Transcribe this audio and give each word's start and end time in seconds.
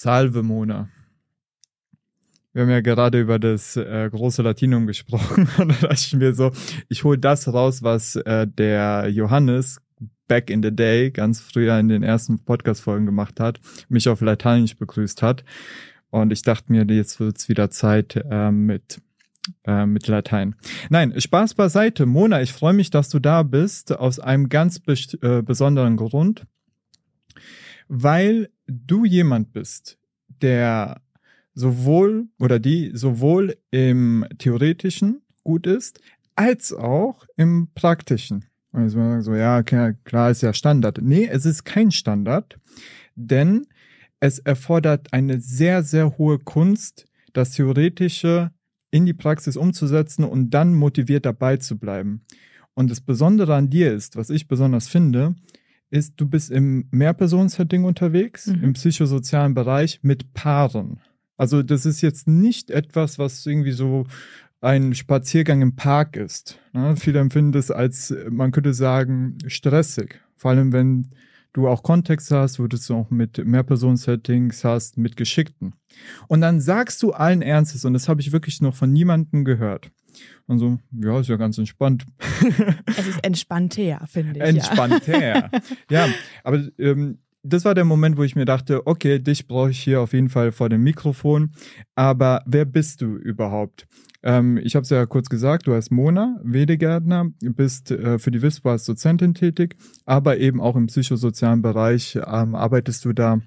Salve, 0.00 0.44
Mona. 0.44 0.88
Wir 2.52 2.62
haben 2.62 2.70
ja 2.70 2.82
gerade 2.82 3.20
über 3.20 3.40
das 3.40 3.76
äh, 3.76 4.08
große 4.08 4.42
Latinum 4.42 4.86
gesprochen 4.86 5.48
und 5.58 5.70
da 5.70 5.88
dachte 5.88 5.94
ich 5.94 6.14
mir 6.14 6.34
so, 6.34 6.52
ich 6.88 7.02
hole 7.02 7.18
das 7.18 7.52
raus, 7.52 7.82
was 7.82 8.14
äh, 8.14 8.46
der 8.46 9.08
Johannes 9.08 9.80
back 10.28 10.50
in 10.50 10.62
the 10.62 10.70
day, 10.70 11.10
ganz 11.10 11.40
früher 11.40 11.76
in 11.80 11.88
den 11.88 12.04
ersten 12.04 12.38
Podcast-Folgen 12.44 13.06
gemacht 13.06 13.40
hat, 13.40 13.58
mich 13.88 14.08
auf 14.08 14.20
Lateinisch 14.20 14.76
begrüßt 14.76 15.20
hat. 15.22 15.42
Und 16.10 16.32
ich 16.32 16.42
dachte 16.42 16.70
mir, 16.70 16.84
jetzt 16.84 17.18
wird's 17.18 17.48
wieder 17.48 17.68
Zeit 17.70 18.24
äh, 18.30 18.52
mit 18.52 19.02
äh, 19.64 19.84
mit 19.84 20.06
Latein. 20.06 20.54
Nein, 20.90 21.20
Spaß 21.20 21.54
beiseite. 21.54 22.06
Mona, 22.06 22.40
ich 22.40 22.52
freue 22.52 22.72
mich, 22.72 22.90
dass 22.90 23.08
du 23.08 23.18
da 23.18 23.42
bist, 23.42 23.98
aus 23.98 24.20
einem 24.20 24.48
ganz 24.48 24.80
äh, 25.22 25.42
besonderen 25.42 25.96
Grund, 25.96 26.46
weil 27.88 28.48
du 28.68 29.04
jemand 29.04 29.52
bist, 29.52 29.98
der 30.42 31.00
sowohl 31.54 32.28
oder 32.38 32.58
die 32.58 32.92
sowohl 32.94 33.56
im 33.70 34.24
theoretischen 34.38 35.22
gut 35.42 35.66
ist, 35.66 36.00
als 36.36 36.72
auch 36.72 37.26
im 37.36 37.68
praktischen. 37.74 38.44
Und 38.70 38.84
jetzt 38.84 38.92
sagen 38.92 39.22
so, 39.22 39.34
ja, 39.34 39.62
klar 39.62 40.30
ist 40.30 40.42
ja 40.42 40.52
Standard. 40.52 41.00
Nee, 41.02 41.26
es 41.26 41.46
ist 41.46 41.64
kein 41.64 41.90
Standard, 41.90 42.58
denn 43.16 43.66
es 44.20 44.38
erfordert 44.38 45.12
eine 45.12 45.40
sehr, 45.40 45.82
sehr 45.82 46.18
hohe 46.18 46.38
Kunst, 46.38 47.06
das 47.32 47.52
Theoretische 47.52 48.50
in 48.90 49.06
die 49.06 49.14
Praxis 49.14 49.56
umzusetzen 49.56 50.24
und 50.24 50.50
dann 50.50 50.74
motiviert 50.74 51.26
dabei 51.26 51.56
zu 51.56 51.78
bleiben. 51.78 52.24
Und 52.74 52.90
das 52.90 53.00
Besondere 53.00 53.54
an 53.54 53.70
dir 53.70 53.92
ist, 53.92 54.16
was 54.16 54.30
ich 54.30 54.48
besonders 54.48 54.88
finde, 54.88 55.34
ist, 55.90 56.14
du 56.16 56.26
bist 56.26 56.50
im 56.50 56.86
Mehrpersonen-Setting 56.90 57.84
unterwegs, 57.84 58.46
mhm. 58.46 58.64
im 58.64 58.72
psychosozialen 58.74 59.54
Bereich 59.54 60.00
mit 60.02 60.34
Paaren. 60.34 61.00
Also 61.36 61.62
das 61.62 61.86
ist 61.86 62.00
jetzt 62.00 62.28
nicht 62.28 62.70
etwas, 62.70 63.18
was 63.18 63.46
irgendwie 63.46 63.72
so 63.72 64.06
ein 64.60 64.94
Spaziergang 64.94 65.62
im 65.62 65.76
Park 65.76 66.16
ist. 66.16 66.58
Ne? 66.72 66.96
Viele 66.96 67.20
empfinden 67.20 67.52
das 67.52 67.70
als, 67.70 68.14
man 68.28 68.50
könnte 68.50 68.74
sagen, 68.74 69.38
stressig. 69.46 70.20
Vor 70.36 70.50
allem, 70.50 70.72
wenn 70.72 71.10
du 71.52 71.68
auch 71.68 71.82
Kontext 71.82 72.30
hast, 72.30 72.58
wo 72.58 72.66
du 72.66 72.76
es 72.76 72.90
auch 72.90 73.10
mit 73.10 73.44
Mehrpersonen-Settings 73.44 74.64
hast, 74.64 74.98
mit 74.98 75.16
Geschickten. 75.16 75.74
Und 76.26 76.40
dann 76.40 76.60
sagst 76.60 77.02
du 77.02 77.12
allen 77.12 77.42
Ernstes, 77.42 77.84
und 77.84 77.92
das 77.92 78.08
habe 78.08 78.20
ich 78.20 78.32
wirklich 78.32 78.60
noch 78.60 78.74
von 78.74 78.92
niemandem 78.92 79.44
gehört. 79.44 79.90
Und 80.46 80.58
so, 80.58 80.78
ja, 80.92 81.20
ist 81.20 81.28
ja 81.28 81.36
ganz 81.36 81.58
entspannt. 81.58 82.06
Es 82.86 83.06
ist 83.06 83.24
entspannter, 83.24 84.06
finde 84.06 84.38
ich. 84.38 84.42
Entspannter. 84.42 85.20
Ja, 85.20 85.50
ja 85.90 86.08
aber 86.42 86.68
ähm, 86.78 87.18
das 87.42 87.64
war 87.64 87.74
der 87.74 87.84
Moment, 87.84 88.16
wo 88.16 88.24
ich 88.24 88.36
mir 88.36 88.44
dachte, 88.44 88.86
okay, 88.86 89.18
dich 89.18 89.46
brauche 89.46 89.70
ich 89.70 89.80
hier 89.80 90.00
auf 90.00 90.12
jeden 90.12 90.28
Fall 90.28 90.52
vor 90.52 90.68
dem 90.68 90.82
Mikrofon. 90.82 91.52
Aber 91.94 92.42
wer 92.46 92.64
bist 92.64 93.00
du 93.00 93.16
überhaupt? 93.16 93.86
Ähm, 94.22 94.58
ich 94.58 94.74
habe 94.74 94.82
es 94.82 94.90
ja 94.90 95.06
kurz 95.06 95.28
gesagt, 95.28 95.66
du 95.66 95.74
heißt 95.74 95.92
Mona 95.92 96.40
Wedegärtner, 96.42 97.30
bist 97.40 97.90
äh, 97.90 98.18
für 98.18 98.30
die 98.30 98.42
WISPA 98.42 98.72
als 98.72 98.84
Dozentin 98.84 99.34
tätig, 99.34 99.76
aber 100.04 100.38
eben 100.38 100.60
auch 100.60 100.76
im 100.76 100.86
psychosozialen 100.86 101.62
Bereich 101.62 102.16
ähm, 102.16 102.54
arbeitest 102.54 103.04
du 103.04 103.12
da. 103.12 103.40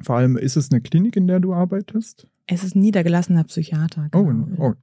Vor 0.00 0.16
allem, 0.16 0.36
ist 0.36 0.56
es 0.56 0.72
eine 0.72 0.80
Klinik, 0.80 1.16
in 1.16 1.26
der 1.26 1.40
du 1.40 1.54
arbeitest? 1.54 2.26
Es 2.46 2.64
ist 2.64 2.74
ein 2.74 2.80
niedergelassener 2.80 3.44
Psychiater. 3.44 4.08
Oh, 4.12 4.24
genau. 4.24 4.48
Oh, 4.58 4.68
oh. 4.70 4.74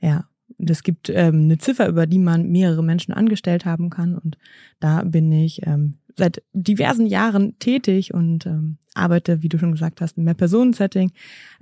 Ja, 0.00 0.24
es 0.68 0.82
gibt 0.82 1.08
ähm, 1.10 1.42
eine 1.42 1.58
Ziffer, 1.58 1.88
über 1.88 2.06
die 2.06 2.18
man 2.18 2.50
mehrere 2.50 2.82
Menschen 2.82 3.12
angestellt 3.14 3.64
haben 3.64 3.90
kann. 3.90 4.16
Und 4.16 4.36
da 4.80 5.02
bin 5.02 5.30
ich 5.32 5.66
ähm, 5.66 5.94
seit 6.16 6.42
diversen 6.52 7.06
Jahren 7.06 7.58
tätig 7.58 8.12
und 8.12 8.46
ähm, 8.46 8.78
arbeite, 8.94 9.42
wie 9.42 9.48
du 9.48 9.58
schon 9.58 9.72
gesagt 9.72 10.00
hast, 10.00 10.18
in 10.18 10.24
mehr 10.24 10.34
Personensetting. 10.34 11.12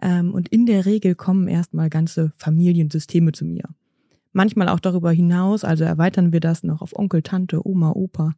Ähm, 0.02 0.34
und 0.34 0.48
in 0.48 0.66
der 0.66 0.86
Regel 0.86 1.14
kommen 1.14 1.48
erstmal 1.48 1.90
ganze 1.90 2.32
Familiensysteme 2.36 3.32
zu 3.32 3.44
mir. 3.44 3.64
Manchmal 4.32 4.68
auch 4.68 4.80
darüber 4.80 5.10
hinaus, 5.12 5.64
also 5.64 5.84
erweitern 5.84 6.32
wir 6.32 6.40
das 6.40 6.62
noch 6.62 6.82
auf 6.82 6.96
Onkel, 6.96 7.22
Tante, 7.22 7.66
Oma, 7.66 7.92
Opa. 7.92 8.34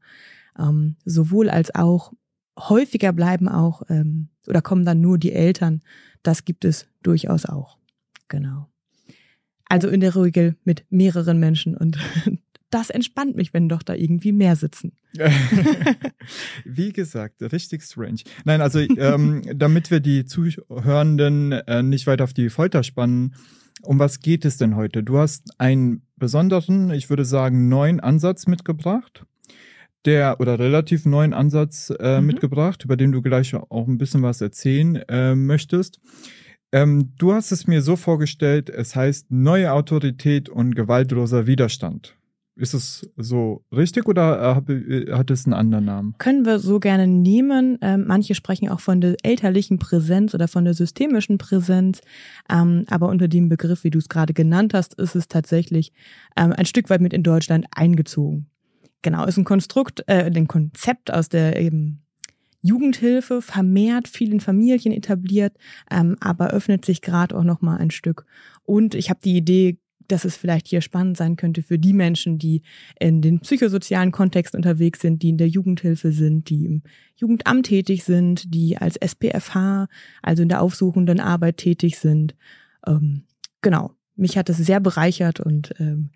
Ähm, 0.59 0.97
sowohl 1.04 1.50
als 1.50 1.75
auch 1.75 2.12
häufiger 2.59 3.12
bleiben 3.12 3.49
auch 3.49 3.82
ähm, 3.88 4.28
oder 4.47 4.62
kommen 4.62 4.84
dann 4.84 5.00
nur 5.00 5.19
die 5.19 5.32
Eltern. 5.32 5.81
Das 6.22 6.44
gibt 6.44 6.65
es 6.65 6.87
durchaus 7.03 7.47
auch. 7.47 7.78
Genau. 8.28 8.69
Also 9.70 9.88
in 9.88 10.00
der 10.00 10.16
Regel 10.16 10.56
mit 10.64 10.84
mehreren 10.91 11.38
Menschen 11.38 11.76
und 11.76 11.97
das 12.70 12.91
entspannt 12.91 13.36
mich, 13.36 13.54
wenn 13.54 13.69
doch 13.69 13.84
da 13.84 13.94
irgendwie 13.94 14.32
mehr 14.32 14.56
sitzen. 14.56 14.92
Wie 16.64 16.92
gesagt, 16.92 17.41
richtig 17.53 17.84
strange. 17.84 18.22
Nein, 18.44 18.60
also 18.60 18.81
ähm, 18.81 19.42
damit 19.54 19.92
wir 19.92 20.00
die 20.00 20.25
Zuhörenden 20.25 21.53
äh, 21.53 21.84
nicht 21.84 22.08
weiter 22.08 22.25
auf 22.25 22.32
die 22.32 22.48
Folter 22.50 22.82
spannen, 22.82 23.36
um 23.82 24.00
was 24.00 24.19
geht 24.19 24.44
es 24.44 24.56
denn 24.56 24.75
heute? 24.75 25.04
Du 25.04 25.19
hast 25.19 25.50
einen 25.58 26.02
besonderen, 26.16 26.91
ich 26.91 27.08
würde 27.08 27.25
sagen, 27.25 27.69
neuen 27.69 28.00
Ansatz 28.00 28.48
mitgebracht. 28.48 29.25
Der 30.04 30.41
oder 30.41 30.58
relativ 30.58 31.06
neuen 31.06 31.32
Ansatz 31.32 31.92
äh, 32.00 32.20
mhm. 32.20 32.26
mitgebracht, 32.26 32.84
über 32.84 32.97
den 32.97 33.12
du 33.12 33.22
gleich 33.22 33.54
auch 33.54 33.87
ein 33.87 33.98
bisschen 33.98 34.22
was 34.22 34.41
erzählen 34.41 34.97
äh, 35.08 35.37
möchtest. 35.37 36.00
Ähm, 36.72 37.12
du 37.19 37.32
hast 37.32 37.50
es 37.50 37.66
mir 37.66 37.82
so 37.82 37.97
vorgestellt, 37.97 38.70
es 38.70 38.94
heißt 38.94 39.31
neue 39.31 39.72
Autorität 39.72 40.48
und 40.48 40.75
gewaltloser 40.75 41.47
Widerstand. 41.47 42.16
Ist 42.56 42.75
es 42.75 43.08
so 43.16 43.64
richtig 43.72 44.06
oder 44.06 44.62
äh, 44.69 45.12
hat 45.12 45.31
es 45.31 45.47
einen 45.47 45.54
anderen 45.54 45.86
Namen? 45.86 46.14
Können 46.19 46.44
wir 46.44 46.58
so 46.58 46.78
gerne 46.78 47.06
nehmen. 47.06 47.78
Ähm, 47.81 48.04
manche 48.06 48.34
sprechen 48.34 48.69
auch 48.69 48.81
von 48.81 49.00
der 49.00 49.16
elterlichen 49.22 49.78
Präsenz 49.78 50.34
oder 50.34 50.47
von 50.47 50.64
der 50.64 50.75
systemischen 50.75 51.38
Präsenz. 51.38 52.03
Ähm, 52.50 52.84
aber 52.88 53.08
unter 53.08 53.28
dem 53.28 53.48
Begriff, 53.48 53.82
wie 53.82 53.91
du 53.91 53.98
es 53.98 54.10
gerade 54.10 54.34
genannt 54.34 54.75
hast, 54.75 54.94
ist 54.94 55.14
es 55.14 55.26
tatsächlich 55.26 55.92
ähm, 56.37 56.52
ein 56.52 56.66
Stück 56.66 56.91
weit 56.91 57.00
mit 57.00 57.14
in 57.14 57.22
Deutschland 57.22 57.66
eingezogen. 57.75 58.50
Genau, 59.00 59.25
ist 59.25 59.38
ein 59.38 59.44
Konstrukt, 59.44 60.04
äh, 60.06 60.25
ein 60.25 60.47
Konzept 60.47 61.10
aus 61.10 61.31
der 61.31 61.58
eben 61.58 62.02
Jugendhilfe 62.62 63.43
vermehrt 63.43 64.09
viel 64.09 64.32
in 64.32 64.41
Familien 64.41 64.93
etabliert, 64.93 65.56
ähm, 65.91 66.16
aber 66.21 66.50
öffnet 66.50 66.84
sich 66.84 67.00
gerade 67.00 67.37
auch 67.37 67.44
noch 67.44 67.60
mal 67.60 67.78
ein 67.78 67.91
Stück. 67.91 68.26
Und 68.65 68.94
ich 68.94 69.10
habe 69.10 69.21
die 69.22 69.37
Idee 69.37 69.78
dass 70.10 70.25
es 70.25 70.37
vielleicht 70.37 70.69
hier 70.69 70.81
spannend 70.81 71.16
sein 71.16 71.37
könnte 71.37 71.62
für 71.62 71.78
die 71.78 71.93
Menschen, 71.93 72.38
die 72.38 72.62
in 72.99 73.22
den 73.22 73.41
psychosozialen 73.41 74.12
Kontext 74.12 74.54
unterwegs 74.54 75.00
sind, 75.00 75.22
die 75.22 75.31
in 75.31 75.38
der 75.38 75.49
Jugendhilfe 75.49 76.12
sind, 76.12 76.50
die 76.50 76.66
im 76.66 76.82
Jugendamt 77.16 77.66
tätig 77.66 78.04
sind, 78.04 78.53
die 78.54 78.76
als 78.76 78.97
SPFH, 78.97 79.88
also 80.22 80.43
in 80.43 80.49
der 80.49 80.62
aufsuchenden 80.62 81.20
Arbeit 81.20 81.59
tätig 81.59 81.99
sind. 81.99 82.34
Ähm, 82.87 83.25
genau, 83.62 83.93
mich 84.16 84.37
hat 84.37 84.49
das 84.49 84.56
sehr 84.56 84.81
bereichert 84.81 85.41
und 85.41 85.72
ähm, 85.78 86.10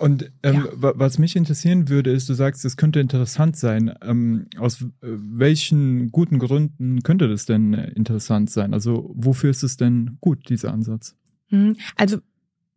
und 0.00 0.32
ähm, 0.42 0.66
ja. 0.80 0.92
was 0.94 1.18
mich 1.18 1.36
interessieren 1.36 1.90
würde, 1.90 2.10
ist, 2.10 2.26
du 2.30 2.32
sagst, 2.32 2.64
es 2.64 2.78
könnte 2.78 3.00
interessant 3.00 3.56
sein. 3.56 3.92
Ähm, 4.00 4.46
aus 4.56 4.86
welchen 5.02 6.10
guten 6.10 6.38
Gründen 6.38 7.02
könnte 7.02 7.28
das 7.28 7.44
denn 7.44 7.74
interessant 7.74 8.50
sein? 8.50 8.72
Also 8.72 9.10
wofür 9.14 9.50
ist 9.50 9.62
es 9.62 9.76
denn 9.76 10.16
gut, 10.22 10.48
dieser 10.48 10.72
Ansatz? 10.72 11.16
Mhm. 11.50 11.76
Also 11.96 12.16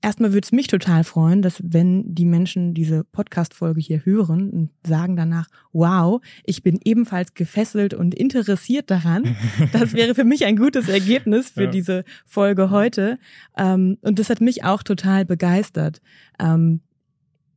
erstmal 0.02 0.34
würde 0.34 0.44
es 0.44 0.52
mich 0.52 0.68
total 0.68 1.06
freuen, 1.06 1.42
dass 1.42 1.62
wenn 1.64 2.14
die 2.14 2.26
Menschen 2.26 2.74
diese 2.74 3.06
Podcast-Folge 3.06 3.80
hier 3.80 4.04
hören 4.04 4.50
und 4.50 4.70
sagen 4.86 5.16
danach, 5.16 5.48
wow, 5.72 6.22
ich 6.44 6.62
bin 6.62 6.78
ebenfalls 6.84 7.36
gefesselt 7.36 7.94
und 7.94 8.14
interessiert 8.14 8.92
daran. 8.92 9.38
Das 9.72 9.94
wäre 9.94 10.14
für 10.14 10.26
mich 10.26 10.44
ein 10.44 10.58
gutes 10.58 10.90
Ergebnis 10.90 11.52
für 11.52 11.64
ja. 11.64 11.72
diese 11.72 12.04
Folge 12.26 12.70
heute. 12.70 13.18
Ähm, 13.58 13.98
und 14.02 14.20
das 14.20 14.30
hat 14.30 14.42
mich 14.42 14.66
auch 14.66 14.84
total 14.84 15.24
begeistert. 15.24 16.02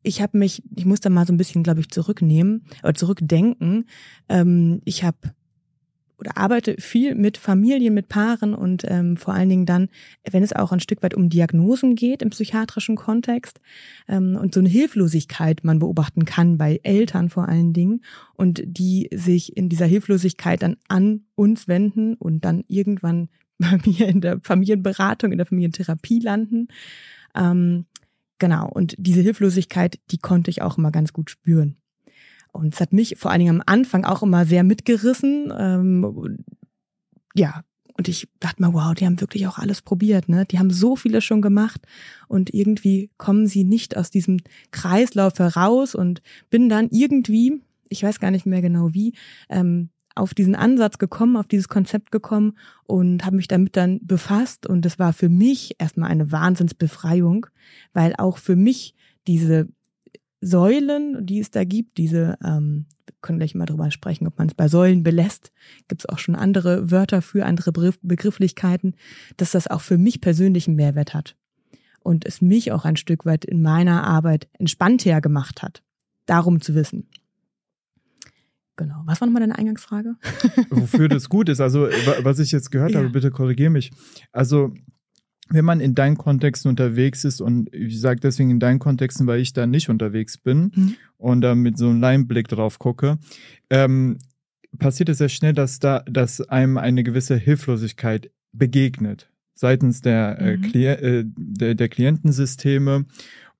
Ich 0.06 0.22
habe 0.22 0.38
mich, 0.38 0.62
ich 0.76 0.84
muss 0.84 1.00
da 1.00 1.10
mal 1.10 1.26
so 1.26 1.32
ein 1.32 1.36
bisschen, 1.36 1.64
glaube 1.64 1.80
ich, 1.80 1.90
zurücknehmen 1.90 2.64
oder 2.84 2.94
zurückdenken. 2.94 3.86
Ähm, 4.28 4.80
ich 4.84 5.02
habe 5.02 5.18
oder 6.18 6.36
arbeite 6.38 6.76
viel 6.78 7.14
mit 7.14 7.36
Familien, 7.36 7.92
mit 7.92 8.08
Paaren 8.08 8.54
und 8.54 8.84
ähm, 8.86 9.16
vor 9.16 9.34
allen 9.34 9.48
Dingen 9.48 9.66
dann, 9.66 9.88
wenn 10.30 10.44
es 10.44 10.54
auch 10.54 10.72
ein 10.72 10.80
Stück 10.80 11.02
weit 11.02 11.14
um 11.14 11.28
Diagnosen 11.28 11.96
geht 11.96 12.22
im 12.22 12.30
psychiatrischen 12.30 12.96
Kontext 12.96 13.60
ähm, 14.08 14.36
und 14.40 14.54
so 14.54 14.60
eine 14.60 14.68
Hilflosigkeit 14.68 15.64
man 15.64 15.80
beobachten 15.80 16.24
kann 16.24 16.56
bei 16.56 16.80
Eltern 16.84 17.28
vor 17.28 17.48
allen 17.48 17.72
Dingen 17.72 18.02
und 18.34 18.62
die 18.64 19.10
sich 19.12 19.56
in 19.56 19.68
dieser 19.68 19.86
Hilflosigkeit 19.86 20.62
dann 20.62 20.76
an 20.88 21.24
uns 21.34 21.68
wenden 21.68 22.14
und 22.14 22.44
dann 22.44 22.64
irgendwann 22.68 23.28
bei 23.58 23.78
mir 23.84 24.08
in 24.08 24.20
der 24.20 24.40
Familienberatung, 24.40 25.32
in 25.32 25.38
der 25.38 25.46
Familientherapie 25.46 26.20
landen. 26.20 26.68
Ähm, 27.34 27.86
genau, 28.38 28.68
und 28.68 28.94
diese 28.98 29.20
Hilflosigkeit, 29.20 29.98
die 30.10 30.18
konnte 30.18 30.50
ich 30.50 30.62
auch 30.62 30.78
immer 30.78 30.90
ganz 30.90 31.12
gut 31.12 31.30
spüren. 31.30 31.76
Und 32.52 32.74
es 32.74 32.80
hat 32.80 32.92
mich 32.92 33.16
vor 33.18 33.30
allen 33.30 33.40
Dingen 33.40 33.60
am 33.60 33.62
Anfang 33.66 34.04
auch 34.04 34.22
immer 34.22 34.46
sehr 34.46 34.64
mitgerissen. 34.64 35.52
Ähm, 35.56 36.44
ja, 37.34 37.62
und 37.96 38.08
ich 38.08 38.28
dachte 38.40 38.62
mir, 38.62 38.72
wow, 38.72 38.94
die 38.94 39.06
haben 39.06 39.20
wirklich 39.20 39.46
auch 39.46 39.58
alles 39.58 39.82
probiert, 39.82 40.28
ne? 40.28 40.44
Die 40.46 40.58
haben 40.58 40.70
so 40.70 40.96
viele 40.96 41.20
schon 41.20 41.40
gemacht 41.40 41.80
und 42.28 42.52
irgendwie 42.52 43.10
kommen 43.16 43.46
sie 43.46 43.64
nicht 43.64 43.96
aus 43.96 44.10
diesem 44.10 44.38
Kreislauf 44.70 45.38
heraus 45.38 45.94
und 45.94 46.22
bin 46.50 46.68
dann 46.68 46.88
irgendwie, 46.90 47.62
ich 47.88 48.02
weiß 48.02 48.20
gar 48.20 48.30
nicht 48.30 48.44
mehr 48.44 48.60
genau 48.60 48.92
wie, 48.92 49.14
ähm, 49.48 49.88
auf 50.16 50.34
diesen 50.34 50.54
Ansatz 50.54 50.98
gekommen, 50.98 51.36
auf 51.36 51.46
dieses 51.46 51.68
Konzept 51.68 52.10
gekommen 52.10 52.56
und 52.84 53.24
habe 53.24 53.36
mich 53.36 53.48
damit 53.48 53.76
dann 53.76 54.00
befasst. 54.02 54.66
Und 54.66 54.84
das 54.84 54.98
war 54.98 55.12
für 55.12 55.28
mich 55.28 55.76
erstmal 55.78 56.10
eine 56.10 56.32
Wahnsinnsbefreiung, 56.32 57.46
weil 57.92 58.14
auch 58.16 58.38
für 58.38 58.56
mich 58.56 58.94
diese 59.26 59.68
Säulen, 60.40 61.26
die 61.26 61.40
es 61.40 61.50
da 61.50 61.64
gibt, 61.64 61.98
diese, 61.98 62.38
ähm, 62.44 62.86
wir 63.06 63.14
können 63.20 63.38
gleich 63.38 63.54
mal 63.54 63.66
drüber 63.66 63.90
sprechen, 63.90 64.26
ob 64.26 64.38
man 64.38 64.48
es 64.48 64.54
bei 64.54 64.68
Säulen 64.68 65.02
belässt, 65.02 65.52
gibt 65.88 66.02
es 66.02 66.08
auch 66.08 66.18
schon 66.18 66.34
andere 66.34 66.90
Wörter 66.90 67.22
für, 67.22 67.44
andere 67.44 67.72
Begrifflichkeiten, 67.72 68.94
dass 69.36 69.52
das 69.52 69.66
auch 69.66 69.80
für 69.80 69.98
mich 69.98 70.20
persönlich 70.20 70.66
einen 70.66 70.76
Mehrwert 70.76 71.14
hat 71.14 71.36
und 72.00 72.24
es 72.24 72.40
mich 72.40 72.72
auch 72.72 72.84
ein 72.84 72.96
Stück 72.96 73.26
weit 73.26 73.44
in 73.44 73.62
meiner 73.62 74.04
Arbeit 74.04 74.48
entspannter 74.58 75.20
gemacht 75.20 75.62
hat, 75.62 75.82
darum 76.26 76.60
zu 76.60 76.74
wissen. 76.74 77.08
Genau. 78.76 79.02
Was 79.06 79.20
war 79.20 79.26
nochmal 79.26 79.40
deine 79.40 79.56
Eingangsfrage? 79.56 80.16
Wofür 80.70 81.08
das 81.08 81.28
gut 81.28 81.48
ist. 81.48 81.60
Also, 81.60 81.88
was 82.22 82.38
ich 82.38 82.52
jetzt 82.52 82.70
gehört 82.70 82.92
ja. 82.92 82.98
habe, 82.98 83.10
bitte 83.10 83.30
korrigiere 83.30 83.70
mich. 83.70 83.90
Also, 84.32 84.72
wenn 85.48 85.64
man 85.64 85.80
in 85.80 85.94
deinen 85.94 86.18
Kontexten 86.18 86.68
unterwegs 86.68 87.24
ist 87.24 87.40
und 87.40 87.72
ich 87.72 88.00
sage 88.00 88.20
deswegen 88.20 88.50
in 88.50 88.60
deinen 88.60 88.78
Kontexten, 88.78 89.26
weil 89.26 89.40
ich 89.40 89.52
da 89.52 89.66
nicht 89.66 89.88
unterwegs 89.88 90.38
bin 90.38 90.72
mhm. 90.74 90.94
und 91.16 91.40
da 91.40 91.54
mit 91.54 91.78
so 91.78 91.88
einem 91.88 92.00
Leinblick 92.00 92.48
drauf 92.48 92.78
gucke, 92.78 93.18
ähm, 93.70 94.18
passiert 94.78 95.08
es 95.08 95.18
sehr 95.18 95.28
schnell, 95.28 95.52
dass 95.52 95.78
da, 95.78 96.00
dass 96.00 96.40
einem 96.40 96.78
eine 96.78 97.04
gewisse 97.04 97.36
Hilflosigkeit 97.36 98.30
begegnet 98.52 99.30
seitens 99.56 100.02
der, 100.02 100.38
äh, 100.38 100.56
mhm. 100.56 100.64
äh, 100.64 100.68
Kli 100.68 100.86
äh, 100.86 101.24
der, 101.26 101.74
der 101.74 101.88
Klientensysteme 101.88 103.06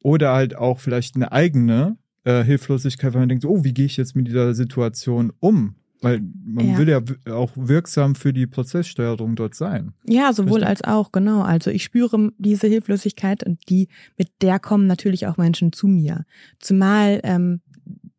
oder 0.03 0.33
halt 0.33 0.55
auch 0.55 0.79
vielleicht 0.79 1.17
eine 1.17 1.33
eigene 1.33 1.97
äh, 2.27 2.43
Hilflosigkeit, 2.43 3.15
weil 3.15 3.21
man 3.21 3.29
denkt, 3.29 3.45
oh, 3.45 3.63
wie 3.63 3.73
gehe 3.73 3.87
ich 3.87 3.97
jetzt 3.97 4.17
mit 4.17 4.27
dieser 4.27 4.53
Situation 4.53 5.33
um? 5.41 5.77
Weil 6.03 6.21
man 6.45 6.69
ja. 6.69 6.79
will 6.79 6.89
ja 6.89 7.01
auch 7.33 7.53
wirksam 7.55 8.17
für 8.17 8.33
die 8.33 8.47
Prozesssteuerung 8.47 9.35
dort 9.35 9.55
sein. 9.55 9.93
Ja, 10.07 10.33
sowohl 10.33 10.63
Richtig? 10.65 10.69
als 10.69 10.85
auch, 10.85 11.11
genau. 11.13 11.43
Also 11.43 11.71
ich 11.71 11.85
spüre 11.85 12.33
diese 12.37 12.67
Hilflosigkeit 12.67 13.45
und 13.45 13.61
die, 13.71 13.89
mit 14.19 14.29
der 14.43 14.59
kommen 14.59 14.87
natürlich 14.87 15.27
auch 15.27 15.37
Menschen 15.39 15.73
zu 15.73 15.87
mir. 15.87 16.25
Zumal 16.59 17.21
ähm, 17.23 17.61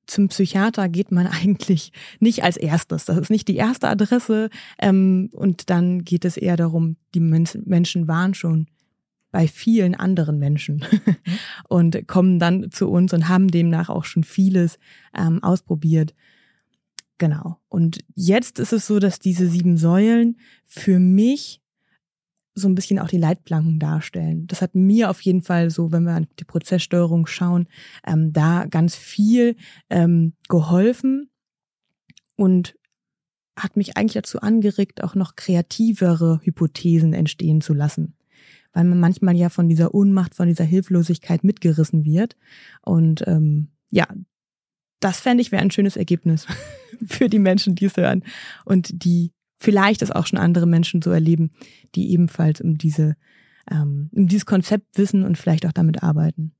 zum 0.07 0.29
Psychiater 0.29 0.89
geht 0.89 1.11
man 1.11 1.27
eigentlich 1.43 1.91
nicht 2.19 2.43
als 2.43 2.57
erstes. 2.57 3.05
Das 3.05 3.17
ist 3.17 3.29
nicht 3.29 3.47
die 3.47 3.57
erste 3.57 3.89
Adresse. 3.89 4.49
Ähm, 4.79 5.29
und 5.33 5.69
dann 5.69 6.03
geht 6.03 6.25
es 6.25 6.37
eher 6.37 6.55
darum, 6.55 6.95
die 7.13 7.19
Menschen 7.19 8.07
waren 8.07 8.33
schon 8.33 8.67
bei 9.31 9.47
vielen 9.47 9.95
anderen 9.95 10.39
Menschen 10.39 10.85
und 11.69 12.07
kommen 12.07 12.39
dann 12.39 12.71
zu 12.71 12.89
uns 12.89 13.13
und 13.13 13.27
haben 13.27 13.49
demnach 13.49 13.89
auch 13.89 14.05
schon 14.05 14.23
vieles 14.23 14.79
ähm, 15.15 15.43
ausprobiert. 15.43 16.13
Genau. 17.17 17.57
Und 17.67 17.99
jetzt 18.15 18.59
ist 18.59 18.73
es 18.73 18.87
so, 18.87 18.99
dass 18.99 19.19
diese 19.19 19.47
sieben 19.47 19.77
Säulen 19.77 20.37
für 20.65 20.99
mich 20.99 21.61
so 22.53 22.67
ein 22.67 22.75
bisschen 22.75 22.99
auch 22.99 23.07
die 23.07 23.17
Leitplanken 23.17 23.79
darstellen. 23.79 24.47
Das 24.47 24.61
hat 24.61 24.75
mir 24.75 25.09
auf 25.09 25.21
jeden 25.21 25.41
Fall 25.41 25.69
so, 25.69 25.91
wenn 25.91 26.03
wir 26.03 26.13
an 26.13 26.27
die 26.39 26.43
Prozesssteuerung 26.43 27.27
schauen, 27.27 27.67
ähm, 28.05 28.33
da 28.33 28.65
ganz 28.65 28.95
viel 28.95 29.55
ähm, 29.89 30.33
geholfen 30.49 31.29
und 32.35 32.75
hat 33.55 33.77
mich 33.77 33.97
eigentlich 33.97 34.13
dazu 34.13 34.39
angeregt, 34.39 35.03
auch 35.03 35.15
noch 35.15 35.35
kreativere 35.35 36.39
Hypothesen 36.43 37.13
entstehen 37.13 37.61
zu 37.61 37.73
lassen. 37.73 38.16
Weil 38.73 38.83
man 38.83 38.99
manchmal 38.99 39.35
ja 39.35 39.49
von 39.49 39.69
dieser 39.69 39.93
Ohnmacht, 39.93 40.35
von 40.35 40.47
dieser 40.47 40.63
Hilflosigkeit 40.63 41.43
mitgerissen 41.43 42.05
wird. 42.05 42.35
Und 42.81 43.23
ähm, 43.27 43.69
ja, 43.89 44.07
das 44.99 45.19
fände 45.19 45.41
ich 45.41 45.51
wäre 45.51 45.61
ein 45.61 45.71
schönes 45.71 45.97
Ergebnis 45.97 46.47
für 47.05 47.29
die 47.29 47.39
Menschen, 47.39 47.75
die 47.75 47.85
es 47.85 47.97
hören 47.97 48.23
und 48.65 49.03
die 49.03 49.31
vielleicht 49.59 50.01
es 50.01 50.11
auch 50.11 50.27
schon 50.27 50.39
andere 50.39 50.67
Menschen 50.67 51.01
so 51.01 51.11
erleben, 51.11 51.51
die 51.95 52.11
ebenfalls 52.11 52.61
um 52.61 52.77
diese 52.77 53.15
ähm, 53.69 54.09
um 54.13 54.27
dieses 54.27 54.45
Konzept 54.45 54.97
wissen 54.97 55.23
und 55.23 55.37
vielleicht 55.37 55.65
auch 55.65 55.73
damit 55.73 56.03
arbeiten. 56.03 56.53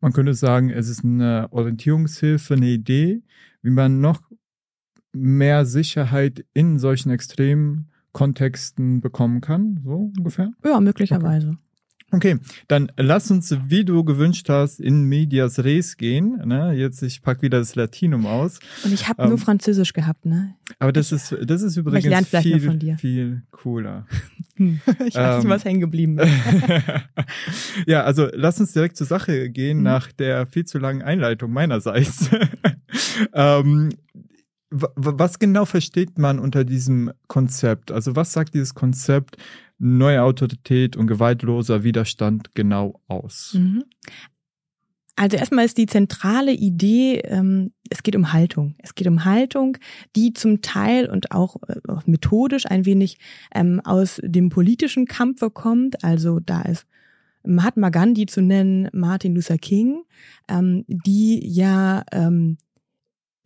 Man 0.00 0.12
könnte 0.12 0.34
sagen, 0.34 0.70
es 0.70 0.88
ist 0.88 1.04
eine 1.04 1.48
Orientierungshilfe, 1.50 2.54
eine 2.54 2.68
Idee, 2.68 3.22
wie 3.62 3.70
man 3.70 4.00
noch 4.00 4.20
mehr 5.12 5.64
Sicherheit 5.64 6.44
in 6.52 6.78
solchen 6.78 7.10
extremen 7.10 7.90
Kontexten 8.14 9.02
bekommen 9.02 9.42
kann, 9.42 9.80
so 9.84 10.12
ungefähr? 10.16 10.52
Ja, 10.64 10.80
möglicherweise. 10.80 11.48
Okay. 11.50 11.58
Okay, 12.14 12.38
dann 12.68 12.92
lass 12.96 13.30
uns, 13.32 13.56
wie 13.66 13.84
du 13.84 14.04
gewünscht 14.04 14.48
hast, 14.48 14.78
in 14.78 15.02
Medias 15.04 15.64
Res 15.64 15.96
gehen. 15.96 16.40
Ne? 16.44 16.72
Jetzt, 16.72 17.02
ich 17.02 17.22
pack 17.22 17.42
wieder 17.42 17.58
das 17.58 17.74
Latinum 17.74 18.26
aus. 18.26 18.60
Und 18.84 18.92
ich 18.92 19.08
habe 19.08 19.24
ähm, 19.24 19.30
nur 19.30 19.38
Französisch 19.38 19.92
gehabt, 19.92 20.24
ne? 20.24 20.54
Aber 20.78 20.92
das 20.92 21.10
ist, 21.10 21.36
das 21.42 21.62
ist 21.62 21.76
übrigens 21.76 22.28
viel, 22.28 22.96
viel 22.96 23.42
cooler. 23.50 24.06
Hm. 24.56 24.80
ich 25.04 25.16
weiß 25.16 25.42
ähm, 25.42 25.50
was 25.50 25.64
hängen 25.64 25.80
geblieben 25.80 26.16
ja, 27.88 28.04
also 28.04 28.28
lass 28.32 28.60
uns 28.60 28.72
direkt 28.72 28.96
zur 28.96 29.08
Sache 29.08 29.50
gehen, 29.50 29.78
mhm. 29.78 29.82
nach 29.82 30.12
der 30.12 30.46
viel 30.46 30.64
zu 30.64 30.78
langen 30.78 31.02
Einleitung 31.02 31.52
meinerseits. 31.52 32.30
ähm, 33.34 33.88
was 34.74 35.38
genau 35.38 35.64
versteht 35.64 36.18
man 36.18 36.38
unter 36.38 36.64
diesem 36.64 37.12
Konzept? 37.28 37.92
Also 37.92 38.16
was 38.16 38.32
sagt 38.32 38.54
dieses 38.54 38.74
Konzept 38.74 39.36
neue 39.78 40.22
Autorität 40.22 40.96
und 40.96 41.06
gewaltloser 41.06 41.84
Widerstand 41.84 42.54
genau 42.54 43.00
aus? 43.06 43.54
Mhm. 43.54 43.84
Also 45.16 45.36
erstmal 45.36 45.64
ist 45.64 45.78
die 45.78 45.86
zentrale 45.86 46.52
Idee, 46.52 47.20
ähm, 47.20 47.72
es 47.88 48.02
geht 48.02 48.16
um 48.16 48.32
Haltung. 48.32 48.74
Es 48.78 48.96
geht 48.96 49.06
um 49.06 49.24
Haltung, 49.24 49.78
die 50.16 50.32
zum 50.32 50.60
Teil 50.60 51.08
und 51.08 51.30
auch 51.30 51.56
äh, 51.68 51.76
methodisch 52.06 52.66
ein 52.66 52.84
wenig 52.84 53.18
ähm, 53.54 53.80
aus 53.84 54.20
dem 54.24 54.48
politischen 54.48 55.06
Kampfe 55.06 55.50
kommt. 55.50 56.02
Also 56.02 56.40
da 56.40 56.62
ist 56.62 56.84
Mahatma 57.44 57.90
Gandhi 57.90 58.26
zu 58.26 58.42
nennen, 58.42 58.88
Martin 58.92 59.36
Luther 59.36 59.58
King, 59.58 60.02
ähm, 60.48 60.84
die 60.88 61.46
ja 61.46 62.02
ähm, 62.10 62.56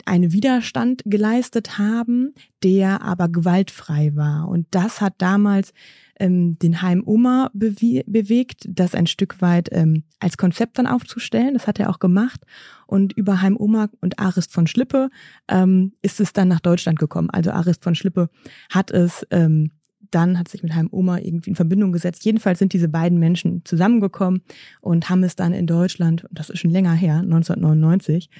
einen 0.08 0.32
Widerstand 0.32 1.02
geleistet 1.04 1.78
haben, 1.78 2.34
der 2.62 3.02
aber 3.02 3.28
gewaltfrei 3.28 4.12
war. 4.14 4.48
Und 4.48 4.66
das 4.70 5.00
hat 5.00 5.14
damals 5.18 5.72
ähm, 6.18 6.58
den 6.58 6.82
Heim 6.82 7.02
Oma 7.06 7.50
bewe 7.52 8.02
bewegt, 8.06 8.64
das 8.68 8.94
ein 8.94 9.06
Stück 9.06 9.40
weit 9.40 9.68
ähm, 9.72 10.04
als 10.18 10.36
Konzept 10.36 10.78
dann 10.78 10.86
aufzustellen. 10.86 11.54
Das 11.54 11.66
hat 11.66 11.78
er 11.78 11.90
auch 11.90 11.98
gemacht. 11.98 12.44
Und 12.86 13.12
über 13.12 13.40
Heim 13.42 13.56
Oma 13.58 13.88
und 14.00 14.18
Arist 14.18 14.52
von 14.52 14.66
Schlippe 14.66 15.10
ähm, 15.48 15.92
ist 16.02 16.20
es 16.20 16.32
dann 16.32 16.48
nach 16.48 16.60
Deutschland 16.60 16.98
gekommen. 16.98 17.30
Also 17.30 17.50
Arist 17.50 17.84
von 17.84 17.94
Schlippe 17.94 18.30
hat 18.70 18.90
es 18.90 19.26
ähm, 19.30 19.70
dann 20.10 20.38
hat 20.38 20.48
sich 20.48 20.62
mit 20.62 20.74
Heim 20.74 20.88
Oma 20.90 21.18
irgendwie 21.18 21.50
in 21.50 21.56
Verbindung 21.56 21.92
gesetzt. 21.92 22.24
Jedenfalls 22.24 22.58
sind 22.58 22.72
diese 22.72 22.88
beiden 22.88 23.18
Menschen 23.18 23.62
zusammengekommen 23.66 24.42
und 24.80 25.10
haben 25.10 25.22
es 25.22 25.36
dann 25.36 25.52
in 25.52 25.66
Deutschland, 25.66 26.26
das 26.30 26.48
ist 26.48 26.60
schon 26.60 26.70
länger 26.70 26.94
her, 26.94 27.18
1999, 27.18 28.30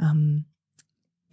ähm, 0.00 0.46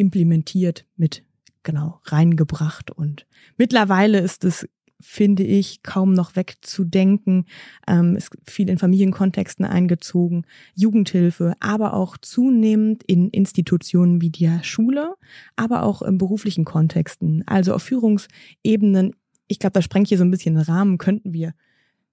implementiert 0.01 0.85
mit 0.97 1.23
genau 1.63 2.01
reingebracht 2.05 2.89
und 2.91 3.27
mittlerweile 3.57 4.19
ist 4.19 4.43
es 4.43 4.67
finde 5.01 5.43
ich, 5.43 5.83
kaum 5.83 6.13
noch 6.13 6.35
wegzudenken. 6.35 7.45
Ähm, 7.87 8.15
ist 8.15 8.29
viel 8.47 8.69
in 8.69 8.77
Familienkontexten 8.77 9.65
eingezogen, 9.65 10.45
Jugendhilfe, 10.75 11.55
aber 11.59 11.93
auch 11.93 12.17
zunehmend 12.17 13.03
in 13.03 13.29
Institutionen 13.29 14.21
wie 14.21 14.29
der 14.29 14.63
Schule, 14.63 15.15
aber 15.55 15.83
auch 15.83 16.01
in 16.01 16.17
beruflichen 16.17 16.65
Kontexten, 16.65 17.43
also 17.47 17.73
auf 17.73 17.83
Führungsebenen. 17.83 19.15
Ich 19.47 19.59
glaube, 19.59 19.73
da 19.73 19.81
sprengt 19.81 20.07
hier 20.07 20.17
so 20.17 20.23
ein 20.23 20.31
bisschen 20.31 20.55
den 20.55 20.63
Rahmen, 20.63 20.97
könnten 20.97 21.33
wir, 21.33 21.53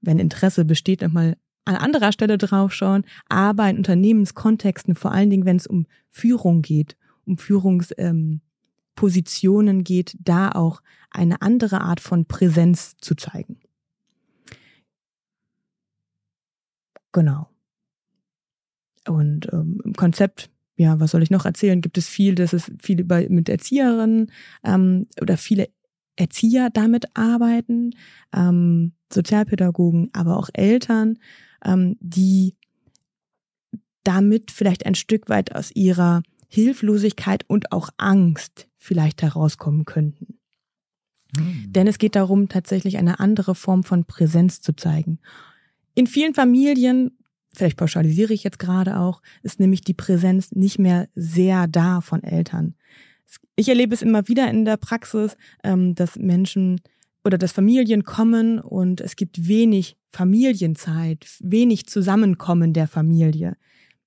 wenn 0.00 0.18
Interesse 0.18 0.64
besteht, 0.64 1.02
nochmal 1.02 1.36
an 1.64 1.76
anderer 1.76 2.12
Stelle 2.12 2.38
draufschauen, 2.38 3.04
aber 3.28 3.68
in 3.68 3.76
Unternehmenskontexten, 3.76 4.94
vor 4.94 5.12
allen 5.12 5.28
Dingen, 5.28 5.44
wenn 5.44 5.56
es 5.56 5.66
um 5.66 5.86
Führung 6.08 6.62
geht, 6.62 6.96
um 7.28 7.38
Führungs, 7.38 7.92
ähm, 7.98 8.40
geht, 9.84 10.16
da 10.20 10.50
auch 10.50 10.82
eine 11.10 11.40
andere 11.40 11.80
Art 11.82 12.00
von 12.00 12.26
Präsenz 12.26 12.96
zu 13.00 13.14
zeigen. 13.14 13.60
Genau. 17.12 17.48
Und 19.06 19.52
ähm, 19.52 19.80
im 19.84 19.94
Konzept, 19.94 20.50
ja, 20.76 21.00
was 21.00 21.12
soll 21.12 21.22
ich 21.22 21.30
noch 21.30 21.46
erzählen? 21.46 21.80
Gibt 21.80 21.96
es 21.96 22.08
viel, 22.08 22.34
dass 22.34 22.52
es 22.52 22.70
viel 22.82 23.00
über, 23.00 23.22
mit 23.28 23.48
Erzieherinnen 23.48 24.30
ähm, 24.64 25.06
oder 25.20 25.36
viele 25.36 25.68
Erzieher 26.16 26.68
damit 26.70 27.16
arbeiten, 27.16 27.92
ähm, 28.34 28.92
Sozialpädagogen, 29.12 30.10
aber 30.12 30.36
auch 30.36 30.50
Eltern, 30.52 31.18
ähm, 31.64 31.96
die 32.00 32.56
damit 34.02 34.50
vielleicht 34.50 34.84
ein 34.84 34.94
Stück 34.94 35.28
weit 35.28 35.54
aus 35.54 35.70
ihrer 35.74 36.22
Hilflosigkeit 36.48 37.44
und 37.46 37.72
auch 37.72 37.90
Angst 37.96 38.68
vielleicht 38.76 39.22
herauskommen 39.22 39.84
könnten. 39.84 40.38
Hm. 41.36 41.66
Denn 41.68 41.86
es 41.86 41.98
geht 41.98 42.16
darum, 42.16 42.48
tatsächlich 42.48 42.96
eine 42.96 43.20
andere 43.20 43.54
Form 43.54 43.84
von 43.84 44.04
Präsenz 44.04 44.60
zu 44.60 44.74
zeigen. 44.74 45.18
In 45.94 46.06
vielen 46.06 46.34
Familien, 46.34 47.18
vielleicht 47.54 47.76
pauschalisiere 47.76 48.32
ich 48.32 48.44
jetzt 48.44 48.58
gerade 48.58 48.98
auch, 48.98 49.20
ist 49.42 49.60
nämlich 49.60 49.82
die 49.82 49.94
Präsenz 49.94 50.52
nicht 50.52 50.78
mehr 50.78 51.08
sehr 51.14 51.66
da 51.66 52.00
von 52.00 52.22
Eltern. 52.22 52.74
Ich 53.56 53.68
erlebe 53.68 53.94
es 53.94 54.02
immer 54.02 54.26
wieder 54.28 54.50
in 54.50 54.64
der 54.64 54.78
Praxis, 54.78 55.36
ähm, 55.62 55.94
dass 55.94 56.16
Menschen 56.16 56.80
oder 57.24 57.36
dass 57.36 57.52
Familien 57.52 58.04
kommen 58.04 58.58
und 58.58 59.00
es 59.00 59.16
gibt 59.16 59.48
wenig 59.48 59.96
Familienzeit, 60.10 61.26
wenig 61.40 61.86
Zusammenkommen 61.86 62.72
der 62.72 62.88
Familie. 62.88 63.56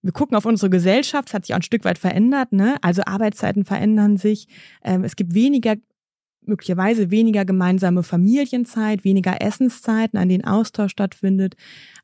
Wir 0.01 0.11
gucken 0.11 0.35
auf 0.35 0.45
unsere 0.45 0.69
Gesellschaft, 0.69 1.29
es 1.29 1.33
hat 1.33 1.45
sich 1.45 1.53
auch 1.53 1.59
ein 1.59 1.63
Stück 1.63 1.85
weit 1.85 1.99
verändert, 1.99 2.53
ne? 2.53 2.77
Also 2.81 3.03
Arbeitszeiten 3.05 3.65
verändern 3.65 4.17
sich. 4.17 4.47
Ähm, 4.83 5.03
es 5.03 5.15
gibt 5.15 5.33
weniger, 5.33 5.75
möglicherweise 6.43 7.11
weniger 7.11 7.45
gemeinsame 7.45 8.01
Familienzeit, 8.01 9.03
weniger 9.03 9.41
Essenszeiten, 9.41 10.17
an 10.17 10.29
denen 10.29 10.43
Austausch 10.43 10.91
stattfindet. 10.91 11.55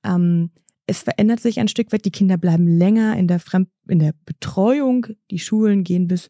Ähm, 0.04 0.52
es 0.86 1.02
verändert 1.02 1.40
sich 1.40 1.60
ein 1.60 1.68
Stück 1.68 1.92
weit. 1.92 2.06
Die 2.06 2.12
Kinder 2.12 2.38
bleiben 2.38 2.68
länger 2.68 3.18
in 3.18 3.28
der, 3.28 3.40
Fremd 3.40 3.70
in 3.88 4.00
der 4.00 4.14
Betreuung. 4.26 5.08
Die 5.32 5.40
Schulen 5.40 5.84
gehen 5.84 6.08
bis 6.08 6.30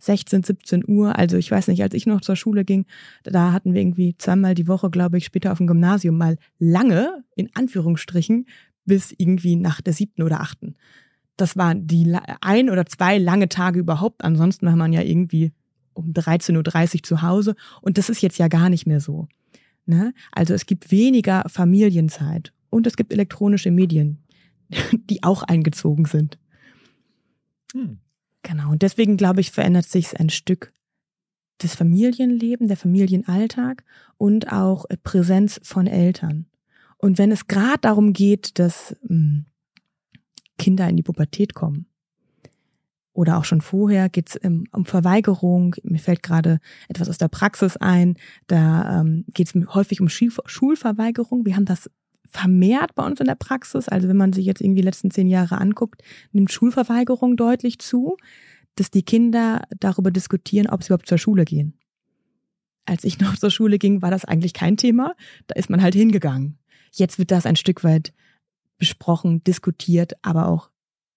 16, 0.00 0.44
17 0.44 0.84
Uhr. 0.88 1.16
Also 1.18 1.36
ich 1.36 1.50
weiß 1.50 1.68
nicht, 1.68 1.82
als 1.82 1.94
ich 1.94 2.06
noch 2.06 2.20
zur 2.20 2.36
Schule 2.36 2.64
ging, 2.64 2.86
da 3.24 3.52
hatten 3.52 3.74
wir 3.74 3.82
irgendwie 3.82 4.16
zweimal 4.16 4.54
die 4.54 4.68
Woche, 4.68 4.88
glaube 4.90 5.18
ich, 5.18 5.24
später 5.24 5.52
auf 5.52 5.58
dem 5.58 5.66
Gymnasium 5.66 6.16
mal 6.16 6.36
lange, 6.58 7.24
in 7.34 7.50
Anführungsstrichen, 7.54 8.46
bis 8.84 9.12
irgendwie 9.16 9.56
nach 9.56 9.80
der 9.80 9.92
siebten 9.92 10.22
oder 10.22 10.40
achten. 10.40 10.76
Das 11.38 11.56
waren 11.56 11.86
die 11.86 12.14
ein 12.40 12.68
oder 12.68 12.84
zwei 12.86 13.16
lange 13.18 13.48
Tage 13.48 13.78
überhaupt. 13.78 14.24
Ansonsten 14.24 14.66
war 14.66 14.76
man 14.76 14.92
ja 14.92 15.02
irgendwie 15.02 15.52
um 15.94 16.12
13.30 16.12 16.96
Uhr 16.96 17.02
zu 17.02 17.22
Hause. 17.22 17.54
Und 17.80 17.96
das 17.96 18.10
ist 18.10 18.20
jetzt 18.20 18.38
ja 18.38 18.48
gar 18.48 18.68
nicht 18.68 18.86
mehr 18.86 19.00
so. 19.00 19.28
Ne? 19.86 20.12
Also 20.32 20.52
es 20.52 20.66
gibt 20.66 20.90
weniger 20.90 21.44
Familienzeit 21.48 22.52
und 22.70 22.86
es 22.86 22.96
gibt 22.96 23.12
elektronische 23.12 23.70
Medien, 23.70 24.18
die 24.92 25.22
auch 25.22 25.42
eingezogen 25.42 26.04
sind. 26.04 26.38
Hm. 27.72 27.98
Genau. 28.42 28.70
Und 28.70 28.82
deswegen, 28.82 29.16
glaube 29.16 29.40
ich, 29.40 29.50
verändert 29.50 29.86
sich 29.86 30.18
ein 30.18 30.30
Stück 30.30 30.72
das 31.58 31.74
Familienleben, 31.74 32.68
der 32.68 32.76
Familienalltag 32.76 33.84
und 34.16 34.52
auch 34.52 34.84
Präsenz 35.02 35.60
von 35.62 35.86
Eltern. 35.86 36.46
Und 36.98 37.18
wenn 37.18 37.32
es 37.32 37.46
gerade 37.46 37.80
darum 37.80 38.12
geht, 38.12 38.58
dass 38.58 38.96
mh, 39.02 39.08
hm, 39.08 39.44
Kinder 40.58 40.88
in 40.88 40.96
die 40.96 41.02
Pubertät 41.02 41.54
kommen, 41.54 41.86
oder 43.18 43.36
auch 43.36 43.44
schon 43.44 43.60
vorher 43.60 44.08
geht 44.08 44.28
es 44.28 44.36
um, 44.36 44.62
um 44.70 44.84
Verweigerung. 44.84 45.74
Mir 45.82 45.98
fällt 45.98 46.22
gerade 46.22 46.60
etwas 46.86 47.08
aus 47.08 47.18
der 47.18 47.26
Praxis 47.26 47.76
ein. 47.76 48.14
Da 48.46 49.00
ähm, 49.00 49.24
geht 49.34 49.52
es 49.52 49.74
häufig 49.74 50.00
um 50.00 50.08
Schulverweigerung. 50.08 51.44
Wir 51.44 51.56
haben 51.56 51.64
das 51.64 51.90
vermehrt 52.28 52.94
bei 52.94 53.04
uns 53.04 53.18
in 53.18 53.26
der 53.26 53.34
Praxis. 53.34 53.88
Also 53.88 54.06
wenn 54.06 54.16
man 54.16 54.32
sich 54.32 54.46
jetzt 54.46 54.60
irgendwie 54.60 54.82
die 54.82 54.86
letzten 54.86 55.10
zehn 55.10 55.26
Jahre 55.26 55.58
anguckt, 55.58 56.02
nimmt 56.30 56.52
Schulverweigerung 56.52 57.36
deutlich 57.36 57.80
zu, 57.80 58.16
dass 58.76 58.92
die 58.92 59.02
Kinder 59.02 59.62
darüber 59.80 60.12
diskutieren, 60.12 60.68
ob 60.68 60.84
sie 60.84 60.90
überhaupt 60.90 61.08
zur 61.08 61.18
Schule 61.18 61.44
gehen. 61.44 61.76
Als 62.84 63.02
ich 63.02 63.18
noch 63.18 63.36
zur 63.36 63.50
Schule 63.50 63.78
ging, 63.78 64.00
war 64.00 64.12
das 64.12 64.26
eigentlich 64.26 64.54
kein 64.54 64.76
Thema. 64.76 65.16
Da 65.48 65.56
ist 65.56 65.70
man 65.70 65.82
halt 65.82 65.96
hingegangen. 65.96 66.60
Jetzt 66.92 67.18
wird 67.18 67.32
das 67.32 67.46
ein 67.46 67.56
Stück 67.56 67.82
weit 67.82 68.12
besprochen, 68.78 69.42
diskutiert, 69.44 70.14
aber 70.22 70.48
auch 70.48 70.70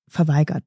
verweigert. 0.07 0.63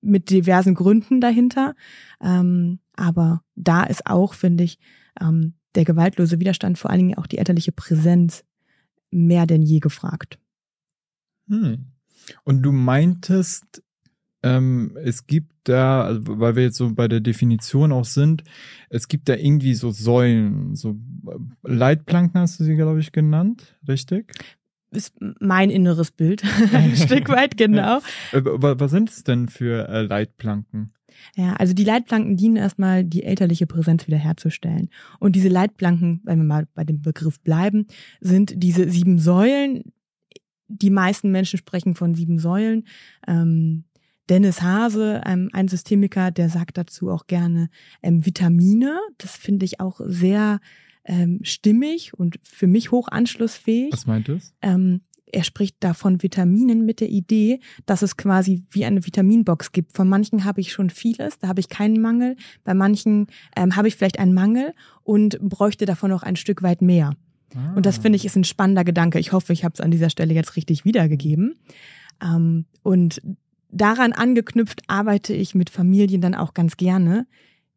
Mit 0.00 0.30
diversen 0.30 0.74
Gründen 0.74 1.20
dahinter. 1.20 1.74
Ähm, 2.20 2.80
aber 2.94 3.42
da 3.54 3.84
ist 3.84 4.06
auch, 4.06 4.34
finde 4.34 4.64
ich, 4.64 4.78
ähm, 5.20 5.54
der 5.74 5.84
gewaltlose 5.84 6.40
Widerstand, 6.40 6.78
vor 6.78 6.90
allen 6.90 6.98
Dingen 7.00 7.18
auch 7.18 7.26
die 7.26 7.38
elterliche 7.38 7.72
Präsenz 7.72 8.44
mehr 9.10 9.46
denn 9.46 9.62
je 9.62 9.80
gefragt. 9.80 10.38
Hm. 11.48 11.86
Und 12.44 12.62
du 12.62 12.72
meintest, 12.72 13.82
ähm, 14.42 14.96
es 15.02 15.26
gibt 15.26 15.52
da, 15.64 16.02
also 16.02 16.22
weil 16.26 16.56
wir 16.56 16.64
jetzt 16.64 16.76
so 16.76 16.94
bei 16.94 17.08
der 17.08 17.20
Definition 17.20 17.92
auch 17.92 18.04
sind, 18.04 18.44
es 18.90 19.08
gibt 19.08 19.28
da 19.28 19.34
irgendwie 19.34 19.74
so 19.74 19.90
Säulen, 19.90 20.74
so 20.74 20.98
äh, 21.26 21.38
Leitplanken 21.62 22.40
hast 22.40 22.60
du 22.60 22.64
sie, 22.64 22.74
glaube 22.74 23.00
ich, 23.00 23.12
genannt, 23.12 23.76
richtig? 23.86 24.32
Ist 24.90 25.14
mein 25.40 25.70
inneres 25.70 26.10
Bild, 26.10 26.42
ein 26.72 26.96
Stück 26.96 27.28
weit, 27.28 27.56
genau. 27.56 27.98
Äh, 28.32 28.40
was 28.42 28.90
sind 28.90 29.10
es 29.10 29.22
denn 29.22 29.48
für 29.48 29.88
äh, 29.88 30.02
Leitplanken? 30.02 30.92
Ja, 31.36 31.54
also 31.54 31.74
die 31.74 31.84
Leitplanken 31.84 32.36
dienen 32.36 32.56
erstmal, 32.56 33.04
die 33.04 33.22
elterliche 33.22 33.66
Präsenz 33.66 34.06
wiederherzustellen. 34.06 34.88
Und 35.18 35.36
diese 35.36 35.48
Leitplanken, 35.48 36.20
wenn 36.24 36.38
wir 36.38 36.44
mal 36.44 36.68
bei 36.74 36.84
dem 36.84 37.02
Begriff 37.02 37.40
bleiben, 37.40 37.86
sind 38.20 38.54
diese 38.56 38.88
sieben 38.88 39.18
Säulen. 39.18 39.92
Die 40.68 40.90
meisten 40.90 41.30
Menschen 41.30 41.58
sprechen 41.58 41.94
von 41.94 42.14
sieben 42.14 42.38
Säulen. 42.38 42.86
Ähm, 43.26 43.84
Dennis 44.28 44.60
Hase, 44.62 45.22
ähm, 45.24 45.48
ein 45.52 45.68
Systemiker, 45.68 46.30
der 46.30 46.50
sagt 46.50 46.76
dazu 46.76 47.10
auch 47.10 47.26
gerne 47.26 47.70
ähm, 48.02 48.24
Vitamine. 48.26 48.98
Das 49.16 49.36
finde 49.36 49.64
ich 49.64 49.80
auch 49.80 50.00
sehr 50.04 50.60
ähm, 51.08 51.40
stimmig 51.42 52.12
und 52.14 52.38
für 52.44 52.66
mich 52.66 52.92
hoch 52.92 53.08
anschlussfähig. 53.08 53.92
Was 53.92 54.06
meint 54.06 54.28
es? 54.28 54.54
Ähm, 54.62 55.00
er 55.32 55.42
spricht 55.42 55.76
da 55.80 55.94
von 55.94 56.22
Vitaminen 56.22 56.84
mit 56.84 57.00
der 57.00 57.08
Idee, 57.08 57.60
dass 57.86 58.02
es 58.02 58.16
quasi 58.16 58.64
wie 58.70 58.84
eine 58.84 59.04
Vitaminbox 59.04 59.72
gibt. 59.72 59.94
Von 59.94 60.08
manchen 60.08 60.44
habe 60.44 60.60
ich 60.60 60.72
schon 60.72 60.90
vieles, 60.90 61.38
da 61.38 61.48
habe 61.48 61.60
ich 61.60 61.68
keinen 61.68 62.00
Mangel. 62.00 62.36
Bei 62.64 62.74
manchen 62.74 63.26
ähm, 63.56 63.76
habe 63.76 63.88
ich 63.88 63.96
vielleicht 63.96 64.18
einen 64.18 64.34
Mangel 64.34 64.74
und 65.02 65.38
bräuchte 65.40 65.86
davon 65.86 66.10
noch 66.10 66.22
ein 66.22 66.36
Stück 66.36 66.62
weit 66.62 66.82
mehr. 66.82 67.14
Ah. 67.54 67.74
Und 67.74 67.86
das 67.86 67.98
finde 67.98 68.16
ich 68.16 68.24
ist 68.24 68.36
ein 68.36 68.44
spannender 68.44 68.84
Gedanke. 68.84 69.18
Ich 69.18 69.32
hoffe, 69.32 69.52
ich 69.52 69.64
habe 69.64 69.74
es 69.74 69.80
an 69.80 69.90
dieser 69.90 70.10
Stelle 70.10 70.34
jetzt 70.34 70.56
richtig 70.56 70.84
wiedergegeben. 70.84 71.56
Ähm, 72.22 72.66
und 72.82 73.22
daran 73.70 74.12
angeknüpft 74.12 74.82
arbeite 74.88 75.32
ich 75.32 75.54
mit 75.54 75.70
Familien 75.70 76.20
dann 76.20 76.34
auch 76.34 76.54
ganz 76.54 76.76
gerne 76.76 77.26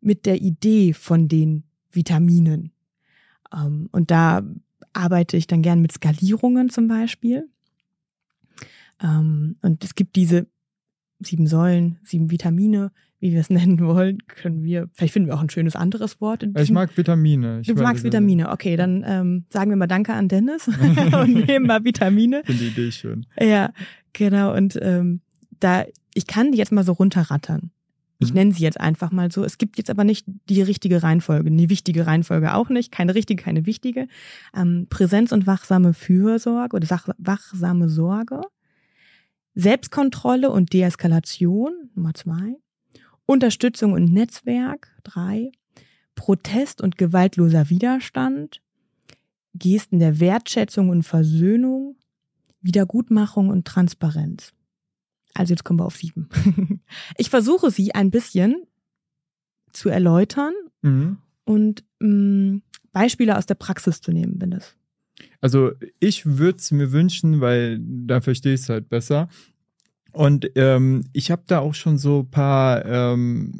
mit 0.01 0.25
der 0.25 0.41
Idee 0.41 0.93
von 0.93 1.27
den 1.27 1.63
Vitaminen. 1.91 2.71
Ähm, 3.53 3.89
und 3.91 4.11
da 4.11 4.41
arbeite 4.93 5.37
ich 5.37 5.47
dann 5.47 5.61
gern 5.61 5.81
mit 5.81 5.91
Skalierungen 5.91 6.69
zum 6.69 6.87
Beispiel. 6.87 7.47
Ähm, 9.01 9.55
und 9.61 9.83
es 9.83 9.95
gibt 9.95 10.15
diese 10.15 10.47
sieben 11.19 11.47
Säulen, 11.47 11.99
sieben 12.03 12.31
Vitamine, 12.31 12.91
wie 13.19 13.31
wir 13.31 13.39
es 13.39 13.49
nennen 13.51 13.79
wollen, 13.79 14.19
können 14.27 14.63
wir, 14.63 14.89
vielleicht 14.93 15.13
finden 15.13 15.29
wir 15.29 15.35
auch 15.35 15.41
ein 15.41 15.49
schönes 15.49 15.75
anderes 15.75 16.19
Wort. 16.21 16.43
ich 16.57 16.71
mag 16.71 16.95
Vitamine. 16.97 17.61
Ich 17.61 17.67
du 17.67 17.75
magst 17.75 18.03
Vitamine, 18.03 18.49
okay, 18.49 18.75
dann 18.75 19.03
ähm, 19.07 19.45
sagen 19.49 19.69
wir 19.69 19.77
mal 19.77 19.87
Danke 19.87 20.13
an 20.13 20.27
Dennis 20.27 20.67
und 21.13 21.47
nehmen 21.47 21.67
mal 21.67 21.83
Vitamine. 21.83 22.43
Finde 22.45 22.63
die 22.63 22.69
Idee 22.69 22.91
schön. 22.91 23.25
Ja, 23.39 23.71
genau. 24.13 24.55
Und 24.55 24.77
ähm, 24.81 25.21
da, 25.59 25.85
ich 26.13 26.27
kann 26.27 26.51
die 26.51 26.57
jetzt 26.57 26.71
mal 26.71 26.83
so 26.83 26.93
runterrattern. 26.93 27.71
Ich 28.21 28.29
mhm. 28.29 28.35
nenne 28.35 28.51
sie 28.53 28.63
jetzt 28.63 28.79
einfach 28.79 29.11
mal 29.11 29.31
so. 29.31 29.43
Es 29.43 29.57
gibt 29.57 29.77
jetzt 29.77 29.89
aber 29.89 30.03
nicht 30.03 30.25
die 30.47 30.61
richtige 30.61 31.03
Reihenfolge, 31.03 31.49
die 31.51 31.69
wichtige 31.69 32.05
Reihenfolge 32.07 32.53
auch 32.53 32.69
nicht, 32.69 32.91
keine 32.91 33.15
richtige, 33.15 33.41
keine 33.43 33.65
wichtige. 33.65 34.07
Ähm, 34.55 34.87
Präsenz 34.89 35.31
und 35.31 35.47
wachsame 35.47 35.93
Fürsorge 35.93 36.75
oder 36.75 36.87
wachsame 37.17 37.89
Sorge. 37.89 38.41
Selbstkontrolle 39.55 40.49
und 40.49 40.71
Deeskalation, 40.71 41.89
Nummer 41.95 42.13
zwei. 42.13 42.55
Unterstützung 43.25 43.93
und 43.93 44.11
Netzwerk, 44.11 44.89
drei. 45.03 45.51
Protest 46.15 46.81
und 46.81 46.97
gewaltloser 46.97 47.69
Widerstand. 47.69 48.61
Gesten 49.55 49.99
der 49.99 50.19
Wertschätzung 50.19 50.89
und 50.89 51.03
Versöhnung. 51.03 51.95
Wiedergutmachung 52.61 53.49
und 53.49 53.65
Transparenz. 53.65 54.53
Also 55.33 55.53
jetzt 55.53 55.63
kommen 55.63 55.79
wir 55.79 55.85
auf 55.85 55.95
sieben. 55.95 56.29
Ich 57.17 57.29
versuche 57.29 57.71
sie 57.71 57.93
ein 57.95 58.11
bisschen 58.11 58.63
zu 59.71 59.89
erläutern 59.89 60.53
mhm. 60.81 61.17
und 61.45 61.83
mh, 61.99 62.07
mm, 62.07 62.61
Beispiele 62.91 63.37
aus 63.37 63.45
der 63.45 63.55
Praxis 63.55 64.01
zu 64.01 64.11
nehmen, 64.11 64.35
wenn 64.39 64.51
das. 64.51 64.75
Also 65.39 65.71
ich 65.99 66.25
würde 66.25 66.57
es 66.57 66.71
mir 66.71 66.91
wünschen, 66.91 67.41
weil 67.41 67.79
da 67.81 68.21
verstehe 68.21 68.53
ich 68.53 68.61
es 68.61 68.69
halt 68.69 68.89
besser. 68.89 69.29
Und 70.11 70.51
ähm, 70.55 71.05
ich 71.13 71.31
habe 71.31 71.43
da 71.47 71.59
auch 71.59 71.73
schon 71.73 71.97
so 71.97 72.19
ein 72.19 72.31
paar 72.31 72.85
ähm, 72.85 73.53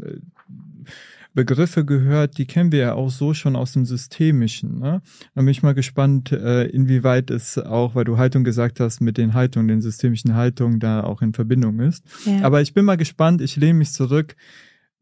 Begriffe 1.34 1.86
gehört, 1.86 2.38
die 2.38 2.46
kennen 2.46 2.72
wir 2.72 2.80
ja 2.80 2.94
auch 2.94 3.10
so 3.10 3.34
schon 3.34 3.56
aus 3.56 3.74
dem 3.74 3.86
Systemischen. 3.86 4.80
Ne? 4.80 5.02
Da 5.34 5.42
bin 5.42 5.48
ich 5.48 5.64
mal 5.64 5.74
gespannt, 5.74 6.32
äh, 6.32 6.66
inwieweit 6.66 7.32
es 7.32 7.58
auch, 7.58 7.96
weil 7.96 8.04
du 8.04 8.18
Haltung 8.18 8.44
gesagt 8.44 8.80
hast, 8.80 9.00
mit 9.00 9.18
den 9.18 9.34
Haltungen, 9.34 9.68
den 9.68 9.82
systemischen 9.82 10.36
Haltungen 10.36 10.80
da 10.80 11.04
auch 11.04 11.22
in 11.22 11.34
Verbindung 11.34 11.80
ist. 11.80 12.04
Ja. 12.26 12.42
Aber 12.44 12.62
ich 12.62 12.74
bin 12.74 12.86
mal 12.86 12.98
gespannt, 12.98 13.42
ich 13.42 13.56
lehne 13.56 13.80
mich 13.80 13.94
zurück. 13.94 14.36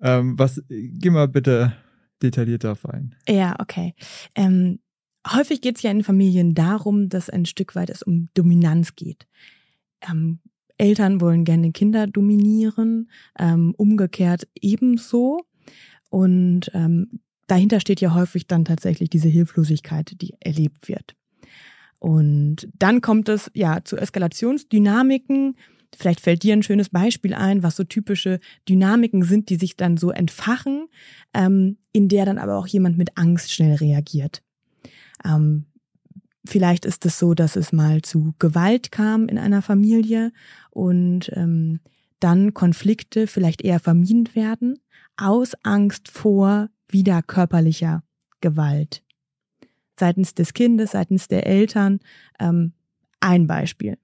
Ähm, 0.02 0.38
was, 0.38 0.62
geh 0.70 1.10
mal 1.10 1.28
bitte 1.28 1.74
detailliert 2.22 2.64
darauf 2.64 2.86
ein. 2.86 3.16
Ja, 3.28 3.56
okay. 3.60 3.96
Ähm, 4.36 4.80
häufig 5.28 5.62
geht 5.62 5.78
es 5.78 5.84
ja 5.84 5.92
in 5.92 6.04
Familien 6.04 6.54
darum, 6.54 7.10
dass 7.10 7.30
ein 7.30 7.46
Stück 7.46 7.76
weit 7.76 7.90
es 7.90 8.04
um 8.04 8.30
Dominanz 8.34 8.96
geht. 8.96 9.28
Ähm, 10.08 10.40
Eltern 10.78 11.20
wollen 11.20 11.44
gerne 11.44 11.72
Kinder 11.72 12.08
dominieren, 12.08 13.10
ähm, 13.38 13.74
umgekehrt 13.78 14.48
ebenso. 14.56 15.42
Und 16.10 16.72
ähm, 16.74 17.20
dahinter 17.48 17.80
steht 17.80 18.02
ja 18.02 18.14
häufig 18.14 18.48
dann 18.48 18.66
tatsächlich 18.66 19.10
diese 19.10 19.30
Hilflosigkeit, 19.30 20.22
die 20.22 20.34
erlebt 20.40 20.88
wird. 20.88 21.16
Und 22.00 22.70
dann 22.78 23.02
kommt 23.02 23.30
es 23.30 23.52
ja 23.54 23.84
zu 23.84 23.98
Eskalationsdynamiken, 23.98 25.56
Vielleicht 25.98 26.22
fällt 26.22 26.44
dir 26.44 26.54
ein 26.54 26.64
schönes 26.64 26.90
Beispiel 26.90 27.34
ein, 27.34 27.64
was 27.64 27.76
so 27.76 27.84
typische 27.84 28.40
Dynamiken 28.68 29.24
sind, 29.24 29.50
die 29.50 29.56
sich 29.56 29.76
dann 29.76 29.98
so 29.98 30.12
entfachen, 30.12 30.88
ähm, 31.34 31.78
in 31.92 32.08
der 32.08 32.26
dann 32.26 32.38
aber 32.38 32.58
auch 32.58 32.68
jemand 32.68 32.98
mit 32.98 33.18
Angst 33.18 33.52
schnell 33.52 33.76
reagiert. 33.76 34.44
Ähm, 35.26 35.66
vielleicht 36.46 36.86
ist 36.86 37.06
es 37.06 37.20
so, 37.20 37.34
dass 37.34 37.56
es 37.56 37.72
mal 37.74 38.02
zu 38.02 38.34
Gewalt 38.40 38.92
kam 38.92 39.28
in 39.28 39.38
einer 39.38 39.62
Familie 39.62 40.32
und 40.70 41.32
ähm, 41.34 41.80
dann 42.20 42.54
Konflikte 42.54 43.28
vielleicht 43.28 43.62
eher 43.62 43.80
vermieden 43.80 44.30
werden, 44.36 44.80
aus 45.22 45.54
Angst 45.64 46.10
vor 46.10 46.70
wieder 46.88 47.22
körperlicher 47.22 48.04
Gewalt. 48.42 49.04
Seitens 50.00 50.34
des 50.34 50.54
Kindes, 50.54 50.92
seitens 50.92 51.28
der 51.28 51.46
Eltern. 51.46 52.00
Ähm, 52.40 52.74
ein 53.20 53.48
Beispiel. 53.48 53.98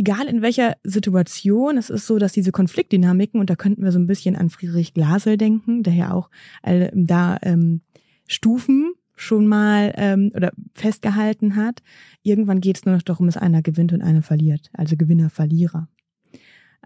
egal 0.00 0.28
in 0.28 0.40
welcher 0.40 0.76
Situation, 0.82 1.76
es 1.76 1.90
ist 1.90 2.06
so, 2.06 2.18
dass 2.18 2.32
diese 2.32 2.52
Konfliktdynamiken, 2.52 3.38
und 3.38 3.50
da 3.50 3.54
könnten 3.54 3.84
wir 3.84 3.92
so 3.92 3.98
ein 3.98 4.06
bisschen 4.06 4.34
an 4.34 4.48
Friedrich 4.48 4.94
Glasel 4.94 5.36
denken, 5.36 5.82
der 5.82 5.92
ja 5.92 6.12
auch 6.12 6.30
äh, 6.62 6.90
da 6.94 7.36
ähm, 7.42 7.82
Stufen 8.26 8.94
schon 9.14 9.46
mal 9.46 9.92
ähm, 9.96 10.32
oder 10.34 10.52
festgehalten 10.72 11.54
hat. 11.54 11.82
Irgendwann 12.22 12.62
geht 12.62 12.78
es 12.78 12.86
nur 12.86 12.94
noch 12.94 13.02
darum, 13.02 13.26
dass 13.26 13.36
einer 13.36 13.60
gewinnt 13.60 13.92
und 13.92 14.00
einer 14.00 14.22
verliert. 14.22 14.70
Also 14.72 14.96
Gewinner, 14.96 15.28
Verlierer. 15.28 15.88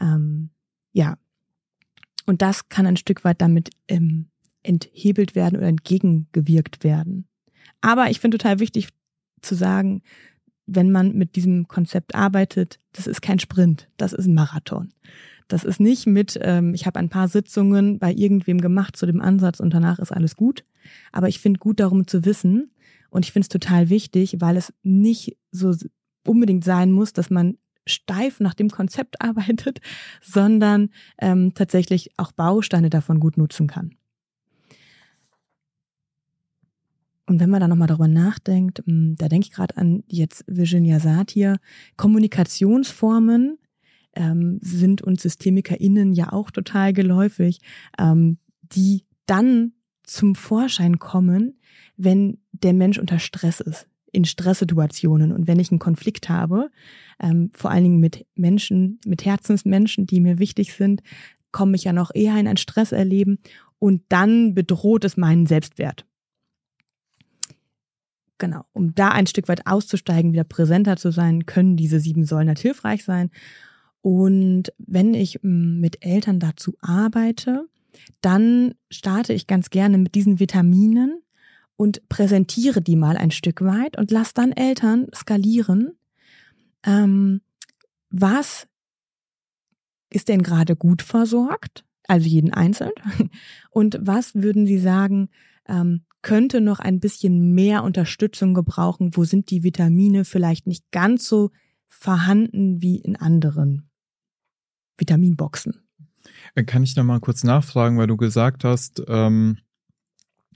Ähm, 0.01 0.51
ja. 0.95 1.19
Und 2.25 2.41
das 2.41 2.71
kann 2.71 2.87
ein 2.87 2.97
Stück 2.97 3.25
weit 3.25 3.43
damit 3.43 3.69
ähm, 3.89 4.31
enthebelt 4.63 5.35
werden 5.35 5.59
oder 5.59 5.67
entgegengewirkt 5.67 6.83
werden. 6.83 7.29
Aber 7.83 8.11
ich 8.11 8.21
finde 8.21 8.39
total 8.39 8.61
wichtig 8.61 8.89
zu 9.43 9.55
sagen, 9.55 10.01
wenn 10.67 10.91
man 10.91 11.13
mit 11.13 11.37
diesem 11.37 11.69
Konzept 11.69 12.15
arbeitet, 12.15 12.81
das 12.93 13.07
ist 13.07 13.21
kein 13.21 13.39
Sprint, 13.39 13.91
das 13.99 14.15
ist 14.15 14.25
ein 14.25 14.35
Marathon. 14.35 14.95
Das 15.49 15.65
ist 15.65 15.79
nicht 15.79 16.07
mit, 16.07 16.39
ähm, 16.41 16.73
ich 16.73 16.87
habe 16.87 16.99
ein 16.99 17.11
paar 17.11 17.29
Sitzungen 17.29 17.99
bei 17.99 18.11
irgendwem 18.11 18.63
gemacht 18.63 18.97
zu 18.97 19.05
dem 19.05 19.21
Ansatz 19.21 19.61
und 19.61 19.75
danach 19.75 19.99
ist 19.99 20.13
alles 20.13 20.37
gut. 20.37 20.65
Aber 21.13 21.29
ich 21.29 21.41
finde 21.41 21.61
gut 21.61 21.81
darum 21.81 22.07
zu 22.07 22.25
wissen 22.25 22.71
und 23.11 23.27
ich 23.27 23.33
finde 23.33 23.45
es 23.45 23.51
total 23.51 23.91
wichtig, 23.91 24.37
weil 24.39 24.57
es 24.57 24.73
nicht 24.83 25.37
so 25.51 25.75
unbedingt 26.27 26.65
sein 26.65 26.91
muss, 26.91 27.13
dass 27.13 27.29
man 27.29 27.59
steif 27.87 28.41
nach 28.41 28.55
dem 28.55 28.71
Konzept 28.71 29.21
arbeitet, 29.21 29.81
sondern 30.23 30.91
ähm, 31.19 31.55
tatsächlich 31.55 32.11
auch 32.17 32.33
Bausteine 32.33 32.91
davon 32.91 33.21
gut 33.21 33.37
nutzen 33.37 33.67
kann. 33.67 33.97
Und 37.27 37.41
wenn 37.41 37.49
man 37.49 37.61
da 37.61 37.69
nochmal 37.69 37.89
darüber 37.89 38.09
nachdenkt, 38.09 38.83
hm, 38.87 39.17
da 39.17 39.29
denke 39.29 39.47
ich 39.47 39.53
gerade 39.53 39.77
an 39.77 40.05
jetzt 40.09 40.45
Virginia 40.47 41.01
Satir, 41.01 41.57
Kommunikationsformen 41.97 43.59
ähm, 44.15 44.59
sind 44.61 45.03
uns 45.03 45.23
SystemikerInnen 45.23 46.13
ja 46.13 46.33
auch 46.33 46.51
total 46.51 46.93
geläufig, 46.93 47.61
ähm, 47.99 48.39
die 48.63 49.07
dann 49.27 49.73
zum 50.03 50.35
Vorschein 50.35 50.99
kommen, 50.99 51.59
wenn 51.97 52.39
der 52.53 52.75
Mensch 52.75 52.99
unter 52.99 53.19
Stress 53.19 53.61
ist, 53.61 53.89
in 54.15 54.25
Stresssituationen. 54.25 55.33
Und 55.33 55.47
wenn 55.47 55.59
ich 55.59 55.71
einen 55.71 55.79
Konflikt 55.79 56.29
habe, 56.29 56.71
ähm, 57.21 57.51
vor 57.55 57.71
allen 57.71 57.85
Dingen 57.85 58.01
mit 58.01 58.27
Menschen, 58.35 59.01
mit 59.05 59.25
Herzensmenschen, 59.25 60.07
die 60.07 60.21
mir 60.21 60.39
wichtig 60.39 60.75
sind, 60.75 61.03
komme 61.53 61.77
ich 61.77 61.85
ja 61.85 61.93
noch 61.93 62.11
eher 62.15 62.37
in 62.39 62.49
ein 62.49 62.57
Stress 62.57 62.93
erleben 62.93 63.39
und 63.79 64.03
dann 64.09 64.55
bedroht 64.55 65.05
es 65.05 65.17
meinen 65.17 65.47
Selbstwert. 65.47 66.07
Genau, 68.39 68.65
um 68.73 68.95
da 68.95 69.11
ein 69.11 69.27
Stück 69.27 69.49
weit 69.49 69.67
auszusteigen, 69.67 70.33
wieder 70.33 70.45
präsenter 70.45 70.97
zu 70.97 71.13
sein, 71.13 71.47
können 71.47 71.77
diese 71.77 72.01
sieben 72.01 72.25
Säulen 72.25 72.49
halt 72.49 72.59
hilfreich 72.59 73.05
sein. 73.05 73.31
Und 74.01 74.73
wenn 74.79 75.15
ich 75.15 75.39
mm, 75.43 75.81
mit 75.81 76.05
Eltern 76.05 76.41
dazu 76.41 76.77
arbeite, 76.81 77.67
dann 78.21 78.75
starte 78.91 79.33
ich 79.33 79.47
ganz 79.47 79.71
gerne 79.71 79.99
mit 79.99 80.15
diesen 80.15 80.41
Vitaminen 80.41 81.23
und 81.77 82.09
präsentiere 82.09 82.81
die 82.81 82.97
mal 82.97 83.17
ein 83.17 83.31
Stück 83.31 83.63
weit 83.63 83.99
und 83.99 84.11
lasse 84.11 84.33
dann 84.35 84.53
Eltern 84.53 85.07
skalieren. 85.15 85.93
Ähm, 86.85 87.41
was 88.11 88.69
ist 90.11 90.29
denn 90.29 90.43
gerade 90.43 90.77
gut 90.77 91.03
versorgt? 91.03 91.85
Also 92.07 92.29
jeden 92.29 92.53
einzeln. 92.53 92.93
Und 93.71 93.99
was 94.01 94.35
würden 94.35 94.67
Sie 94.67 94.79
sagen, 94.79 95.31
ähm, 95.67 96.05
könnte 96.23 96.61
noch 96.61 96.79
ein 96.79 97.01
bisschen 97.01 97.55
mehr 97.55 97.83
Unterstützung 97.83 98.55
gebrauchen? 98.55 99.17
Wo 99.17 99.25
sind 99.25 99.51
die 99.51 99.63
Vitamine 99.63 100.25
vielleicht 100.25 100.67
nicht 100.67 100.85
ganz 100.91 101.27
so 101.27 101.51
vorhanden 101.89 102.83
wie 102.83 102.97
in 102.97 103.17
anderen 103.17 103.91
Vitaminboxen? 104.99 105.83
Äh, 106.55 106.65
kann 106.65 106.83
ich 106.83 106.95
da 106.95 107.03
mal 107.03 107.21
kurz 107.21 107.43
nachfragen, 107.43 107.99
weil 107.99 108.07
du 108.07 108.17
gesagt 108.17 108.65
hast, 108.65 109.03
ähm, 109.09 109.59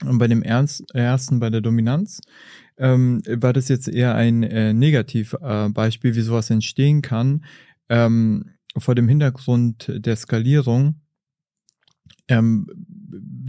bei 0.03 0.27
dem 0.27 0.43
ersten, 0.43 1.39
bei 1.39 1.49
der 1.49 1.61
Dominanz, 1.61 2.21
ähm, 2.77 3.21
war 3.27 3.53
das 3.53 3.67
jetzt 3.67 3.87
eher 3.87 4.15
ein 4.15 4.43
äh, 4.43 4.73
Negativbeispiel, 4.73 6.11
äh, 6.11 6.15
wie 6.15 6.21
sowas 6.21 6.49
entstehen 6.49 7.01
kann, 7.01 7.43
ähm, 7.89 8.51
vor 8.77 8.95
dem 8.95 9.07
Hintergrund 9.07 9.91
der 9.93 10.15
Skalierung. 10.15 10.95
Ähm, 12.27 12.67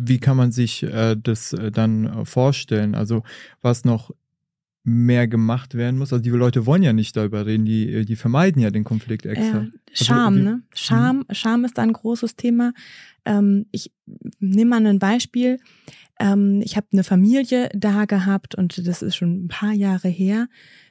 wie 0.02 0.18
kann 0.18 0.36
man 0.36 0.52
sich 0.52 0.82
äh, 0.82 1.16
das 1.22 1.52
äh, 1.52 1.70
dann 1.70 2.06
äh, 2.06 2.24
vorstellen? 2.24 2.94
Also 2.94 3.22
was 3.60 3.84
noch 3.84 4.10
mehr 4.82 5.28
gemacht 5.28 5.74
werden 5.74 5.98
muss. 5.98 6.12
Also 6.12 6.22
die 6.22 6.30
Leute 6.30 6.64
wollen 6.64 6.82
ja 6.82 6.92
nicht 6.92 7.16
darüber 7.16 7.44
reden, 7.44 7.64
die, 7.64 7.92
äh, 7.92 8.04
die 8.04 8.16
vermeiden 8.16 8.62
ja 8.62 8.70
den 8.70 8.84
Konflikt 8.84 9.26
extra. 9.26 9.62
Ja, 9.62 9.68
Scham, 9.92 10.34
also, 10.34 10.44
ne? 10.44 10.62
Scham, 10.74 11.16
mhm. 11.18 11.34
Scham 11.34 11.64
ist 11.64 11.76
da 11.76 11.82
ein 11.82 11.92
großes 11.92 12.36
Thema. 12.36 12.72
Ähm, 13.24 13.66
ich 13.72 13.92
nehme 14.38 14.70
mal 14.70 14.86
ein 14.86 14.98
Beispiel. 14.98 15.58
Ähm, 16.20 16.60
ich 16.62 16.76
habe 16.76 16.86
eine 16.92 17.02
Familie 17.02 17.70
da 17.74 18.04
gehabt 18.04 18.54
und 18.54 18.86
das 18.86 19.02
ist 19.02 19.16
schon 19.16 19.44
ein 19.44 19.48
paar 19.48 19.72
Jahre 19.72 20.08
her. 20.08 20.48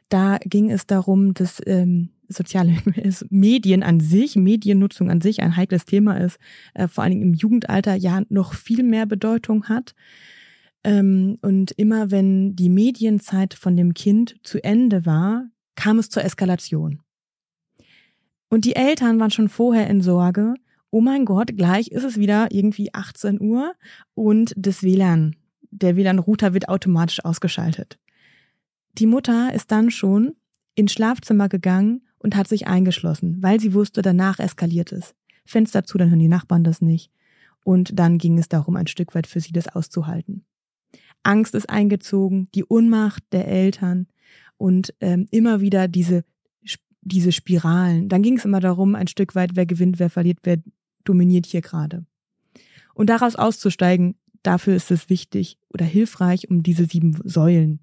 Da 0.10 0.40
ging 0.44 0.72
es 0.72 0.88
darum, 0.88 1.34
dass 1.36 1.62
ähm, 1.66 2.10
soziale 2.28 2.76
Medien 3.30 3.84
an 3.84 4.00
sich, 4.00 4.36
Mediennutzung 4.36 5.10
an 5.10 5.22
sich 5.22 5.42
ein 5.42 5.56
heikles 5.56 5.86
Thema 5.86 6.18
ist, 6.18 6.40
äh, 6.74 6.88
vor 6.88 7.04
allen 7.04 7.12
Dingen 7.12 7.30
im 7.30 7.34
Jugendalter 7.34 7.96
ja 7.96 8.24
noch 8.30 8.54
viel 8.54 8.84
mehr 8.84 9.06
Bedeutung 9.06 9.66
hat. 9.66 9.94
Ähm, 10.84 11.38
und 11.42 11.72
immer 11.72 12.10
wenn 12.10 12.56
die 12.56 12.70
Medienzeit 12.70 13.54
von 13.54 13.78
dem 13.78 13.94
Kind 13.94 14.36
zu 14.44 14.64
Ende 14.64 15.06
war, 15.06 15.48
kam 15.76 16.00
es 16.00 16.10
zur 16.10 16.24
Eskalation. 16.24 17.02
Und 18.50 18.66
die 18.66 18.76
Eltern 18.76 19.20
waren 19.20 19.32
schon 19.32 19.50
vorher 19.50 19.88
in 19.88 20.02
Sorge, 20.02 20.56
oh 20.92 21.02
mein 21.02 21.26
Gott, 21.26 21.56
gleich 21.56 21.90
ist 21.90 22.04
es 22.04 22.18
wieder 22.18 22.52
irgendwie 22.52 22.94
18 22.94 23.42
Uhr 23.42 23.74
und 24.14 24.54
das 24.58 24.84
WLAN, 24.84 25.36
der 25.72 25.96
WLAN-Router 25.96 26.54
wird 26.54 26.70
automatisch 26.70 27.24
ausgeschaltet. 27.24 28.00
Die 28.98 29.06
Mutter 29.06 29.54
ist 29.54 29.72
dann 29.72 29.92
schon 29.92 30.36
ins 30.76 30.94
Schlafzimmer 30.94 31.50
gegangen 31.50 32.02
und 32.18 32.36
hat 32.36 32.48
sich 32.48 32.68
eingeschlossen, 32.68 33.42
weil 33.42 33.60
sie 33.60 33.74
wusste, 33.74 34.02
danach 34.02 34.40
eskaliert 34.40 34.92
es. 34.92 35.16
Fenster 35.46 35.84
zu, 35.84 35.98
dann 35.98 36.10
hören 36.10 36.20
die 36.20 36.28
Nachbarn 36.28 36.64
das 36.64 36.82
nicht. 36.82 37.12
Und 37.64 37.98
dann 37.98 38.18
ging 38.18 38.38
es 38.38 38.50
darum, 38.50 38.76
ein 38.76 38.88
Stück 38.88 39.16
weit 39.16 39.28
für 39.28 39.40
sie 39.40 39.52
das 39.52 39.68
auszuhalten. 39.68 40.46
Angst 41.24 41.56
ist 41.56 41.70
eingezogen, 41.70 42.48
die 42.56 42.64
Unmacht 42.64 43.24
der 43.32 43.48
Eltern 43.48 44.08
und 44.58 44.94
ähm, 45.02 45.28
immer 45.32 45.62
wieder 45.62 45.88
diese, 45.88 46.24
diese 47.02 47.32
Spiralen. 47.32 48.10
Dann 48.10 48.22
ging 48.22 48.38
es 48.38 48.46
immer 48.46 48.60
darum, 48.60 48.96
ein 48.96 49.08
Stück 49.08 49.36
weit, 49.36 49.52
wer 49.56 49.66
gewinnt, 49.66 50.00
wer 50.00 50.10
verliert, 50.10 50.40
wer 50.44 50.58
dominiert 51.10 51.46
hier 51.46 51.62
gerade. 51.62 52.06
Und 52.94 53.10
daraus 53.10 53.36
auszusteigen, 53.36 54.16
dafür 54.44 54.76
ist 54.76 54.92
es 54.92 55.10
wichtig 55.10 55.58
oder 55.70 55.86
hilfreich, 55.86 56.50
um 56.50 56.64
diese 56.64 56.86
sieben 56.86 57.20
Säulen 57.24 57.80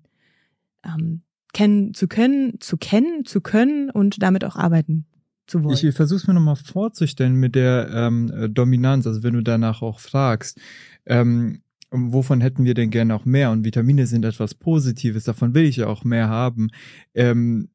ähm, 0.85 1.23
kennen 1.53 1.95
zu 1.95 2.07
können, 2.07 2.61
zu 2.61 2.77
kennen, 2.77 3.25
zu 3.25 3.41
können 3.41 3.91
und 3.91 4.23
damit 4.23 4.45
auch 4.45 4.57
arbeiten 4.57 5.07
zu 5.47 5.65
wollen. 5.65 5.75
Ich 5.75 5.95
versuche 5.95 6.17
es 6.17 6.27
mir 6.27 6.35
nochmal 6.35 6.57
vorzustellen 6.57 7.35
mit 7.37 7.55
der 7.55 7.89
ähm, 7.93 8.51
Dominanz, 8.53 9.07
also 9.07 9.23
wenn 9.23 9.35
du 9.35 9.43
danach 9.43 9.83
auch 9.83 10.01
fragst. 10.01 10.61
Ähm, 11.07 11.63
wovon 11.91 12.41
hätten 12.41 12.65
wir 12.65 12.75
denn 12.75 12.91
gerne 12.91 13.15
auch 13.15 13.25
mehr? 13.25 13.51
Und 13.51 13.65
Vitamine 13.65 14.07
sind 14.07 14.25
etwas 14.25 14.55
Positives, 14.55 15.25
davon 15.25 15.55
will 15.55 15.65
ich 15.65 15.77
ja 15.77 15.87
auch 15.87 16.05
mehr 16.05 16.29
haben. 16.29 16.69
Ähm, 17.15 17.69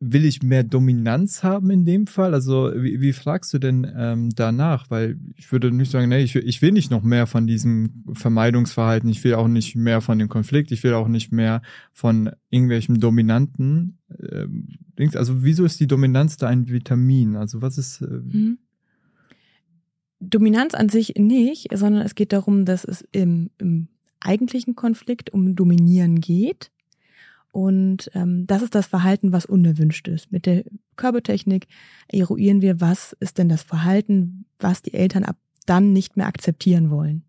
will 0.00 0.24
ich 0.24 0.42
mehr 0.42 0.62
Dominanz 0.62 1.42
haben 1.42 1.70
in 1.70 1.84
dem 1.84 2.06
Fall? 2.06 2.32
Also 2.32 2.70
wie, 2.74 3.00
wie 3.00 3.12
fragst 3.12 3.52
du 3.52 3.58
denn 3.58 3.90
ähm, 3.96 4.30
danach? 4.34 4.90
Weil 4.90 5.18
ich 5.36 5.50
würde 5.50 5.72
nicht 5.72 5.90
sagen, 5.90 6.08
nee, 6.08 6.22
ich, 6.22 6.36
ich 6.36 6.62
will 6.62 6.72
nicht 6.72 6.90
noch 6.90 7.02
mehr 7.02 7.26
von 7.26 7.46
diesem 7.46 8.04
Vermeidungsverhalten, 8.12 9.10
ich 9.10 9.24
will 9.24 9.34
auch 9.34 9.48
nicht 9.48 9.74
mehr 9.74 10.00
von 10.00 10.18
dem 10.18 10.28
Konflikt, 10.28 10.70
ich 10.70 10.84
will 10.84 10.94
auch 10.94 11.08
nicht 11.08 11.32
mehr 11.32 11.62
von 11.92 12.30
irgendwelchen 12.50 13.00
dominanten 13.00 13.98
ähm. 14.20 14.68
Also 15.14 15.44
wieso 15.44 15.64
ist 15.64 15.78
die 15.78 15.86
Dominanz 15.86 16.38
da 16.38 16.48
ein 16.48 16.68
Vitamin? 16.68 17.36
Also 17.36 17.62
was 17.62 17.78
ist... 17.78 18.00
Äh, 18.00 18.06
mhm. 18.06 18.58
Dominanz 20.20 20.74
an 20.74 20.88
sich 20.88 21.14
nicht, 21.14 21.68
sondern 21.72 22.02
es 22.02 22.16
geht 22.16 22.32
darum, 22.32 22.64
dass 22.64 22.84
es 22.84 23.06
im, 23.12 23.50
im 23.58 23.86
eigentlichen 24.18 24.74
Konflikt 24.74 25.32
um 25.32 25.54
Dominieren 25.54 26.20
geht 26.20 26.72
Und 27.50 28.10
ähm, 28.14 28.46
das 28.46 28.62
ist 28.62 28.74
das 28.74 28.86
Verhalten, 28.86 29.32
was 29.32 29.46
unerwünscht 29.46 30.06
ist. 30.08 30.30
Mit 30.30 30.46
der 30.46 30.64
Körpertechnik 30.96 31.66
eruieren 32.08 32.60
wir, 32.60 32.80
was 32.80 33.14
ist 33.20 33.38
denn 33.38 33.48
das 33.48 33.62
Verhalten, 33.62 34.44
was 34.58 34.82
die 34.82 34.94
Eltern 34.94 35.24
ab 35.24 35.36
dann 35.66 35.92
nicht 35.92 36.16
mehr 36.16 36.26
akzeptieren 36.26 36.90
wollen, 36.90 37.24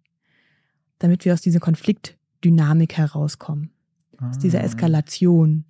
damit 0.97 1.25
wir 1.25 1.34
aus 1.34 1.41
dieser 1.41 1.60
Konfliktdynamik 1.60 2.97
herauskommen, 2.97 3.71
ah. 4.17 4.29
aus 4.29 4.38
dieser 4.38 4.60
ah. 4.60 4.63
Eskalation. 4.63 5.65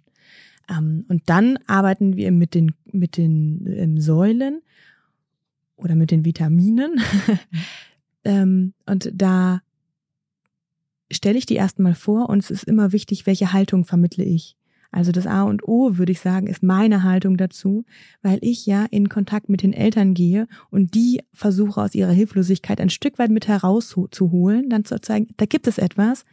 Ähm, 0.69 1.05
und 1.07 1.23
dann 1.27 1.57
arbeiten 1.67 2.15
wir 2.15 2.31
mit 2.31 2.53
den, 2.53 2.73
mit 2.91 3.17
den 3.17 3.65
ähm, 3.67 3.99
Säulen 3.99 4.61
oder 5.77 5.95
mit 5.95 6.11
den 6.11 6.25
Vitaminen. 6.25 7.01
ähm, 8.23 8.73
und 8.85 9.11
da 9.13 9.61
stelle 11.11 11.37
ich 11.37 11.45
die 11.45 11.55
erstmal 11.55 11.95
vor 11.95 12.29
und 12.29 12.39
es 12.39 12.51
ist 12.51 12.63
immer 12.63 12.91
wichtig, 12.91 13.25
welche 13.25 13.53
Haltung 13.53 13.85
vermittle 13.85 14.23
ich. 14.23 14.55
Also 14.91 15.11
das 15.11 15.27
A 15.27 15.43
und 15.43 15.67
O, 15.67 15.97
würde 15.97 16.11
ich 16.11 16.19
sagen, 16.19 16.47
ist 16.47 16.63
meine 16.63 17.03
Haltung 17.03 17.37
dazu, 17.37 17.85
weil 18.23 18.39
ich 18.41 18.65
ja 18.65 18.85
in 18.89 19.07
Kontakt 19.07 19.47
mit 19.47 19.61
den 19.61 19.73
Eltern 19.73 20.15
gehe 20.15 20.47
und 20.71 20.95
die 20.95 21.21
versuche 21.31 21.81
aus 21.81 21.93
ihrer 21.93 22.11
Hilflosigkeit 22.11 22.81
ein 22.81 22.89
Stück 22.89 23.19
weit 23.19 23.29
mit 23.29 23.47
herauszuholen, 23.47 24.69
dann 24.69 24.85
zu 24.85 24.99
zeigen, 24.99 25.27
da 25.37 25.45
gibt 25.45 25.67
es 25.67 25.77
etwas. 25.77 26.25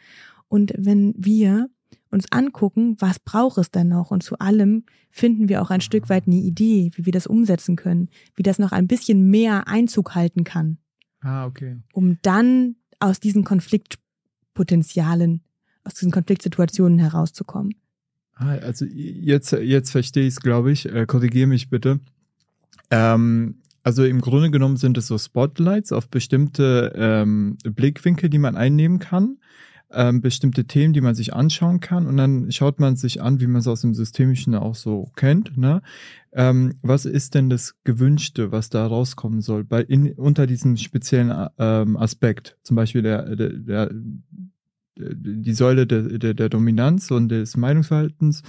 Und 0.49 0.73
wenn 0.79 1.15
wir 1.19 1.69
uns 2.11 2.33
angucken, 2.33 2.97
was 2.99 3.19
braucht 3.19 3.59
es 3.59 3.71
denn 3.71 3.89
noch? 3.89 4.11
Und 4.11 4.23
zu 4.23 4.39
allem 4.39 4.85
finden 5.11 5.49
wir 5.49 5.61
auch 5.61 5.71
ein 5.71 5.83
Stück 5.83 6.09
weit 6.09 6.27
eine 6.27 6.37
Idee, 6.37 6.91
wie 6.95 7.05
wir 7.05 7.13
das 7.13 7.27
umsetzen 7.27 7.77
können, 7.77 8.09
wie 8.37 8.43
das 8.43 8.59
noch 8.59 8.73
ein 8.73 8.87
bisschen 8.87 9.29
mehr 9.29 9.69
Einzug 9.69 10.15
halten 10.15 10.45
kann. 10.45 10.79
Ah, 11.21 11.47
okay. 11.47 11.77
Um 11.93 12.19
dann 12.23 12.77
aus 13.01 13.21
diesen 13.21 13.45
Konfliktpotenzialen, 14.57 15.43
aus 15.85 15.95
diesen 15.95 16.11
Konfliktsituationen 16.11 16.99
herauszukommen. 16.99 17.75
Ah, 18.35 18.57
also 18.57 18.85
jetzt, 18.85 19.53
jetzt 19.53 19.91
verstehe 19.91 20.27
ich 20.27 20.35
es, 20.35 20.41
glaube 20.41 20.73
ich. 20.73 20.87
Äh, 20.87 21.07
Korrigiere 21.07 21.47
mich 21.47 21.71
bitte. 21.71 22.01
Ähm, 22.91 23.63
also 23.83 24.05
im 24.05 24.21
Grunde 24.21 24.51
genommen 24.51 24.77
sind 24.77 24.99
es 24.99 25.07
so 25.07 25.17
Spotlights 25.17 25.93
auf 25.93 26.09
bestimmte 26.09 26.93
ähm, 26.97 27.57
Blickwinkel, 27.65 28.29
die 28.29 28.39
man 28.39 28.57
einnehmen 28.57 28.99
kann, 28.99 29.39
ähm, 29.97 30.21
bestimmte 30.21 30.67
Themen, 30.67 30.93
die 30.93 31.01
man 31.01 31.15
sich 31.15 31.35
anschauen 31.35 31.81
kann 31.81 32.07
und 32.07 32.17
dann 32.17 32.53
schaut 32.53 32.79
man 32.79 32.97
sich 32.97 33.23
an, 33.23 33.41
wie 33.41 33.47
man 33.47 33.61
es 33.61 33.67
aus 33.67 33.81
dem 33.81 33.95
Systemischen 33.95 34.55
auch 34.55 34.75
so 34.75 35.11
kennt. 35.17 35.57
Ne? 35.57 35.83
Ähm, 36.33 36.75
was 36.83 37.07
ist 37.07 37.35
denn 37.35 37.49
das 37.49 37.75
Gewünschte, 37.83 38.53
was 38.53 38.69
da 38.69 38.87
rauskommen 38.87 39.41
soll, 39.41 39.65
bei 39.65 39.83
in, 39.83 40.13
unter 40.13 40.47
diesem 40.47 40.77
speziellen 40.77 41.49
ähm, 41.59 41.97
Aspekt, 41.97 42.59
zum 42.63 42.77
Beispiel 42.77 43.03
der, 43.03 43.35
der, 43.35 43.53
der 43.55 43.91
die 44.99 45.53
Säule 45.53 45.87
der, 45.87 46.03
der, 46.03 46.35
der 46.35 46.49
Dominanz 46.49 47.11
und 47.11 47.29
des 47.29 47.57
Meinungsverhaltens. 47.57 48.43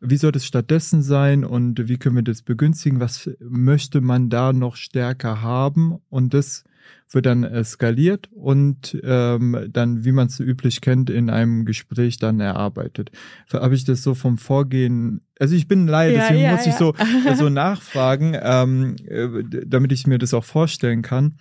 Wie 0.00 0.16
soll 0.16 0.32
das 0.32 0.44
stattdessen 0.44 1.02
sein 1.02 1.44
und 1.44 1.88
wie 1.88 1.96
können 1.96 2.16
wir 2.16 2.24
das 2.24 2.42
begünstigen? 2.42 2.98
Was 2.98 3.30
möchte 3.38 4.00
man 4.00 4.28
da 4.28 4.52
noch 4.52 4.74
stärker 4.74 5.42
haben? 5.42 5.98
Und 6.08 6.34
das 6.34 6.64
wird 7.14 7.26
dann 7.26 7.64
skaliert 7.64 8.28
und 8.32 8.98
ähm, 9.04 9.68
dann, 9.70 10.04
wie 10.04 10.12
man 10.12 10.28
es 10.28 10.40
üblich 10.40 10.80
kennt, 10.80 11.10
in 11.10 11.30
einem 11.30 11.64
Gespräch 11.64 12.18
dann 12.18 12.40
erarbeitet. 12.40 13.10
Habe 13.52 13.74
ich 13.74 13.84
das 13.84 14.02
so 14.02 14.14
vom 14.14 14.38
Vorgehen, 14.38 15.20
also 15.38 15.54
ich 15.54 15.68
bin 15.68 15.86
leider, 15.86 16.14
ja, 16.14 16.20
deswegen 16.22 16.44
ja, 16.44 16.52
muss 16.52 16.66
ja. 16.66 16.72
ich 16.72 16.78
so, 16.78 16.94
so 17.34 17.48
nachfragen, 17.48 18.36
ähm, 18.40 18.96
äh, 19.06 19.28
damit 19.66 19.92
ich 19.92 20.06
mir 20.06 20.18
das 20.18 20.34
auch 20.34 20.44
vorstellen 20.44 21.02
kann. 21.02 21.36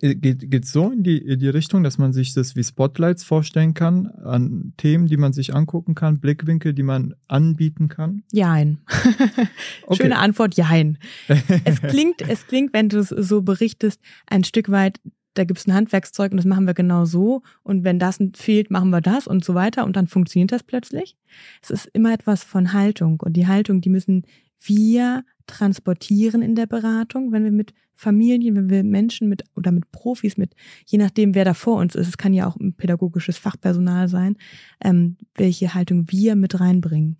Äh, 0.00 0.14
geht, 0.14 0.50
geht 0.50 0.66
so 0.66 0.90
in 0.90 1.02
die, 1.02 1.18
in 1.18 1.38
die 1.38 1.48
Richtung, 1.48 1.82
dass 1.82 1.98
man 1.98 2.12
sich 2.12 2.34
das 2.34 2.56
wie 2.56 2.64
Spotlights 2.64 3.24
vorstellen 3.24 3.74
kann, 3.74 4.06
an 4.06 4.72
Themen, 4.76 5.06
die 5.06 5.16
man 5.16 5.32
sich 5.32 5.54
angucken 5.54 5.94
kann, 5.94 6.20
Blickwinkel, 6.20 6.74
die 6.74 6.82
man 6.82 7.14
anbieten 7.28 7.88
kann? 7.88 8.22
Jein. 8.32 8.78
okay. 9.86 10.02
Schöne 10.02 10.18
Antwort, 10.18 10.56
jein. 10.56 10.98
es 11.64 11.80
klingt, 11.82 12.22
es 12.28 12.46
klingt, 12.46 12.72
wenn 12.72 12.88
du 12.88 12.98
es 12.98 13.08
so 13.08 13.42
berichtest, 13.42 14.00
ein 14.26 14.44
Stück 14.44 14.70
weit, 14.70 15.00
da 15.34 15.44
gibt 15.44 15.58
es 15.58 15.66
ein 15.66 15.74
Handwerkszeug 15.74 16.32
und 16.32 16.38
das 16.38 16.46
machen 16.46 16.66
wir 16.66 16.74
genau 16.74 17.04
so. 17.04 17.42
Und 17.62 17.84
wenn 17.84 17.98
das 17.98 18.18
fehlt, 18.34 18.70
machen 18.70 18.90
wir 18.90 19.02
das 19.02 19.26
und 19.26 19.44
so 19.44 19.54
weiter. 19.54 19.84
Und 19.84 19.94
dann 19.94 20.06
funktioniert 20.06 20.50
das 20.50 20.62
plötzlich. 20.62 21.16
Es 21.62 21.70
ist 21.70 21.86
immer 21.92 22.14
etwas 22.14 22.42
von 22.42 22.72
Haltung. 22.72 23.20
Und 23.20 23.34
die 23.34 23.46
Haltung, 23.46 23.82
die 23.82 23.90
müssen 23.90 24.24
wir 24.60 25.24
transportieren 25.46 26.42
in 26.42 26.54
der 26.54 26.66
Beratung, 26.66 27.32
wenn 27.32 27.44
wir 27.44 27.52
mit 27.52 27.72
Familien, 27.94 28.56
wenn 28.56 28.70
wir 28.70 28.84
Menschen 28.84 29.28
mit 29.28 29.44
oder 29.54 29.72
mit 29.72 29.90
Profis, 29.90 30.36
mit 30.36 30.54
je 30.86 30.98
nachdem, 30.98 31.34
wer 31.34 31.44
da 31.44 31.54
vor 31.54 31.78
uns 31.78 31.94
ist, 31.94 32.08
es 32.08 32.18
kann 32.18 32.34
ja 32.34 32.46
auch 32.46 32.56
ein 32.56 32.74
pädagogisches 32.74 33.38
Fachpersonal 33.38 34.08
sein, 34.08 34.36
ähm, 34.82 35.16
welche 35.34 35.74
Haltung 35.74 36.10
wir 36.10 36.36
mit 36.36 36.60
reinbringen. 36.60 37.16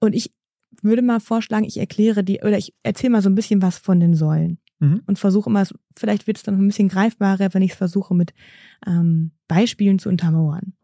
Und 0.00 0.14
ich 0.14 0.32
würde 0.82 1.02
mal 1.02 1.20
vorschlagen, 1.20 1.64
ich 1.64 1.78
erkläre 1.78 2.22
die 2.22 2.40
oder 2.40 2.58
ich 2.58 2.74
erzähle 2.82 3.10
mal 3.10 3.22
so 3.22 3.30
ein 3.30 3.34
bisschen 3.34 3.62
was 3.62 3.78
von 3.78 4.00
den 4.00 4.14
Säulen 4.14 4.58
mhm. 4.78 5.02
und 5.06 5.18
versuche 5.18 5.50
immer, 5.50 5.66
vielleicht 5.96 6.26
wird 6.26 6.36
es 6.36 6.42
dann 6.42 6.54
noch 6.54 6.62
ein 6.62 6.68
bisschen 6.68 6.88
greifbarer, 6.88 7.52
wenn 7.54 7.62
ich 7.62 7.72
es 7.72 7.76
versuche 7.76 8.14
mit 8.14 8.32
ähm, 8.86 9.32
Beispielen 9.48 9.98
zu 9.98 10.08
untermauern. 10.08 10.74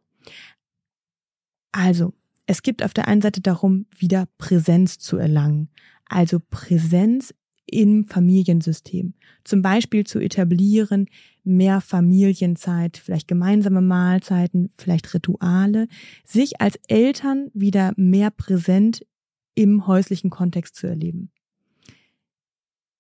Also, 1.73 2.15
es 2.47 2.63
gibt 2.63 2.83
auf 2.83 2.95
der 2.95 3.09
einen 3.09 3.23
Seite 3.23 3.41
darum, 3.41 3.87
wieder 3.97 4.29
Präsenz 4.39 4.99
zu 4.99 5.17
erlangen. 5.17 5.69
Also 6.07 6.39
Präsenz 6.39 7.35
im 7.67 8.05
Familiensystem. 8.05 9.15
Zum 9.43 9.63
Beispiel 9.63 10.05
zu 10.05 10.19
etablieren, 10.19 11.07
mehr 11.45 11.81
Familienzeit, 11.81 12.99
vielleicht 12.99 13.27
gemeinsame 13.27 13.81
Mahlzeiten, 13.81 14.71
vielleicht 14.77 15.13
Rituale, 15.15 15.89
sich 16.25 16.61
als 16.61 16.79
Eltern 16.89 17.51
wieder 17.55 17.93
mehr 17.97 18.31
präsent 18.31 19.07
im 19.55 19.87
häuslichen 19.87 20.31
Kontext 20.31 20.77
zu 20.77 20.87
erleben. 20.87 21.31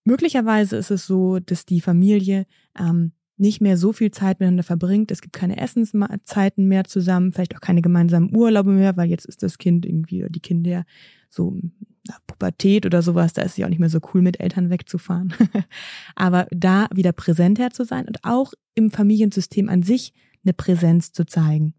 Möglicherweise 0.04 0.76
ist 0.76 0.90
es 0.90 1.06
so, 1.06 1.38
dass 1.38 1.66
die 1.66 1.80
Familie 1.80 2.46
ähm, 2.78 3.12
nicht 3.36 3.60
mehr 3.60 3.76
so 3.76 3.92
viel 3.92 4.10
Zeit 4.10 4.38
miteinander 4.38 4.62
verbringt. 4.62 5.10
Es 5.10 5.20
gibt 5.20 5.34
keine 5.34 5.56
Essenszeiten 5.56 6.66
mehr 6.66 6.84
zusammen, 6.84 7.32
vielleicht 7.32 7.56
auch 7.56 7.60
keine 7.60 7.82
gemeinsamen 7.82 8.34
Urlaube 8.34 8.70
mehr, 8.70 8.96
weil 8.96 9.08
jetzt 9.08 9.26
ist 9.26 9.42
das 9.42 9.58
Kind 9.58 9.84
irgendwie 9.84 10.22
oder 10.22 10.30
die 10.30 10.40
Kinder 10.40 10.84
so 11.28 11.58
na, 12.06 12.16
Pubertät 12.26 12.86
oder 12.86 13.02
sowas, 13.02 13.32
da 13.32 13.42
ist 13.42 13.52
es 13.52 13.56
ja 13.56 13.66
auch 13.66 13.70
nicht 13.70 13.78
mehr 13.78 13.88
so 13.88 14.00
cool, 14.12 14.22
mit 14.22 14.38
Eltern 14.38 14.70
wegzufahren. 14.70 15.34
Aber 16.14 16.46
da 16.50 16.86
wieder 16.94 17.12
präsenter 17.12 17.70
zu 17.70 17.84
sein 17.84 18.06
und 18.06 18.24
auch 18.24 18.52
im 18.74 18.90
Familiensystem 18.90 19.68
an 19.68 19.82
sich 19.82 20.12
eine 20.44 20.52
Präsenz 20.52 21.12
zu 21.12 21.24
zeigen. 21.24 21.74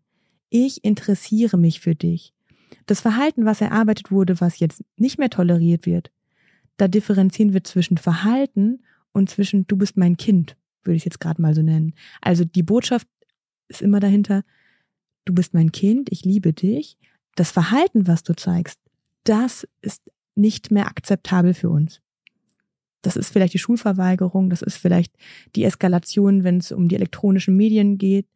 Ich 0.50 0.84
interessiere 0.84 1.58
mich 1.58 1.80
für 1.80 1.96
dich. 1.96 2.34
Das 2.86 3.02
Verhalten, 3.02 3.46
was 3.46 3.62
erarbeitet 3.62 4.12
wurde, 4.12 4.42
was 4.42 4.60
jetzt 4.60 4.84
nicht 4.98 5.20
mehr 5.20 5.30
toleriert 5.30 5.86
wird, 5.86 6.12
da 6.78 6.88
differenzieren 6.88 7.54
wir 7.54 7.64
zwischen 7.64 7.98
Verhalten 7.98 8.84
und 9.12 9.30
zwischen 9.30 9.66
du 9.68 9.78
bist 9.78 9.96
mein 9.96 10.18
Kind 10.18 10.58
würde 10.86 10.98
ich 10.98 11.06
jetzt 11.06 11.20
gerade 11.20 11.42
mal 11.42 11.54
so 11.54 11.62
nennen. 11.62 11.94
Also 12.22 12.46
die 12.46 12.64
Botschaft 12.64 13.08
ist 13.68 13.82
immer 13.82 14.00
dahinter, 14.00 14.44
du 15.26 15.34
bist 15.34 15.54
mein 15.54 15.72
Kind, 15.72 16.12
ich 16.12 16.24
liebe 16.24 16.54
dich. 16.54 16.98
Das 17.36 17.52
Verhalten, 17.52 18.08
was 18.08 18.24
du 18.24 18.36
zeigst, 18.36 18.80
das 19.24 19.68
ist 19.82 20.02
nicht 20.36 20.72
mehr 20.72 20.88
akzeptabel 20.88 21.54
für 21.54 21.70
uns. 21.70 22.02
Das 23.02 23.16
ist 23.16 23.32
vielleicht 23.32 23.54
die 23.54 23.60
Schulverweigerung, 23.60 24.50
das 24.50 24.62
ist 24.62 24.78
vielleicht 24.78 25.14
die 25.56 25.64
Eskalation, 25.64 26.44
wenn 26.44 26.58
es 26.58 26.72
um 26.72 26.88
die 26.88 26.96
elektronischen 26.96 27.56
Medien 27.56 27.98
geht. 27.98 28.28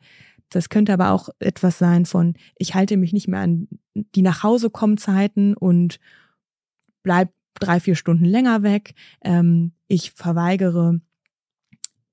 Das 0.49 0.69
könnte 0.69 0.93
aber 0.93 1.11
auch 1.11 1.29
etwas 1.39 1.77
sein 1.77 2.05
von, 2.05 2.35
ich 2.57 2.75
halte 2.75 2.97
mich 2.97 3.13
nicht 3.13 3.27
mehr 3.27 3.41
an 3.41 3.67
die 4.15 4.21
nach 4.21 4.43
Hause 4.43 4.69
kommen 4.69 4.97
Zeiten 4.97 5.53
und 5.53 5.99
bleib 7.03 7.31
drei, 7.55 7.79
vier 7.79 7.95
Stunden 7.95 8.25
länger 8.25 8.63
weg. 8.63 8.93
Ähm, 9.21 9.73
ich 9.87 10.11
verweigere 10.11 11.01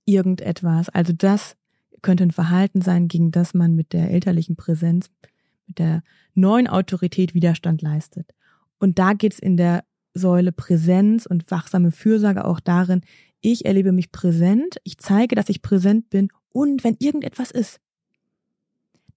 irgendetwas. 0.06 0.88
Also 0.88 1.12
das 1.12 1.56
könnte 2.00 2.24
ein 2.24 2.30
Verhalten 2.30 2.80
sein, 2.80 3.08
gegen 3.08 3.30
das 3.30 3.52
man 3.52 3.74
mit 3.74 3.92
der 3.92 4.10
elterlichen 4.10 4.56
Präsenz, 4.56 5.10
mit 5.66 5.78
der 5.78 6.02
neuen 6.34 6.68
Autorität 6.68 7.34
Widerstand 7.34 7.82
leistet. 7.82 8.32
Und 8.78 8.98
da 8.98 9.12
geht's 9.12 9.38
in 9.38 9.56
der 9.56 9.84
Säule 10.14 10.52
Präsenz 10.52 11.26
und 11.26 11.50
wachsame 11.50 11.90
Fürsorge 11.92 12.44
auch 12.44 12.60
darin, 12.60 13.02
ich 13.40 13.66
erlebe 13.66 13.92
mich 13.92 14.12
präsent, 14.12 14.76
ich 14.82 14.98
zeige, 14.98 15.34
dass 15.34 15.48
ich 15.48 15.62
präsent 15.62 16.08
bin 16.10 16.28
und 16.48 16.84
wenn 16.84 16.96
irgendetwas 16.98 17.50
ist, 17.50 17.80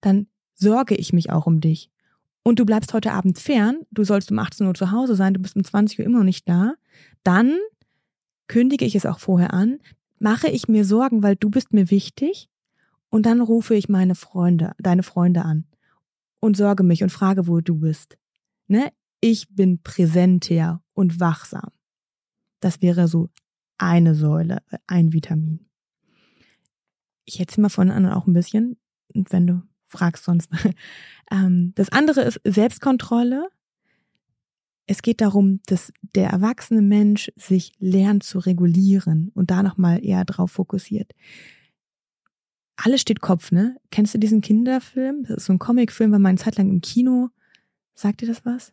dann 0.00 0.26
sorge 0.54 0.94
ich 0.94 1.12
mich 1.12 1.30
auch 1.30 1.46
um 1.46 1.60
dich. 1.60 1.90
Und 2.42 2.58
du 2.58 2.64
bleibst 2.64 2.94
heute 2.94 3.12
Abend 3.12 3.38
fern, 3.38 3.80
du 3.90 4.04
sollst 4.04 4.30
um 4.30 4.38
18 4.38 4.66
Uhr 4.66 4.74
zu 4.74 4.90
Hause 4.90 5.14
sein, 5.14 5.34
du 5.34 5.40
bist 5.40 5.56
um 5.56 5.64
20 5.64 5.98
Uhr 5.98 6.04
immer 6.04 6.18
noch 6.18 6.24
nicht 6.24 6.48
da, 6.48 6.74
dann 7.22 7.56
kündige 8.46 8.84
ich 8.84 8.94
es 8.94 9.06
auch 9.06 9.18
vorher 9.18 9.52
an, 9.54 9.78
mache 10.20 10.48
ich 10.48 10.68
mir 10.68 10.84
Sorgen, 10.84 11.22
weil 11.24 11.34
du 11.34 11.50
bist 11.50 11.72
mir 11.72 11.90
wichtig 11.90 12.48
und 13.08 13.26
dann 13.26 13.40
rufe 13.40 13.74
ich 13.74 13.88
meine 13.88 14.14
Freunde, 14.14 14.72
deine 14.78 15.02
Freunde 15.02 15.42
an 15.42 15.66
und 16.38 16.56
sorge 16.56 16.84
mich 16.84 17.02
und 17.02 17.10
frage, 17.10 17.48
wo 17.48 17.60
du 17.60 17.80
bist. 17.80 18.16
Ne? 18.68 18.92
Ich 19.20 19.48
bin 19.50 19.82
präsenter 19.82 20.82
und 20.94 21.18
wachsam. 21.18 21.70
Das 22.60 22.80
wäre 22.82 23.08
so 23.08 23.30
eine 23.78 24.14
Säule, 24.14 24.62
ein 24.86 25.12
Vitamin. 25.12 25.66
Ich 27.24 27.40
erzähle 27.40 27.62
mal 27.62 27.68
von 27.70 27.90
anderen 27.90 28.16
auch 28.16 28.26
ein 28.26 28.32
bisschen. 28.32 28.78
Und 29.14 29.32
wenn 29.32 29.46
du 29.46 29.62
fragst 29.86 30.24
sonst. 30.24 30.50
ähm, 31.30 31.72
das 31.74 31.90
andere 31.90 32.22
ist 32.22 32.40
Selbstkontrolle. 32.44 33.48
Es 34.90 35.02
geht 35.02 35.20
darum, 35.20 35.60
dass 35.66 35.92
der 36.16 36.30
erwachsene 36.30 36.82
Mensch 36.82 37.30
sich 37.36 37.74
lernt 37.78 38.24
zu 38.24 38.40
regulieren 38.40 39.30
und 39.34 39.52
da 39.52 39.62
nochmal 39.62 40.04
eher 40.04 40.24
drauf 40.24 40.50
fokussiert. 40.50 41.12
Alles 42.74 43.02
steht 43.02 43.20
Kopf, 43.20 43.52
ne? 43.52 43.76
Kennst 43.92 44.14
du 44.14 44.18
diesen 44.18 44.40
Kinderfilm? 44.40 45.22
Das 45.28 45.36
ist 45.36 45.44
so 45.44 45.52
ein 45.52 45.60
Comicfilm, 45.60 46.10
war 46.10 46.18
mal 46.18 46.30
eine 46.30 46.38
Zeit 46.38 46.58
lang 46.58 46.68
im 46.68 46.80
Kino. 46.80 47.28
Sagt 47.94 48.20
dir 48.20 48.26
das 48.26 48.44
was? 48.44 48.72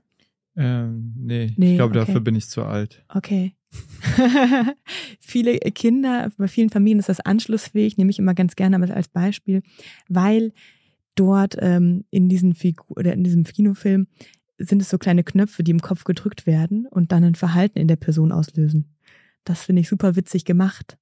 Ähm, 0.55 1.13
nee, 1.19 1.53
Nee, 1.55 1.73
ich 1.73 1.77
glaube, 1.77 1.95
okay. 1.95 2.07
dafür 2.07 2.21
bin 2.21 2.33
ich 2.33 2.49
zu 2.49 2.63
alt. 2.63 3.05
Okay. 3.09 3.53
Viele 5.19 5.59
Kinder, 5.59 6.31
bei 6.35 6.47
vielen 6.47 6.71
Familien 6.71 6.97
ist 6.97 7.09
das 7.09 7.19
anschlussfähig, 7.19 7.97
nehme 7.97 8.09
ich 8.09 8.17
immer 8.17 8.33
ganz 8.33 8.55
gerne 8.55 8.91
als 8.91 9.07
Beispiel, 9.07 9.61
weil 10.09 10.51
dort 11.13 11.57
ähm, 11.59 12.05
in, 12.09 12.27
diesen 12.27 12.55
Figu 12.55 12.85
oder 12.95 13.13
in 13.13 13.23
diesem 13.23 13.43
Kinofilm 13.43 14.07
sind 14.57 14.81
es 14.81 14.89
so 14.89 14.97
kleine 14.97 15.23
Knöpfe, 15.23 15.63
die 15.63 15.71
im 15.71 15.81
Kopf 15.81 16.03
gedrückt 16.03 16.45
werden 16.47 16.87
und 16.89 17.11
dann 17.11 17.23
ein 17.23 17.35
Verhalten 17.35 17.79
in 17.79 17.87
der 17.87 17.95
Person 17.95 18.31
auslösen. 18.31 18.95
Das 19.43 19.63
finde 19.63 19.81
ich 19.81 19.89
super 19.89 20.15
witzig 20.15 20.45
gemacht. 20.45 20.97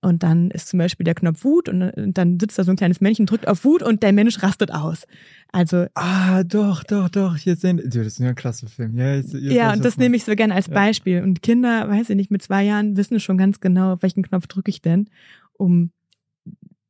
Und 0.00 0.22
dann 0.22 0.50
ist 0.50 0.68
zum 0.68 0.78
Beispiel 0.78 1.04
der 1.04 1.14
Knopf 1.14 1.44
Wut 1.44 1.66
und 1.70 1.90
dann 2.12 2.38
sitzt 2.38 2.58
da 2.58 2.64
so 2.64 2.70
ein 2.70 2.76
kleines 2.76 3.00
Männchen, 3.00 3.24
drückt 3.24 3.48
auf 3.48 3.64
Wut 3.64 3.82
und 3.82 4.02
der 4.02 4.12
Mensch 4.12 4.42
rastet 4.42 4.70
aus. 4.70 5.06
Also 5.50 5.86
Ah, 5.94 6.44
doch, 6.44 6.84
doch, 6.84 7.08
doch. 7.08 7.38
Jetzt 7.38 7.62
sehen, 7.62 7.80
das 7.82 7.94
ist 7.96 8.18
ja 8.18 8.28
ein 8.28 8.34
klasse 8.34 8.68
Film. 8.68 8.98
Ja, 8.98 9.14
jetzt, 9.14 9.32
jetzt 9.32 9.54
ja, 9.54 9.68
und 9.68 9.78
was 9.78 9.82
das 9.84 9.96
nehme 9.96 10.14
ich 10.16 10.24
so 10.24 10.34
gerne 10.36 10.54
als 10.54 10.66
Ja. 10.66 10.74
Beispiel. 10.74 11.22
Und 11.22 11.42
Kinder, 11.42 11.88
weiß 11.88 12.10
ich 12.10 12.16
nicht, 12.16 12.30
mit 12.30 12.42
zwei 12.42 12.64
Jahren 12.64 12.98
wissen 12.98 13.18
schon 13.18 13.38
ganz 13.38 13.60
genau, 13.60 13.94
auf 13.94 14.02
welchen 14.02 14.22
Knopf 14.22 14.46
drücke 14.46 14.70
ich 14.70 14.82
denn, 14.82 15.08
um 15.54 15.90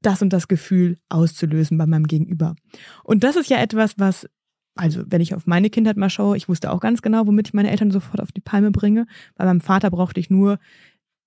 das 0.03 0.21
und 0.21 0.33
das 0.33 0.49
Gefühl 0.49 0.99
auszulösen 1.09 1.79
bei 1.79 1.87
meinem 1.87 2.09
Gegenüber. 2.09 2.57
Und 3.05 3.23
das 3.23 3.37
ist 3.37 3.49
ja 3.49 3.59
etwas, 3.59 3.95
was, 3.97 4.29
also 4.75 5.03
wenn 5.07 5.21
ich 5.21 5.35
auf 5.35 5.47
meine 5.47 5.71
Kindheit 5.71 5.97
mal 5.97 6.11
schaue, 6.11 6.37
ich 6.37 6.49
wusste 6.49 6.73
auch 6.73 6.81
ganz 6.81 7.03
genau, 7.03 7.27
womit 7.27 7.49
ich 7.49 7.55
meine 7.55 7.71
Eltern 7.71 7.91
sofort 7.91 8.21
auf 8.21 8.33
die 8.33 8.41
Palme 8.41 8.71
bringe. 8.71 9.07
Bei 9.37 9.45
meinem 9.45 9.61
Vater 9.61 9.91
brauchte 9.91 10.21
ich 10.21 10.31
nur 10.31 10.59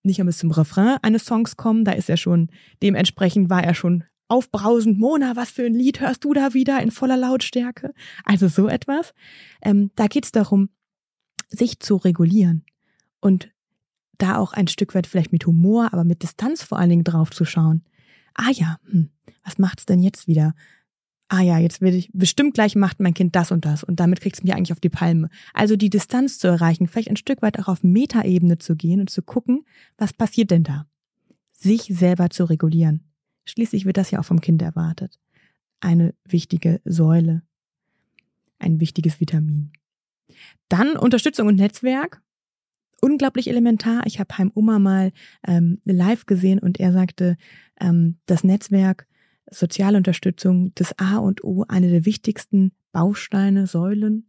nicht 0.03 0.19
einmal 0.19 0.33
zum 0.33 0.51
Refrain 0.51 0.97
eines 1.01 1.25
Songs 1.25 1.57
kommen, 1.57 1.85
da 1.85 1.91
ist 1.91 2.09
er 2.09 2.17
schon, 2.17 2.49
dementsprechend 2.81 3.49
war 3.49 3.63
er 3.63 3.73
schon 3.73 4.03
aufbrausend. 4.27 4.99
Mona, 4.99 5.35
was 5.35 5.51
für 5.51 5.65
ein 5.65 5.73
Lied 5.73 6.01
hörst 6.01 6.23
du 6.23 6.33
da 6.33 6.53
wieder 6.53 6.81
in 6.81 6.91
voller 6.91 7.17
Lautstärke? 7.17 7.93
Also 8.25 8.47
so 8.47 8.67
etwas. 8.67 9.13
Ähm, 9.61 9.91
da 9.95 10.07
geht 10.07 10.25
es 10.25 10.31
darum, 10.31 10.69
sich 11.49 11.79
zu 11.79 11.95
regulieren 11.95 12.65
und 13.21 13.49
da 14.17 14.37
auch 14.37 14.53
ein 14.53 14.67
Stück 14.67 14.95
weit 14.95 15.07
vielleicht 15.07 15.31
mit 15.31 15.45
Humor, 15.45 15.93
aber 15.93 16.03
mit 16.03 16.23
Distanz 16.23 16.63
vor 16.63 16.79
allen 16.79 16.89
Dingen 16.89 17.03
drauf 17.03 17.31
zu 17.31 17.45
schauen. 17.45 17.83
Ah 18.33 18.51
ja, 18.51 18.77
hm, 18.89 19.09
was 19.43 19.57
macht's 19.57 19.85
denn 19.85 20.01
jetzt 20.01 20.27
wieder? 20.27 20.53
Ah 21.29 21.41
ja, 21.41 21.57
jetzt 21.59 21.81
will 21.81 21.93
ich, 21.93 22.09
bestimmt 22.13 22.53
gleich 22.53 22.75
macht 22.75 23.01
mein 23.01 23.13
Kind 23.13 23.35
das 23.35 23.51
und 23.51 23.65
das 23.65 23.83
und 23.83 23.99
damit 23.99 24.21
kriegt's 24.21 24.43
mich 24.43 24.53
eigentlich 24.53 24.71
auf 24.71 24.79
die 24.79 24.89
Palme. 24.89 25.29
Also 25.53 25.75
die 25.75 25.89
Distanz 25.89 26.39
zu 26.39 26.47
erreichen, 26.47 26.87
vielleicht 26.87 27.09
ein 27.09 27.17
Stück 27.17 27.41
weit 27.41 27.59
auch 27.59 27.67
auf 27.67 27.83
Metaebene 27.83 28.59
zu 28.59 28.75
gehen 28.75 29.01
und 29.01 29.09
zu 29.09 29.21
gucken, 29.21 29.65
was 29.97 30.13
passiert 30.13 30.51
denn 30.51 30.63
da? 30.63 30.87
Sich 31.51 31.83
selber 31.83 32.29
zu 32.29 32.45
regulieren. 32.45 33.03
Schließlich 33.43 33.85
wird 33.85 33.97
das 33.97 34.11
ja 34.11 34.19
auch 34.19 34.25
vom 34.25 34.39
Kind 34.39 34.61
erwartet. 34.61 35.19
Eine 35.81 36.13
wichtige 36.23 36.81
Säule. 36.85 37.43
Ein 38.59 38.79
wichtiges 38.79 39.19
Vitamin. 39.19 39.71
Dann 40.69 40.95
Unterstützung 40.95 41.47
und 41.47 41.55
Netzwerk. 41.55 42.21
Unglaublich 43.01 43.49
elementar. 43.49 44.05
Ich 44.05 44.19
habe 44.19 44.37
Heim 44.37 44.51
Oma 44.55 44.79
mal 44.79 45.11
ähm, 45.45 45.81
live 45.85 46.25
gesehen 46.25 46.59
und 46.59 46.79
er 46.79 46.93
sagte, 46.93 47.37
ähm, 47.79 48.17
das 48.25 48.43
Netzwerk, 48.43 49.07
soziale 49.51 49.97
Unterstützung, 49.97 50.71
das 50.75 50.97
A 50.99 51.17
und 51.17 51.43
O, 51.43 51.65
eine 51.67 51.89
der 51.89 52.05
wichtigsten 52.05 52.71
Bausteine, 52.91 53.67
Säulen. 53.67 54.27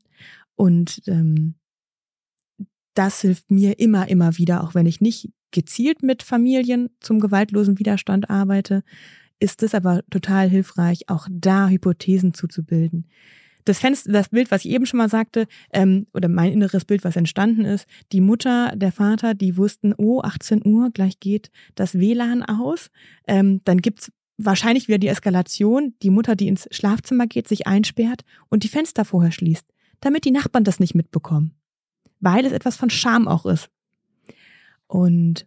Und 0.57 1.03
ähm, 1.07 1.55
das 2.95 3.21
hilft 3.21 3.51
mir 3.51 3.79
immer, 3.79 4.09
immer 4.09 4.39
wieder, 4.39 4.65
auch 4.65 4.75
wenn 4.75 4.87
ich 4.87 5.01
nicht 5.01 5.31
gezielt 5.51 6.03
mit 6.03 6.23
Familien 6.23 6.91
zum 7.01 7.21
gewaltlosen 7.21 7.79
Widerstand 7.79 8.29
arbeite, 8.29 8.83
ist 9.41 9.63
es 9.63 9.75
aber 9.75 10.03
total 10.11 10.49
hilfreich, 10.49 11.09
auch 11.09 11.29
da 11.31 11.69
Hypothesen 11.69 12.35
zuzubilden. 12.35 13.07
Das, 13.65 13.79
Fenster, 13.79 14.11
das 14.13 14.31
Bild, 14.31 14.51
was 14.51 14.65
ich 14.65 14.71
eben 14.73 14.87
schon 14.87 14.99
mal 14.99 15.11
sagte, 15.11 15.47
ähm, 15.73 16.07
oder 16.15 16.29
mein 16.29 16.53
inneres 16.53 16.85
Bild, 16.87 17.05
was 17.05 17.17
entstanden 17.17 17.65
ist, 17.65 17.87
die 18.13 18.23
Mutter, 18.23 18.73
der 18.75 18.93
Vater, 18.93 19.35
die 19.35 19.57
wussten, 19.57 19.95
oh, 19.97 20.23
18 20.23 20.67
Uhr, 20.67 20.91
gleich 20.91 21.21
geht 21.21 21.51
das 21.75 21.99
WLAN 21.99 22.43
aus. 22.43 22.91
Ähm, 23.27 23.61
dann 23.65 23.79
gibt's 23.79 24.11
wahrscheinlich 24.39 24.89
wieder 24.89 24.99
die 24.99 25.09
Eskalation, 25.09 25.95
die 26.03 26.11
Mutter, 26.11 26.37
die 26.37 26.49
ins 26.49 26.69
Schlafzimmer 26.71 27.27
geht, 27.27 27.49
sich 27.49 27.67
einsperrt 27.67 28.25
und 28.49 28.63
die 28.63 28.69
Fenster 28.69 29.05
vorher 29.05 29.33
schließt, 29.33 29.67
damit 30.01 30.25
die 30.25 30.31
Nachbarn 30.31 30.65
das 30.65 30.81
nicht 30.81 30.95
mitbekommen. 30.95 31.55
Weil 32.21 32.47
es 32.47 32.53
etwas 32.53 32.77
von 32.77 32.89
Scham 32.89 33.29
auch 33.29 33.45
ist. 33.47 33.69
Und 34.87 35.47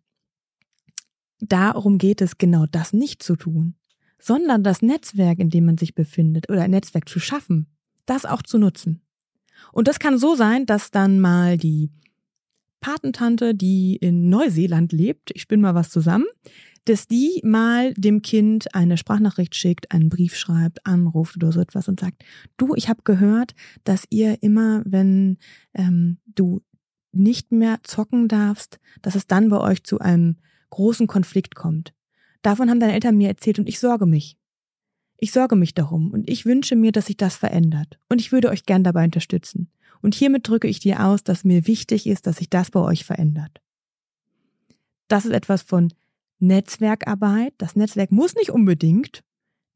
darum 1.40 1.98
geht 1.98 2.22
es, 2.22 2.38
genau 2.38 2.66
das 2.70 2.94
nicht 2.94 3.24
zu 3.24 3.36
tun, 3.36 3.76
sondern 4.20 4.64
das 4.64 4.82
Netzwerk, 4.82 5.40
in 5.40 5.50
dem 5.50 5.66
man 5.66 5.78
sich 5.78 5.96
befindet, 5.96 6.50
oder 6.50 6.62
ein 6.62 6.72
Netzwerk 6.72 7.10
zu 7.10 7.20
schaffen, 7.20 7.68
das 8.06 8.26
auch 8.26 8.44
zu 8.44 8.58
nutzen. 8.58 9.02
Und 9.72 9.88
das 9.88 10.00
kann 10.00 10.18
so 10.18 10.36
sein, 10.36 10.66
dass 10.66 10.92
dann 10.92 11.20
mal 11.20 11.58
die 11.58 11.92
Patentante, 12.82 13.56
die 13.56 13.96
in 13.96 14.30
Neuseeland 14.30 14.92
lebt, 14.92 15.32
ich 15.34 15.44
spinne 15.44 15.62
mal 15.62 15.76
was 15.76 15.90
zusammen, 15.90 16.26
dass 16.86 17.08
die 17.08 17.42
mal 17.44 17.94
dem 17.94 18.22
Kind 18.22 18.74
eine 18.74 18.98
Sprachnachricht 18.98 19.56
schickt, 19.56 19.92
einen 19.92 20.10
Brief 20.10 20.36
schreibt, 20.36 20.86
anruft 20.86 21.36
oder 21.36 21.52
so 21.52 21.60
etwas 21.62 21.88
und 21.88 22.00
sagt, 22.00 22.24
du, 22.58 22.74
ich 22.76 22.90
habe 22.90 23.02
gehört, 23.04 23.54
dass 23.84 24.06
ihr 24.10 24.42
immer, 24.42 24.82
wenn 24.86 25.38
ähm, 25.74 26.18
du 26.26 26.62
nicht 27.12 27.52
mehr 27.52 27.80
zocken 27.84 28.28
darfst, 28.28 28.80
dass 29.02 29.16
es 29.16 29.28
dann 29.28 29.50
bei 29.50 29.60
euch 29.60 29.84
zu 29.84 30.00
einem 30.00 30.38
großen 30.70 31.08
Konflikt 31.08 31.56
kommt. 31.56 31.94
Davon 32.42 32.70
haben 32.70 32.80
deine 32.80 32.94
Eltern 32.94 33.18
mir 33.18 33.28
erzählt 33.28 33.60
und 33.60 33.68
ich 33.68 33.80
sorge 33.80 34.06
mich. 34.06 34.38
Ich 35.18 35.32
sorge 35.32 35.56
mich 35.56 35.76
darum 35.76 36.12
und 36.12 36.28
ich 36.28 36.46
wünsche 36.46 36.76
mir, 36.76 36.92
dass 36.92 37.06
sich 37.06 37.18
das 37.18 37.36
verändert. 37.36 38.00
Und 38.10 38.20
ich 38.20 38.32
würde 38.32 38.50
euch 38.50 38.66
gern 38.66 38.84
dabei 38.84 39.04
unterstützen. 39.04 39.70
Und 40.02 40.16
hiermit 40.16 40.48
drücke 40.48 40.68
ich 40.68 40.80
dir 40.80 41.06
aus, 41.06 41.24
dass 41.24 41.44
mir 41.44 41.68
wichtig 41.68 42.08
ist, 42.08 42.26
dass 42.26 42.38
sich 42.38 42.50
das 42.50 42.72
bei 42.72 42.80
euch 42.80 43.06
verändert. 43.06 43.62
Das 45.08 45.26
ist 45.26 45.34
etwas 45.34 45.62
von 45.62 45.94
Netzwerkarbeit. 46.42 47.54
Das 47.58 47.76
Netzwerk 47.76 48.12
muss 48.12 48.36
nicht 48.36 48.50
unbedingt 48.50 49.24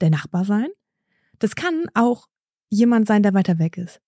der 0.01 0.09
Nachbar 0.09 0.45
sein. 0.45 0.67
Das 1.39 1.55
kann 1.55 1.85
auch 1.93 2.27
jemand 2.69 3.07
sein, 3.07 3.23
der 3.23 3.33
weiter 3.33 3.59
weg 3.59 3.77
ist. 3.77 4.01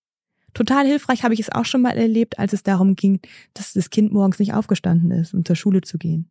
Total 0.54 0.86
hilfreich 0.86 1.24
habe 1.24 1.34
ich 1.34 1.40
es 1.40 1.52
auch 1.52 1.64
schon 1.64 1.82
mal 1.82 1.96
erlebt, 1.96 2.38
als 2.38 2.52
es 2.52 2.62
darum 2.62 2.96
ging, 2.96 3.20
dass 3.54 3.74
das 3.74 3.90
Kind 3.90 4.12
morgens 4.12 4.38
nicht 4.38 4.54
aufgestanden 4.54 5.10
ist, 5.10 5.34
um 5.34 5.44
zur 5.44 5.56
Schule 5.56 5.82
zu 5.82 5.98
gehen. 5.98 6.30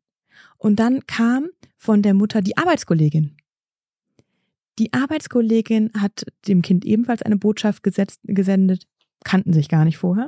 Und 0.57 0.79
dann 0.79 1.05
kam 1.07 1.49
von 1.77 2.01
der 2.01 2.13
Mutter 2.13 2.41
die 2.41 2.57
Arbeitskollegin. 2.57 3.37
Die 4.79 4.93
Arbeitskollegin 4.93 5.91
hat 5.97 6.25
dem 6.47 6.61
Kind 6.61 6.85
ebenfalls 6.85 7.21
eine 7.21 7.37
Botschaft 7.37 7.83
gesetzt, 7.83 8.19
gesendet, 8.23 8.87
kannten 9.23 9.53
sich 9.53 9.69
gar 9.69 9.85
nicht 9.85 9.97
vorher. 9.97 10.27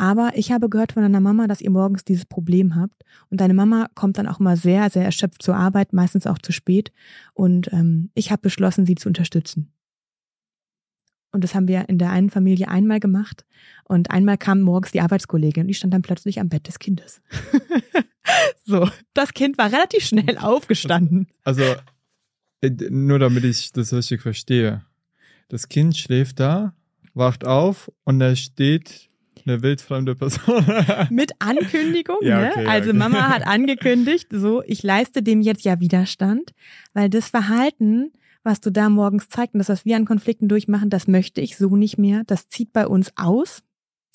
Aber 0.00 0.32
ich 0.34 0.50
habe 0.50 0.70
gehört 0.70 0.92
von 0.92 1.02
deiner 1.02 1.20
Mama, 1.20 1.46
dass 1.46 1.60
ihr 1.60 1.68
morgens 1.68 2.06
dieses 2.06 2.24
Problem 2.24 2.74
habt. 2.74 3.04
Und 3.28 3.42
deine 3.42 3.52
Mama 3.52 3.88
kommt 3.94 4.16
dann 4.16 4.28
auch 4.28 4.38
mal 4.38 4.56
sehr, 4.56 4.88
sehr 4.88 5.04
erschöpft 5.04 5.42
zur 5.42 5.56
Arbeit, 5.56 5.92
meistens 5.92 6.26
auch 6.26 6.38
zu 6.38 6.52
spät. 6.52 6.90
Und 7.34 7.70
ähm, 7.70 8.08
ich 8.14 8.30
habe 8.30 8.40
beschlossen, 8.40 8.86
sie 8.86 8.94
zu 8.94 9.08
unterstützen. 9.08 9.74
Und 11.32 11.44
das 11.44 11.54
haben 11.54 11.68
wir 11.68 11.86
in 11.90 11.98
der 11.98 12.12
einen 12.12 12.30
Familie 12.30 12.68
einmal 12.68 12.98
gemacht. 12.98 13.44
Und 13.84 14.10
einmal 14.10 14.38
kam 14.38 14.62
morgens 14.62 14.90
die 14.90 15.02
Arbeitskollegin 15.02 15.64
und 15.64 15.68
die 15.68 15.74
stand 15.74 15.92
dann 15.92 16.00
plötzlich 16.00 16.40
am 16.40 16.48
Bett 16.48 16.66
des 16.66 16.78
Kindes. 16.78 17.20
so, 18.64 18.88
das 19.12 19.34
Kind 19.34 19.58
war 19.58 19.70
relativ 19.70 20.02
schnell 20.06 20.38
aufgestanden. 20.40 21.28
Also, 21.44 21.74
äh, 22.62 22.70
nur 22.88 23.18
damit 23.18 23.44
ich 23.44 23.70
das 23.72 23.92
richtig 23.92 24.22
verstehe. 24.22 24.82
Das 25.48 25.68
Kind 25.68 25.94
schläft 25.98 26.40
da, 26.40 26.74
wacht 27.12 27.46
auf 27.46 27.92
und 28.04 28.18
da 28.18 28.34
steht 28.34 29.09
eine 29.50 29.62
wildfremde 29.62 30.14
Person. 30.14 30.64
Mit 31.10 31.32
Ankündigung, 31.38 32.18
Ja, 32.22 32.40
ne? 32.40 32.50
okay, 32.52 32.64
ja, 32.64 32.70
Also 32.70 32.90
okay. 32.90 32.98
Mama 32.98 33.28
hat 33.28 33.46
angekündigt, 33.46 34.28
so, 34.30 34.62
ich 34.62 34.82
leiste 34.82 35.22
dem 35.22 35.40
jetzt 35.40 35.64
ja 35.64 35.80
Widerstand, 35.80 36.52
weil 36.94 37.10
das 37.10 37.28
Verhalten, 37.28 38.12
was 38.42 38.60
du 38.60 38.70
da 38.70 38.88
morgens 38.88 39.28
zeigst 39.28 39.54
und 39.54 39.58
das, 39.58 39.68
was 39.68 39.84
wir 39.84 39.96
an 39.96 40.04
Konflikten 40.06 40.48
durchmachen, 40.48 40.90
das 40.90 41.06
möchte 41.08 41.40
ich 41.40 41.56
so 41.56 41.76
nicht 41.76 41.98
mehr. 41.98 42.22
Das 42.26 42.48
zieht 42.48 42.72
bei 42.72 42.86
uns 42.86 43.12
aus, 43.16 43.62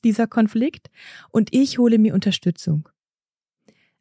dieser 0.03 0.27
Konflikt. 0.27 0.89
Und 1.31 1.53
ich 1.53 1.77
hole 1.77 1.97
mir 1.97 2.13
Unterstützung. 2.13 2.89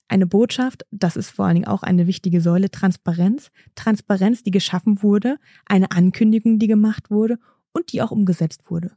Eine 0.06 0.26
Botschaft, 0.26 0.84
das 0.90 1.16
ist 1.16 1.30
vor 1.30 1.46
allen 1.46 1.54
Dingen 1.54 1.66
auch 1.66 1.82
eine 1.82 2.06
wichtige 2.06 2.40
Säule, 2.40 2.70
Transparenz. 2.70 3.50
Transparenz, 3.74 4.42
die 4.42 4.50
geschaffen 4.50 5.02
wurde, 5.02 5.38
eine 5.66 5.90
Ankündigung, 5.90 6.58
die 6.58 6.66
gemacht 6.66 7.10
wurde 7.10 7.38
und 7.72 7.92
die 7.92 8.02
auch 8.02 8.10
umgesetzt 8.10 8.70
wurde. 8.70 8.92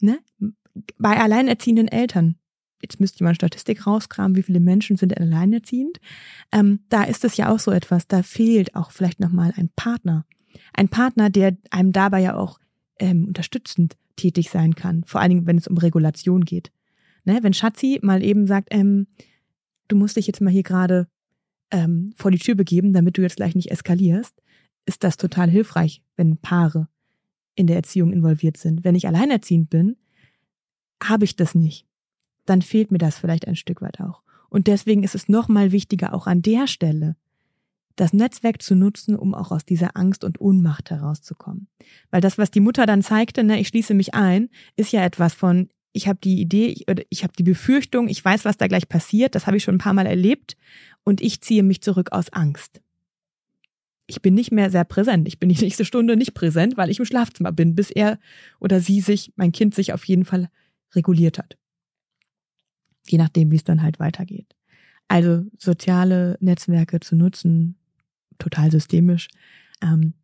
Ne? 0.00 0.18
Bei 0.98 1.18
alleinerziehenden 1.18 1.88
Eltern, 1.88 2.36
jetzt 2.80 3.00
müsste 3.00 3.24
eine 3.24 3.34
Statistik 3.34 3.86
rauskramen, 3.86 4.36
wie 4.36 4.42
viele 4.42 4.60
Menschen 4.60 4.96
sind 4.96 5.16
alleinerziehend, 5.16 6.00
ähm, 6.52 6.80
da 6.88 7.04
ist 7.04 7.24
es 7.24 7.36
ja 7.36 7.52
auch 7.52 7.58
so 7.58 7.70
etwas, 7.70 8.06
da 8.06 8.22
fehlt 8.22 8.74
auch 8.74 8.90
vielleicht 8.90 9.20
nochmal 9.20 9.52
ein 9.56 9.70
Partner. 9.76 10.24
Ein 10.72 10.88
Partner, 10.88 11.30
der 11.30 11.56
einem 11.70 11.92
dabei 11.92 12.20
ja 12.20 12.36
auch 12.36 12.58
ähm, 12.98 13.26
unterstützend 13.26 13.96
tätig 14.16 14.50
sein 14.50 14.74
kann, 14.74 15.04
vor 15.04 15.20
allen 15.20 15.30
Dingen, 15.30 15.46
wenn 15.46 15.58
es 15.58 15.68
um 15.68 15.78
Regulation 15.78 16.44
geht. 16.44 16.70
Ne? 17.24 17.38
Wenn 17.42 17.54
Schatzi 17.54 17.98
mal 18.02 18.22
eben 18.22 18.46
sagt, 18.46 18.68
ähm, 18.70 19.06
du 19.88 19.96
musst 19.96 20.16
dich 20.16 20.26
jetzt 20.26 20.40
mal 20.40 20.50
hier 20.50 20.62
gerade 20.62 21.06
ähm, 21.70 22.12
vor 22.16 22.30
die 22.30 22.38
Tür 22.38 22.54
begeben, 22.54 22.92
damit 22.92 23.16
du 23.16 23.22
jetzt 23.22 23.36
gleich 23.36 23.54
nicht 23.54 23.70
eskalierst, 23.70 24.42
ist 24.84 25.04
das 25.04 25.16
total 25.16 25.48
hilfreich, 25.48 26.02
wenn 26.16 26.38
Paare 26.38 26.88
in 27.54 27.66
der 27.66 27.76
Erziehung 27.76 28.12
involviert 28.12 28.56
sind. 28.56 28.84
Wenn 28.84 28.94
ich 28.94 29.06
alleinerziehend 29.06 29.70
bin, 29.70 29.96
habe 31.08 31.24
ich 31.24 31.36
das 31.36 31.54
nicht. 31.54 31.86
Dann 32.46 32.62
fehlt 32.62 32.90
mir 32.90 32.98
das 32.98 33.18
vielleicht 33.18 33.46
ein 33.46 33.56
Stück 33.56 33.82
weit 33.82 34.00
auch. 34.00 34.22
Und 34.48 34.66
deswegen 34.66 35.02
ist 35.02 35.14
es 35.14 35.28
nochmal 35.28 35.72
wichtiger, 35.72 36.12
auch 36.14 36.26
an 36.26 36.42
der 36.42 36.66
Stelle 36.66 37.16
das 37.96 38.12
Netzwerk 38.12 38.62
zu 38.62 38.74
nutzen, 38.74 39.16
um 39.16 39.34
auch 39.34 39.50
aus 39.50 39.64
dieser 39.64 39.96
Angst 39.96 40.24
und 40.24 40.40
Ohnmacht 40.40 40.90
herauszukommen. 40.90 41.68
Weil 42.10 42.22
das, 42.22 42.38
was 42.38 42.50
die 42.50 42.60
Mutter 42.60 42.86
dann 42.86 43.02
zeigte, 43.02 43.44
ne, 43.44 43.60
ich 43.60 43.68
schließe 43.68 43.92
mich 43.92 44.14
ein, 44.14 44.48
ist 44.76 44.92
ja 44.92 45.04
etwas 45.04 45.34
von, 45.34 45.68
ich 45.92 46.08
habe 46.08 46.18
die 46.22 46.40
Idee 46.40 46.68
ich, 46.68 46.88
oder 46.88 47.02
ich 47.10 47.22
habe 47.22 47.34
die 47.38 47.42
Befürchtung, 47.42 48.08
ich 48.08 48.24
weiß, 48.24 48.46
was 48.46 48.56
da 48.56 48.66
gleich 48.66 48.88
passiert, 48.88 49.34
das 49.34 49.46
habe 49.46 49.58
ich 49.58 49.62
schon 49.62 49.74
ein 49.74 49.78
paar 49.78 49.92
Mal 49.92 50.06
erlebt 50.06 50.56
und 51.04 51.20
ich 51.20 51.42
ziehe 51.42 51.62
mich 51.62 51.82
zurück 51.82 52.12
aus 52.12 52.32
Angst 52.32 52.80
ich 54.12 54.20
bin 54.20 54.34
nicht 54.34 54.52
mehr 54.52 54.70
sehr 54.70 54.84
präsent. 54.84 55.26
Ich 55.26 55.38
bin 55.38 55.48
die 55.48 55.64
nächste 55.64 55.84
Stunde 55.84 56.16
nicht 56.16 56.34
präsent, 56.34 56.76
weil 56.76 56.90
ich 56.90 56.98
im 56.98 57.04
Schlafzimmer 57.04 57.52
bin, 57.52 57.74
bis 57.74 57.90
er 57.90 58.18
oder 58.60 58.80
sie 58.80 59.00
sich, 59.00 59.32
mein 59.36 59.52
Kind 59.52 59.74
sich 59.74 59.92
auf 59.92 60.04
jeden 60.04 60.24
Fall 60.24 60.48
reguliert 60.94 61.38
hat. 61.38 61.56
Je 63.06 63.18
nachdem, 63.18 63.50
wie 63.50 63.56
es 63.56 63.64
dann 63.64 63.82
halt 63.82 63.98
weitergeht. 63.98 64.54
Also 65.08 65.44
soziale 65.58 66.36
Netzwerke 66.40 67.00
zu 67.00 67.16
nutzen, 67.16 67.76
total 68.38 68.70
systemisch, 68.70 69.28
ähm, 69.82 70.14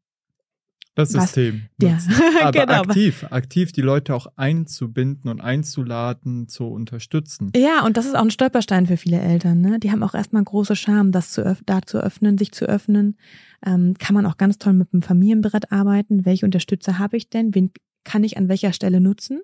das 0.98 1.10
System. 1.10 1.62
Ja, 1.80 1.96
Aber 2.42 2.50
genau. 2.50 2.80
aktiv, 2.80 3.24
aktiv 3.30 3.70
die 3.70 3.82
Leute 3.82 4.16
auch 4.16 4.26
einzubinden 4.34 5.30
und 5.30 5.40
einzuladen, 5.40 6.48
zu 6.48 6.64
unterstützen. 6.66 7.52
Ja, 7.54 7.84
und 7.84 7.96
das 7.96 8.04
ist 8.04 8.16
auch 8.16 8.22
ein 8.22 8.32
Stolperstein 8.32 8.86
für 8.86 8.96
viele 8.96 9.20
Eltern. 9.20 9.60
Ne? 9.60 9.78
Die 9.78 9.92
haben 9.92 10.02
auch 10.02 10.14
erstmal 10.14 10.42
große 10.42 10.74
Scham, 10.74 11.12
das 11.12 11.30
zu 11.30 11.56
da 11.66 11.82
zu 11.82 11.98
öffnen, 11.98 12.36
sich 12.36 12.50
zu 12.50 12.64
öffnen. 12.64 13.16
Ähm, 13.64 13.94
kann 13.96 14.14
man 14.14 14.26
auch 14.26 14.38
ganz 14.38 14.58
toll 14.58 14.72
mit 14.72 14.92
dem 14.92 15.02
Familienbrett 15.02 15.70
arbeiten. 15.70 16.24
Welche 16.24 16.44
Unterstützer 16.44 16.98
habe 16.98 17.16
ich 17.16 17.30
denn? 17.30 17.54
Wen 17.54 17.70
kann 18.02 18.24
ich 18.24 18.36
an 18.36 18.48
welcher 18.48 18.72
Stelle 18.72 19.00
nutzen? 19.00 19.42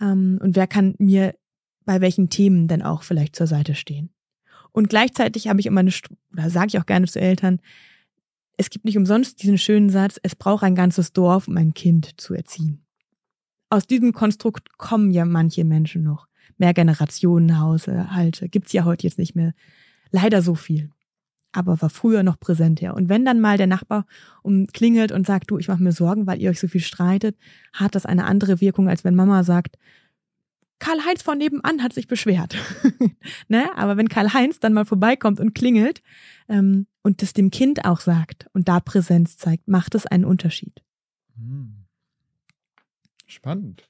Ähm, 0.00 0.38
und 0.42 0.56
wer 0.56 0.66
kann 0.66 0.94
mir 0.98 1.34
bei 1.84 2.00
welchen 2.00 2.30
Themen 2.30 2.68
denn 2.68 2.82
auch 2.82 3.02
vielleicht 3.02 3.36
zur 3.36 3.46
Seite 3.46 3.74
stehen? 3.74 4.10
Und 4.72 4.88
gleichzeitig 4.88 5.48
habe 5.48 5.60
ich 5.60 5.66
immer 5.66 5.80
eine, 5.80 5.92
oder 6.32 6.50
sage 6.50 6.68
ich 6.68 6.78
auch 6.78 6.86
gerne 6.86 7.06
zu 7.06 7.20
Eltern, 7.20 7.60
es 8.56 8.70
gibt 8.70 8.84
nicht 8.84 8.98
umsonst 8.98 9.42
diesen 9.42 9.58
schönen 9.58 9.88
Satz, 9.88 10.20
es 10.22 10.36
braucht 10.36 10.64
ein 10.64 10.74
ganzes 10.74 11.12
Dorf, 11.12 11.48
um 11.48 11.56
ein 11.56 11.72
Kind 11.72 12.20
zu 12.20 12.34
erziehen. 12.34 12.84
Aus 13.70 13.86
diesem 13.86 14.12
Konstrukt 14.12 14.76
kommen 14.76 15.10
ja 15.10 15.24
manche 15.24 15.64
Menschen 15.64 16.02
noch. 16.02 16.26
Mehr 16.58 16.74
Generationenhaushalte 16.74 18.48
gibt's 18.48 18.72
ja 18.72 18.84
heute 18.84 19.06
jetzt 19.06 19.18
nicht 19.18 19.34
mehr. 19.34 19.54
Leider 20.10 20.42
so 20.42 20.54
viel. 20.54 20.90
Aber 21.52 21.82
war 21.82 21.90
früher 21.90 22.22
noch 22.22 22.38
präsenter. 22.38 22.94
Und 22.94 23.08
wenn 23.08 23.24
dann 23.24 23.40
mal 23.40 23.56
der 23.56 23.66
Nachbar 23.66 24.06
umklingelt 24.42 25.10
und 25.10 25.26
sagt, 25.26 25.50
du, 25.50 25.58
ich 25.58 25.68
mache 25.68 25.82
mir 25.82 25.92
Sorgen, 25.92 26.26
weil 26.26 26.40
ihr 26.40 26.50
euch 26.50 26.60
so 26.60 26.68
viel 26.68 26.80
streitet, 26.80 27.36
hat 27.72 27.94
das 27.94 28.06
eine 28.06 28.24
andere 28.24 28.60
Wirkung, 28.60 28.88
als 28.88 29.02
wenn 29.04 29.16
Mama 29.16 29.42
sagt, 29.42 29.76
Karl-Heinz 30.78 31.22
von 31.22 31.38
nebenan 31.38 31.82
hat 31.82 31.92
sich 31.92 32.06
beschwert. 32.06 32.56
ne? 33.48 33.68
Aber 33.76 33.96
wenn 33.96 34.08
Karl-Heinz 34.08 34.60
dann 34.60 34.72
mal 34.72 34.86
vorbeikommt 34.86 35.38
und 35.38 35.54
klingelt 35.54 36.02
ähm, 36.48 36.86
und 37.02 37.22
das 37.22 37.32
dem 37.32 37.50
Kind 37.50 37.84
auch 37.84 38.00
sagt 38.00 38.48
und 38.54 38.68
da 38.68 38.80
Präsenz 38.80 39.36
zeigt, 39.36 39.68
macht 39.68 39.94
es 39.94 40.06
einen 40.06 40.24
Unterschied. 40.24 40.82
Hm. 41.36 41.84
Spannend. 43.26 43.89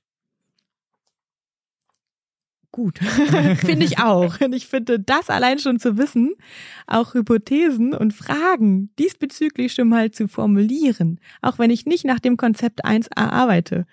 Gut, 2.73 2.99
finde 3.57 3.85
ich 3.85 3.99
auch. 3.99 4.41
Und 4.41 4.53
ich 4.53 4.69
finde, 4.69 5.01
das 5.01 5.29
allein 5.29 5.59
schon 5.59 5.81
zu 5.81 5.99
wissen, 5.99 6.35
auch 6.87 7.15
Hypothesen 7.15 7.95
und 7.95 8.15
Fragen 8.15 8.91
diesbezüglich 8.97 9.73
schon 9.73 9.89
mal 9.89 10.13
zu 10.13 10.29
formulieren, 10.29 11.19
auch 11.43 11.59
wenn 11.59 11.71
ich 11.71 11.87
nicht 11.87 12.05
nach 12.05 12.21
dem 12.21 12.37
Konzept 12.37 12.85
1a 12.85 13.17
arbeite, 13.17 13.87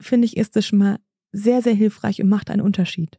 finde 0.00 0.26
ich, 0.26 0.36
ist 0.36 0.54
das 0.54 0.66
schon 0.66 0.78
mal 0.78 0.98
sehr, 1.32 1.60
sehr 1.60 1.74
hilfreich 1.74 2.22
und 2.22 2.28
macht 2.28 2.50
einen 2.50 2.62
Unterschied. 2.62 3.18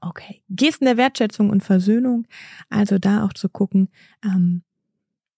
Okay. 0.00 0.42
Gesten 0.48 0.84
der 0.84 0.96
Wertschätzung 0.96 1.50
und 1.50 1.62
Versöhnung, 1.62 2.26
also 2.68 2.98
da 2.98 3.24
auch 3.24 3.32
zu 3.32 3.48
gucken, 3.48 3.88
ähm, 4.24 4.62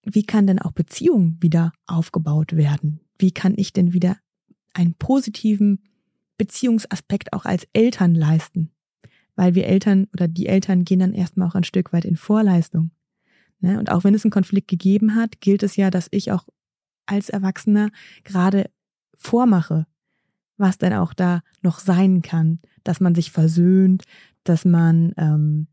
wie 0.04 0.24
kann 0.24 0.46
denn 0.46 0.58
auch 0.58 0.72
Beziehung 0.72 1.38
wieder 1.40 1.72
aufgebaut 1.86 2.54
werden? 2.54 3.00
Wie 3.18 3.32
kann 3.32 3.54
ich 3.56 3.72
denn 3.72 3.92
wieder 3.92 4.18
einen 4.74 4.94
positiven 4.94 5.82
Beziehungsaspekt 6.42 7.32
auch 7.32 7.44
als 7.44 7.66
Eltern 7.72 8.14
leisten? 8.14 8.70
Weil 9.36 9.54
wir 9.54 9.66
Eltern 9.66 10.08
oder 10.12 10.26
die 10.28 10.46
Eltern 10.46 10.84
gehen 10.84 10.98
dann 10.98 11.14
erstmal 11.14 11.48
auch 11.48 11.54
ein 11.54 11.64
Stück 11.64 11.92
weit 11.92 12.04
in 12.04 12.16
Vorleistung. 12.16 12.90
Ne? 13.60 13.78
Und 13.78 13.90
auch 13.90 14.02
wenn 14.04 14.14
es 14.14 14.24
einen 14.24 14.32
Konflikt 14.32 14.68
gegeben 14.68 15.14
hat, 15.14 15.40
gilt 15.40 15.62
es 15.62 15.76
ja, 15.76 15.90
dass 15.90 16.08
ich 16.10 16.32
auch 16.32 16.46
als 17.06 17.28
Erwachsener 17.28 17.90
gerade 18.24 18.70
vormache, 19.14 19.86
was 20.56 20.78
denn 20.78 20.92
auch 20.92 21.14
da 21.14 21.42
noch 21.62 21.78
sein 21.78 22.22
kann, 22.22 22.60
dass 22.84 23.00
man 23.00 23.14
sich 23.14 23.30
versöhnt, 23.30 24.04
dass 24.44 24.64
man 24.64 25.12
ähm, 25.16 25.68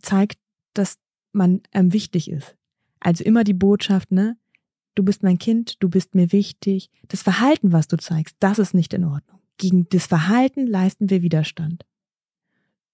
zeigt, 0.00 0.38
dass 0.74 0.98
man 1.32 1.60
ähm, 1.72 1.92
wichtig 1.92 2.30
ist. 2.30 2.56
Also 2.98 3.24
immer 3.24 3.44
die 3.44 3.54
Botschaft, 3.54 4.10
ne? 4.10 4.36
Du 4.94 5.04
bist 5.04 5.22
mein 5.22 5.38
Kind, 5.38 5.82
du 5.82 5.88
bist 5.88 6.14
mir 6.14 6.32
wichtig. 6.32 6.90
Das 7.08 7.22
Verhalten, 7.22 7.72
was 7.72 7.86
du 7.88 7.96
zeigst, 7.96 8.36
das 8.40 8.58
ist 8.58 8.74
nicht 8.74 8.92
in 8.92 9.04
Ordnung. 9.04 9.39
Gegen 9.60 9.86
das 9.90 10.06
Verhalten 10.06 10.66
leisten 10.66 11.10
wir 11.10 11.20
Widerstand. 11.20 11.84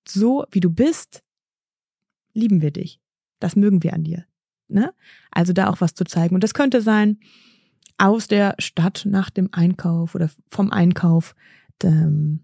So 0.07 0.45
wie 0.51 0.59
du 0.59 0.69
bist, 0.69 1.23
lieben 2.35 2.61
wir 2.61 2.73
dich. 2.73 3.01
Das 3.39 3.55
mögen 3.55 3.85
wir 3.85 3.93
an 3.93 4.03
dir. 4.03 4.25
Ne? 4.67 4.93
Also 5.31 5.53
da 5.53 5.71
auch 5.71 5.81
was 5.81 5.95
zu 5.95 6.03
zeigen. 6.03 6.35
Und 6.35 6.43
das 6.43 6.55
könnte 6.55 6.83
sein, 6.83 7.21
aus 7.99 8.27
der 8.27 8.57
Stadt 8.59 9.07
nach 9.09 9.31
dem 9.31 9.49
Einkauf 9.53 10.17
oder 10.17 10.29
vom 10.51 10.73
Einkauf 10.73 11.37
ähm, 11.85 12.41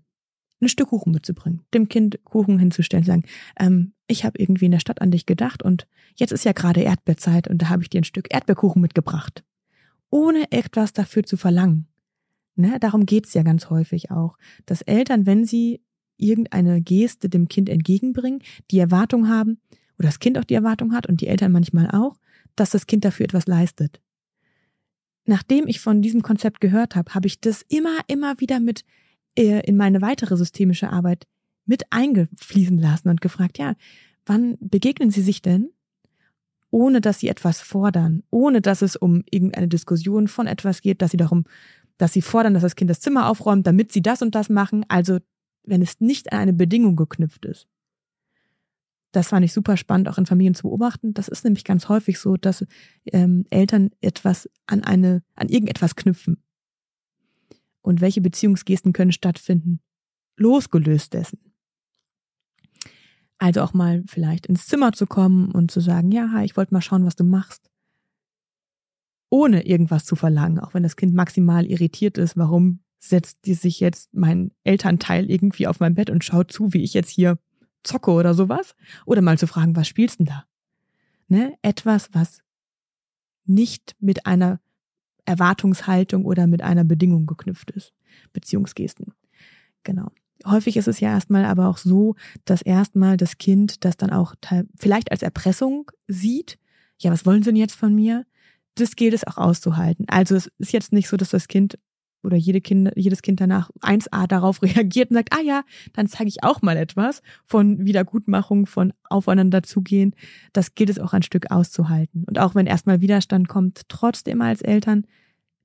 ein 0.61 0.69
Stück 0.69 0.91
Kuchen 0.91 1.13
mitzubringen, 1.13 1.65
dem 1.75 1.89
Kind 1.89 2.21
Kuchen 2.23 2.61
hinzustellen, 2.61 3.05
sagen, 3.05 3.25
ähm, 3.59 3.93
ich 4.07 4.25
habe 4.25 4.39
irgendwie 4.39 4.67
in 4.67 4.71
der 4.71 4.79
Stadt 4.79 5.03
an 5.03 5.11
dich 5.11 5.27
gedacht 5.27 5.65
und 5.65 5.89
jetzt 6.15 6.31
ist 6.31 6.45
ja 6.45 6.53
gerade 6.53 6.83
Erdbeerzeit 6.83 7.49
und 7.49 7.61
da 7.61 7.71
habe 7.71 7.83
ich 7.83 7.91
dir 7.91 8.01
ein 8.01 8.05
Stück 8.05 8.33
Erdbeerkuchen 8.33 8.81
mitgebracht, 8.81 9.43
ohne 10.11 10.53
etwas 10.53 10.93
dafür 10.93 11.25
zu 11.25 11.37
verlangen. 11.37 11.89
Ne, 12.55 12.79
darum 12.81 13.07
geht's 13.07 13.33
ja 13.35 13.43
ganz 13.43 13.71
häufig 13.71 14.11
auch, 14.11 14.37
dass 14.67 14.83
Eltern, 14.83 15.25
wenn 15.27 15.45
sie 15.45 15.81
irgendeine 16.19 16.83
Geste 16.83 17.29
dem 17.29 17.49
Kind 17.49 17.69
entgegenbringen, 17.69 18.43
die 18.71 18.79
Erwartung 18.79 19.29
haben, 19.29 19.59
oder 19.99 20.09
das 20.09 20.19
Kind 20.19 20.39
auch 20.39 20.45
die 20.45 20.55
Erwartung 20.55 20.93
hat 20.93 21.07
und 21.07 21.21
die 21.21 21.29
Eltern 21.29 21.53
manchmal 21.53 21.91
auch, 21.91 22.17
dass 22.57 22.71
das 22.71 22.87
Kind 22.87 23.05
dafür 23.05 23.25
etwas 23.25 23.47
leistet. 23.47 24.01
Nachdem 25.25 25.69
ich 25.69 25.81
von 25.81 26.03
diesem 26.03 26.23
Konzept 26.23 26.61
gehört 26.61 26.97
habe, 26.97 27.15
habe 27.15 27.27
ich 27.27 27.41
das 27.41 27.63
immer, 27.69 27.99
immer 28.09 28.41
wieder 28.41 28.61
mit 28.61 28.85
äh, 29.39 29.61
in 29.67 29.77
meine 29.77 30.03
weitere 30.03 30.37
systemische 30.37 30.91
Arbeit 30.91 31.27
mit 31.65 31.85
eingefließen 31.91 32.79
lassen 32.79 33.09
und 33.09 33.21
gefragt, 33.21 33.59
ja, 33.59 33.75
wann 34.27 34.57
begegnen 34.61 35.11
Sie 35.11 35.23
sich 35.23 35.43
denn, 35.43 35.71
ohne 36.71 37.01
dass 37.01 37.21
Sie 37.21 37.29
etwas 37.29 37.61
fordern, 37.61 38.23
ohne 38.31 38.61
dass 38.61 38.83
es 38.83 38.97
um 38.97 39.23
irgendeine 39.31 39.69
Diskussion 39.69 40.27
von 40.27 40.47
etwas 40.47 40.83
geht, 40.83 41.03
dass 41.03 41.13
Sie 41.13 41.17
darum, 41.17 41.45
dass 41.99 42.13
Sie 42.13 42.23
fordern, 42.23 42.55
dass 42.55 42.63
das 42.63 42.77
Kind 42.77 42.91
das 42.91 43.01
Zimmer 43.01 43.29
aufräumt, 43.29 43.67
damit 43.67 43.93
Sie 43.93 44.03
das 44.03 44.23
und 44.23 44.35
das 44.35 44.49
machen, 44.49 44.85
also 44.89 45.19
wenn 45.65 45.83
es 45.83 46.01
nicht 46.01 46.33
an 46.33 46.41
eine 46.41 46.53
Bedingung 46.53 46.97
geknüpft 46.97 47.45
ist 47.45 47.69
das 49.13 49.29
fand 49.29 49.45
ich 49.45 49.53
super 49.53 49.77
spannend, 49.77 50.09
auch 50.09 50.19
in 50.19 50.27
Familien 50.27 50.55
zu 50.55 50.63
beobachten. 50.63 51.13
Das 51.15 51.29
ist 51.29 51.45
nämlich 51.45 51.65
ganz 51.65 51.89
häufig 51.89 52.19
so, 52.19 52.37
dass 52.37 52.67
ähm, 53.13 53.45
Eltern 53.51 53.91
etwas 54.01 54.49
an 54.67 54.83
eine, 54.83 55.23
an 55.35 55.49
irgendetwas 55.49 55.95
knüpfen. 55.97 56.43
Und 57.83 58.01
welche 58.01 58.23
Beziehungsgesten 58.23 58.93
können 58.93 59.13
stattfinden? 59.13 59.81
Losgelöst 60.37 61.13
dessen. 61.13 61.39
Also 63.39 63.61
auch 63.61 63.75
mal 63.75 64.03
vielleicht 64.07 64.47
ins 64.47 64.67
Zimmer 64.67 64.93
zu 64.93 65.07
kommen 65.07 65.51
und 65.51 65.71
zu 65.71 65.81
sagen, 65.81 66.11
ja, 66.11 66.43
ich 66.43 66.57
wollte 66.57 66.73
mal 66.73 66.81
schauen, 66.81 67.05
was 67.05 67.17
du 67.17 67.25
machst. 67.25 67.71
Ohne 69.33 69.65
irgendwas 69.65 70.05
zu 70.05 70.15
verlangen, 70.15 70.59
auch 70.59 70.75
wenn 70.75 70.83
das 70.83 70.97
Kind 70.97 71.15
maximal 71.15 71.65
irritiert 71.65 72.19
ist, 72.19 72.37
warum 72.37 72.81
setzt 72.99 73.47
die 73.47 73.55
sich 73.55 73.81
jetzt 73.81 74.13
mein 74.13 74.53
Elternteil 74.63 75.31
irgendwie 75.31 75.67
auf 75.67 75.81
mein 75.81 75.95
Bett 75.95 76.11
und 76.11 76.23
schaut 76.23 76.53
zu, 76.53 76.75
wie 76.75 76.83
ich 76.83 76.93
jetzt 76.93 77.09
hier 77.09 77.39
zocke 77.83 78.11
oder 78.11 78.35
sowas. 78.35 78.77
Oder 79.07 79.23
mal 79.23 79.39
zu 79.39 79.47
fragen, 79.47 79.75
was 79.75 79.89
spielst 79.89 80.19
denn 80.19 80.27
da? 80.27 80.45
Ne? 81.29 81.55
Etwas, 81.63 82.11
was 82.13 82.43
nicht 83.47 83.97
mit 84.01 84.27
einer 84.27 84.61
Erwartungshaltung 85.25 86.27
oder 86.27 86.47
mit 86.47 86.61
einer 86.61 86.85
Bedingung 86.85 87.25
geknüpft 87.25 87.71
ist. 87.71 87.95
Beziehungsgesten. 88.35 89.15
Genau. 89.83 90.11
Häufig 90.45 90.77
ist 90.77 90.89
es 90.89 91.01
ja 91.01 91.09
erstmal 91.09 91.47
aber 91.47 91.69
auch 91.69 91.79
so, 91.79 92.17
dass 92.45 92.61
erstmal 92.61 93.17
das 93.17 93.39
Kind 93.39 93.87
das 93.87 93.97
dann 93.97 94.11
auch 94.11 94.35
vielleicht 94.77 95.11
als 95.11 95.23
Erpressung 95.23 95.91
sieht. 96.07 96.59
ja, 96.99 97.11
was 97.11 97.25
wollen 97.25 97.43
sie 97.43 97.49
denn 97.49 97.57
jetzt 97.57 97.77
von 97.77 97.95
mir? 97.95 98.27
Das 98.75 98.97
gilt 98.97 99.15
es 99.15 99.27
auch 99.27 99.37
auszuhalten. 99.37 100.07
Also 100.09 100.35
es 100.35 100.51
ist 100.59 100.73
jetzt 100.73 100.93
nicht 100.93 101.09
so, 101.09 101.17
dass 101.17 101.31
das 101.31 101.49
Kind 101.49 101.79
oder 102.23 102.37
jede 102.37 102.61
kind, 102.61 102.91
jedes 102.95 103.23
Kind 103.23 103.41
danach 103.41 103.71
1a 103.81 104.27
darauf 104.27 104.63
reagiert 104.63 105.11
und 105.11 105.17
sagt, 105.17 105.35
ah 105.35 105.43
ja, 105.43 105.63
dann 105.93 106.07
zeige 106.07 106.29
ich 106.29 106.43
auch 106.43 106.63
mal 106.63 106.77
etwas 106.77 107.23
von 107.45 107.85
Wiedergutmachung, 107.85 108.67
von 108.67 108.93
Aufeinander 109.05 109.63
zugehen. 109.63 110.15
Das 110.53 110.75
gilt 110.75 110.91
es 110.91 110.99
auch 110.99 111.13
ein 111.13 111.23
Stück 111.23 111.51
auszuhalten. 111.51 112.25
Und 112.25 112.39
auch 112.39 112.55
wenn 112.55 112.67
erstmal 112.67 113.01
Widerstand 113.01 113.49
kommt, 113.49 113.83
trotzdem 113.89 114.41
als 114.41 114.63
Eltern 114.63 115.07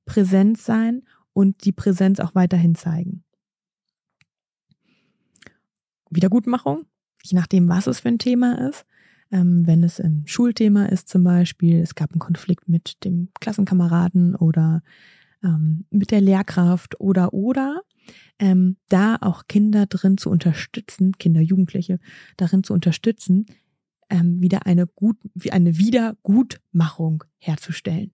präsent 0.05 0.58
sein 0.58 1.03
und 1.34 1.66
die 1.66 1.72
Präsenz 1.72 2.20
auch 2.20 2.34
weiterhin 2.34 2.76
zeigen. 2.76 3.24
Wiedergutmachung, 6.10 6.86
je 7.24 7.38
nachdem, 7.38 7.70
was 7.70 7.88
es 7.88 7.99
für 7.99 8.08
ein 8.08 8.20
Thema 8.20 8.70
ist. 8.70 8.86
Ähm, 9.32 9.67
wenn 9.67 9.84
es 9.84 9.99
ein 9.99 10.23
Schulthema 10.25 10.86
ist 10.86 11.09
zum 11.09 11.23
Beispiel, 11.23 11.80
es 11.80 11.95
gab 11.95 12.11
einen 12.11 12.19
Konflikt 12.19 12.69
mit 12.69 13.03
dem 13.03 13.30
Klassenkameraden 13.39 14.36
oder 14.36 14.82
ähm, 15.43 15.86
mit 15.89 16.11
der 16.11 16.21
Lehrkraft 16.21 16.99
oder 16.99 17.34
oder 17.34 17.82
ähm, 18.39 18.78
da 18.89 19.17
auch 19.19 19.47
Kinder 19.47 19.86
drin 19.86 20.17
zu 20.17 20.30
unterstützen, 20.30 21.13
Kinder, 21.17 21.41
Jugendliche 21.41 21.99
darin 22.38 22.63
zu 22.63 22.73
unterstützen, 22.73 23.45
ähm, 24.09 24.41
wieder 24.41 24.65
eine 24.65 24.88
gut, 24.88 25.17
eine 25.51 25.78
Wiedergutmachung 25.78 27.23
herzustellen. 27.38 28.13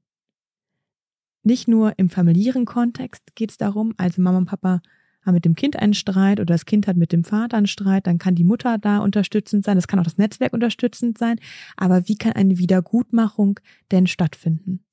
Nicht 1.44 1.68
nur 1.68 1.94
im 1.98 2.10
familiären 2.10 2.66
Kontext 2.66 3.36
geht 3.36 3.52
es 3.52 3.58
darum, 3.58 3.94
also 3.98 4.22
Mama 4.22 4.40
und 4.40 4.46
Papa 4.46 4.82
haben 5.26 5.36
mit 5.36 5.46
dem 5.46 5.56
Kind 5.56 5.78
einen 5.78 5.94
Streit 5.94 6.40
oder 6.40 6.54
das 6.54 6.66
Kind 6.66 6.88
hat 6.88 6.98
mit 6.98 7.12
dem 7.12 7.24
Vater 7.24 7.58
einen 7.58 7.68
Streit, 7.68 8.08
dann 8.08 8.18
kann 8.18 8.36
die 8.36 8.44
Mutter 8.44 8.78
da 8.78 9.00
unterstützend 9.00 9.64
sein, 9.64 9.78
das 9.78 9.88
kann 9.88 10.00
auch 10.00 10.04
das 10.04 10.18
Netzwerk 10.18 10.54
unterstützend 10.54 11.18
sein, 11.18 11.38
aber 11.78 12.08
wie 12.08 12.18
kann 12.18 12.34
eine 12.34 12.58
Wiedergutmachung 12.58 13.60
denn 13.92 14.08
stattfinden? 14.08 14.84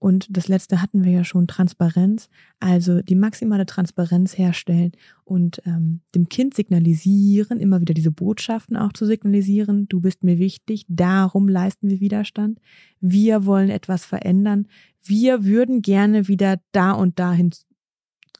Und 0.00 0.34
das 0.34 0.48
letzte 0.48 0.80
hatten 0.80 1.04
wir 1.04 1.12
ja 1.12 1.24
schon, 1.24 1.46
Transparenz, 1.46 2.30
also 2.58 3.02
die 3.02 3.14
maximale 3.14 3.66
Transparenz 3.66 4.38
herstellen 4.38 4.92
und 5.24 5.60
ähm, 5.66 6.00
dem 6.14 6.30
Kind 6.30 6.54
signalisieren, 6.54 7.60
immer 7.60 7.82
wieder 7.82 7.92
diese 7.92 8.10
Botschaften 8.10 8.78
auch 8.78 8.94
zu 8.94 9.04
signalisieren, 9.04 9.88
du 9.88 10.00
bist 10.00 10.24
mir 10.24 10.38
wichtig, 10.38 10.86
darum 10.88 11.48
leisten 11.48 11.90
wir 11.90 12.00
Widerstand, 12.00 12.60
wir 13.00 13.44
wollen 13.44 13.68
etwas 13.68 14.06
verändern, 14.06 14.68
wir 15.02 15.44
würden 15.44 15.82
gerne 15.82 16.28
wieder 16.28 16.60
da 16.72 16.92
und 16.92 17.18
dahin 17.18 17.50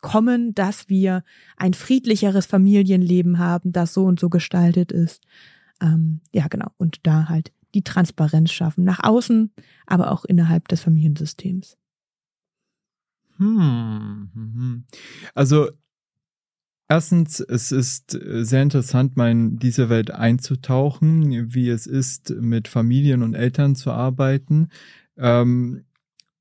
kommen, 0.01 0.55
dass 0.55 0.88
wir 0.88 1.24
ein 1.57 1.74
friedlicheres 1.74 2.47
Familienleben 2.47 3.38
haben, 3.38 3.72
das 3.72 3.93
so 3.93 4.05
und 4.05 4.18
so 4.18 4.28
gestaltet 4.28 4.93
ist. 4.93 5.22
Ähm, 5.80 6.20
ja, 6.32 6.49
genau. 6.49 6.70
Und 6.78 7.07
da 7.07 7.28
halt 7.28 7.53
die 7.74 7.82
Transparenz 7.82 8.51
schaffen, 8.51 8.84
nach 8.84 9.03
außen, 9.03 9.53
aber 9.86 10.11
auch 10.11 10.24
innerhalb 10.24 10.68
des 10.68 10.80
Familiensystems. 10.80 11.76
Hm. 13.36 14.30
hm. 14.34 14.84
Also 15.34 15.70
erstens, 16.88 17.41
es 17.41 17.72
ist 17.72 18.11
sehr 18.11 18.62
interessant, 18.62 19.16
mal 19.16 19.30
in 19.30 19.59
diese 19.59 19.88
Welt 19.88 20.11
einzutauchen, 20.11 21.55
wie 21.55 21.68
es 21.68 21.86
ist, 21.86 22.30
mit 22.30 22.68
Familien 22.68 23.22
und 23.22 23.34
Eltern 23.34 23.76
zu 23.76 23.93
arbeiten. 23.93 24.68
Ähm, 25.16 25.84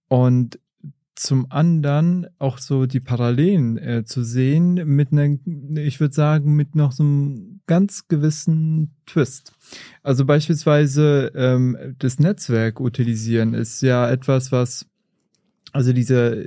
und 0.08 0.60
zum 1.20 1.52
anderen 1.52 2.28
auch 2.40 2.60
so 2.60 2.86
die 2.86 3.02
Parallelen 3.02 3.78
äh, 3.78 4.06
zu 4.06 4.24
sehen 4.24 4.76
mit 4.86 5.12
einer, 5.12 5.38
ich 5.76 6.00
würde 6.00 6.16
sagen, 6.16 6.56
mit 6.56 6.76
noch 6.76 6.94
so 6.94 7.04
einem 7.04 7.60
ganz 7.68 8.08
gewissen 8.08 8.96
Twist. 9.06 9.52
Also 10.02 10.24
beispielsweise 10.24 11.34
ähm, 11.36 11.78
das 12.00 12.20
Netzwerk 12.20 12.80
utilisieren 12.80 13.54
ist 13.54 13.82
ja 13.82 14.10
etwas, 14.10 14.54
was, 14.54 14.86
also 15.74 15.92
dieser 15.92 16.38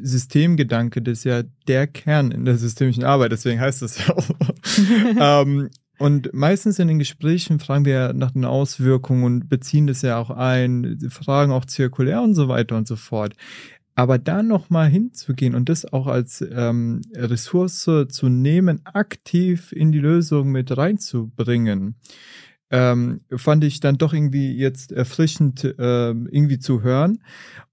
Systemgedanke, 0.00 1.02
das 1.02 1.18
ist 1.18 1.24
ja 1.24 1.42
der 1.66 1.88
Kern 1.88 2.30
in 2.30 2.44
der 2.44 2.58
systemischen 2.58 3.02
Arbeit, 3.02 3.32
deswegen 3.32 3.60
heißt 3.60 3.82
das 3.82 4.06
ja 4.06 4.14
auch. 4.14 4.30
ähm, 5.44 5.68
und 5.98 6.32
meistens 6.34 6.78
in 6.78 6.88
den 6.88 6.98
Gesprächen 6.98 7.58
fragen 7.58 7.86
wir 7.86 8.12
nach 8.12 8.30
den 8.30 8.44
Auswirkungen 8.44 9.24
und 9.24 9.48
beziehen 9.48 9.86
das 9.86 10.02
ja 10.02 10.18
auch 10.18 10.30
ein, 10.30 10.98
fragen 11.08 11.52
auch 11.52 11.64
zirkulär 11.64 12.20
und 12.22 12.34
so 12.34 12.48
weiter 12.48 12.76
und 12.76 12.86
so 12.86 12.96
fort. 12.96 13.34
Aber 13.96 14.18
da 14.18 14.42
nochmal 14.42 14.88
hinzugehen 14.88 15.54
und 15.54 15.68
das 15.70 15.90
auch 15.90 16.06
als 16.06 16.44
ähm, 16.48 17.00
Ressource 17.14 17.90
zu 18.08 18.28
nehmen, 18.28 18.82
aktiv 18.84 19.72
in 19.72 19.90
die 19.90 20.00
Lösung 20.00 20.52
mit 20.52 20.76
reinzubringen, 20.76 21.96
ähm, 22.70 23.20
fand 23.34 23.64
ich 23.64 23.80
dann 23.80 23.96
doch 23.96 24.12
irgendwie 24.12 24.54
jetzt 24.54 24.92
erfrischend 24.92 25.64
äh, 25.64 26.10
irgendwie 26.10 26.58
zu 26.58 26.82
hören. 26.82 27.18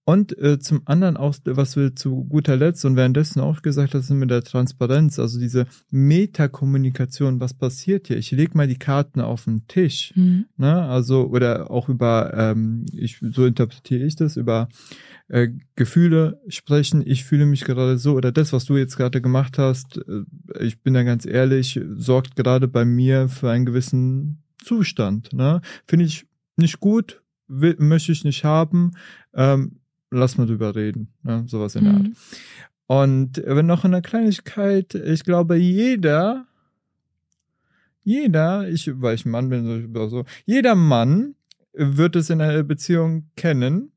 Und 0.05 0.37
äh, 0.37 0.59
zum 0.59 0.81
anderen 0.85 1.15
auch, 1.15 1.35
was 1.45 1.77
wir 1.77 1.95
zu 1.95 2.25
guter 2.25 2.57
Letzt 2.57 2.83
und 2.83 2.97
währenddessen 2.97 3.39
auch 3.39 3.61
gesagt 3.61 3.93
hast, 3.93 4.09
mit 4.09 4.29
der 4.29 4.43
Transparenz, 4.43 5.17
also 5.17 5.39
diese 5.39 5.65
Metakommunikation, 5.91 7.39
was 7.39 7.53
passiert 7.53 8.07
hier? 8.07 8.17
Ich 8.17 8.31
lege 8.31 8.57
mal 8.57 8.67
die 8.67 8.77
Karten 8.77 9.21
auf 9.21 9.45
den 9.45 9.65
Tisch, 9.67 10.11
mhm. 10.15 10.45
ne? 10.57 10.83
Also, 10.83 11.27
oder 11.27 11.71
auch 11.71 11.87
über, 11.87 12.33
ähm, 12.35 12.85
ich, 12.91 13.19
so 13.21 13.45
interpretiere 13.45 14.05
ich 14.05 14.17
das, 14.17 14.35
über 14.35 14.67
äh, 15.29 15.49
Gefühle 15.75 16.41
sprechen, 16.47 17.01
ich 17.05 17.23
fühle 17.23 17.45
mich 17.45 17.63
gerade 17.63 17.97
so, 17.97 18.15
oder 18.15 18.31
das, 18.31 18.53
was 18.53 18.65
du 18.65 18.77
jetzt 18.77 18.97
gerade 18.97 19.21
gemacht 19.21 19.57
hast, 19.57 19.97
äh, 19.97 20.23
ich 20.63 20.81
bin 20.81 20.93
da 20.93 21.03
ganz 21.03 21.25
ehrlich, 21.25 21.79
sorgt 21.95 22.35
gerade 22.35 22.67
bei 22.67 22.85
mir 22.85 23.29
für 23.29 23.49
einen 23.49 23.65
gewissen 23.65 24.43
Zustand. 24.63 25.33
Ne? 25.33 25.61
Finde 25.87 26.05
ich 26.05 26.27
nicht 26.57 26.79
gut, 26.79 27.21
will, 27.47 27.75
möchte 27.79 28.11
ich 28.11 28.23
nicht 28.23 28.43
haben. 28.43 28.91
Ähm, 29.33 29.79
lass 30.11 30.37
mal 30.37 30.45
drüber 30.45 30.75
reden, 30.75 31.09
ne? 31.23 31.43
sowas 31.47 31.75
in 31.75 31.85
der 31.85 31.93
Art. 31.93 32.03
Mhm. 32.03 32.15
Und 32.85 33.41
wenn 33.45 33.65
noch 33.65 33.85
eine 33.85 34.01
Kleinigkeit, 34.01 34.93
ich 34.93 35.23
glaube, 35.23 35.55
jeder, 35.55 36.45
jeder, 38.03 38.67
ich, 38.69 38.91
weil 39.01 39.15
ich 39.15 39.25
ein 39.25 39.31
Mann 39.31 39.49
bin, 39.49 39.93
so, 40.09 40.25
jeder 40.45 40.75
Mann 40.75 41.35
wird 41.73 42.15
es 42.15 42.29
in 42.29 42.41
einer 42.41 42.61
Beziehung 42.63 43.29
kennen, 43.35 43.92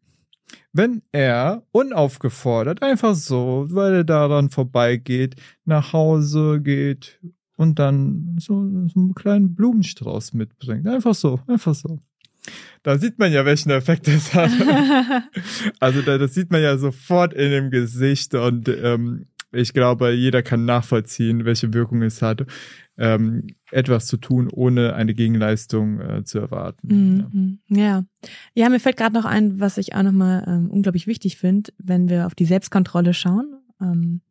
wenn 0.73 1.03
er 1.13 1.63
unaufgefordert, 1.73 2.83
einfach 2.83 3.15
so, 3.15 3.67
weil 3.71 3.95
er 3.95 4.05
daran 4.05 4.51
vorbeigeht, 4.51 5.37
nach 5.65 5.93
Hause 5.93 6.61
geht 6.61 7.19
und 7.57 7.79
dann 7.79 8.37
so, 8.39 8.55
so 8.89 9.01
einen 9.01 9.15
kleinen 9.15 9.55
Blumenstrauß 9.55 10.35
mitbringt. 10.35 10.87
Einfach 10.87 11.15
so, 11.15 11.41
einfach 11.47 11.75
so. 11.75 12.01
Da 12.83 12.99
sieht 12.99 13.19
man 13.19 13.33
ja, 13.33 13.45
welchen 13.45 13.71
Effekt 13.71 14.07
das 14.07 14.33
hat. 14.35 14.51
also 15.81 16.03
da, 16.03 16.19
das 16.19 16.35
sieht 16.35 16.53
man 16.53 16.63
ja 16.63 16.77
sofort 16.79 17.35
in 17.35 17.51
dem 17.51 17.71
Gesicht 17.71 18.35
und 18.35 18.69
ähm, 18.69 19.27
ich 19.53 19.73
glaube, 19.73 20.13
jeder 20.13 20.43
kann 20.43 20.65
nachvollziehen, 20.65 21.45
welche 21.45 21.73
Wirkung 21.73 22.03
es 22.03 22.21
hat, 22.23 22.47
ähm, 22.99 23.49
etwas 23.71 24.07
zu 24.07 24.17
tun, 24.17 24.49
ohne 24.51 24.95
eine 24.95 25.15
Gegenleistung 25.15 26.01
äh, 26.01 26.25
zu 26.25 26.39
erwarten. 26.39 27.59
Mhm. 27.69 27.77
Ja. 27.77 28.05
ja. 28.55 28.69
mir 28.69 28.81
fällt 28.81 28.97
gerade 28.97 29.15
noch 29.15 29.25
ein, 29.25 29.61
was 29.61 29.79
ich 29.79 29.95
auch 29.95 30.03
nochmal 30.03 30.45
ähm, 30.47 30.71
unglaublich 30.71 31.07
wichtig 31.07 31.37
finde, 31.37 31.73
wenn 31.79 32.09
wir 32.09 32.27
auf 32.27 32.35
die 32.35 32.45
Selbstkontrolle 32.45 33.13
schauen. 33.13 33.55
Ähm, 33.81 34.23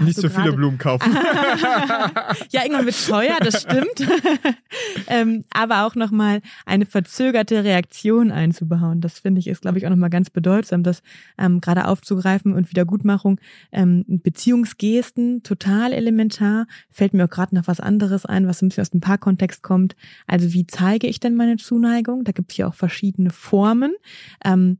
nicht 0.00 0.20
so 0.20 0.28
viele 0.28 0.52
Blumen 0.52 0.78
kaufen. 0.78 1.12
ja, 2.50 2.62
irgendwann 2.62 2.86
wird 2.86 3.06
teuer, 3.06 3.36
das 3.40 3.62
stimmt. 3.62 4.06
ähm, 5.08 5.44
aber 5.50 5.86
auch 5.86 5.94
nochmal 5.94 6.40
eine 6.66 6.86
verzögerte 6.86 7.64
Reaktion 7.64 8.30
einzubauen. 8.30 9.00
Das 9.00 9.18
finde 9.18 9.40
ich 9.40 9.48
ist, 9.48 9.62
glaube 9.62 9.78
ich, 9.78 9.86
auch 9.86 9.90
nochmal 9.90 10.10
ganz 10.10 10.30
bedeutsam, 10.30 10.82
das 10.82 11.02
ähm, 11.38 11.60
gerade 11.60 11.86
aufzugreifen 11.86 12.54
und 12.54 12.70
Wiedergutmachung. 12.70 13.40
Ähm, 13.72 14.04
Beziehungsgesten, 14.06 15.42
total 15.42 15.92
elementar. 15.92 16.66
Fällt 16.90 17.14
mir 17.14 17.24
auch 17.24 17.30
gerade 17.30 17.54
noch 17.54 17.66
was 17.66 17.80
anderes 17.80 18.26
ein, 18.26 18.46
was 18.46 18.62
ein 18.62 18.68
bisschen 18.68 18.82
aus 18.82 18.90
dem 18.90 19.00
Paarkontext 19.00 19.62
kommt. 19.62 19.96
Also 20.26 20.52
wie 20.52 20.66
zeige 20.66 21.06
ich 21.06 21.20
denn 21.20 21.34
meine 21.34 21.56
Zuneigung? 21.56 22.24
Da 22.24 22.32
gibt 22.32 22.52
es 22.52 22.56
ja 22.56 22.68
auch 22.68 22.74
verschiedene 22.74 23.30
Formen. 23.30 23.94
Ähm, 24.44 24.78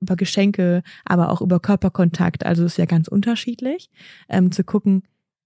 über 0.00 0.16
Geschenke, 0.16 0.82
aber 1.04 1.30
auch 1.30 1.40
über 1.40 1.60
Körperkontakt. 1.60 2.44
Also 2.44 2.64
ist 2.64 2.78
ja 2.78 2.86
ganz 2.86 3.08
unterschiedlich, 3.08 3.90
ähm, 4.28 4.52
zu 4.52 4.64
gucken, 4.64 5.02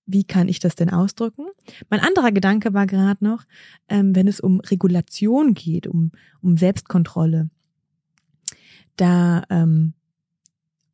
wie 0.07 0.25
kann 0.25 0.49
ich 0.49 0.59
das 0.59 0.75
denn 0.75 0.91
ausdrücken? 0.91 1.47
Mein 1.89 2.01
anderer 2.01 2.31
Gedanke 2.31 2.75
war 2.75 2.87
gerade 2.87 3.25
noch, 3.25 3.45
ähm, 3.89 4.15
wenn 4.15 4.29
es 4.29 4.41
um 4.41 4.61
Regulation 4.61 5.55
geht, 5.55 5.87
um, 5.87 6.13
um 6.43 6.57
Selbstkontrolle, 6.57 7.51
da 8.97 9.43
ähm, 9.51 9.95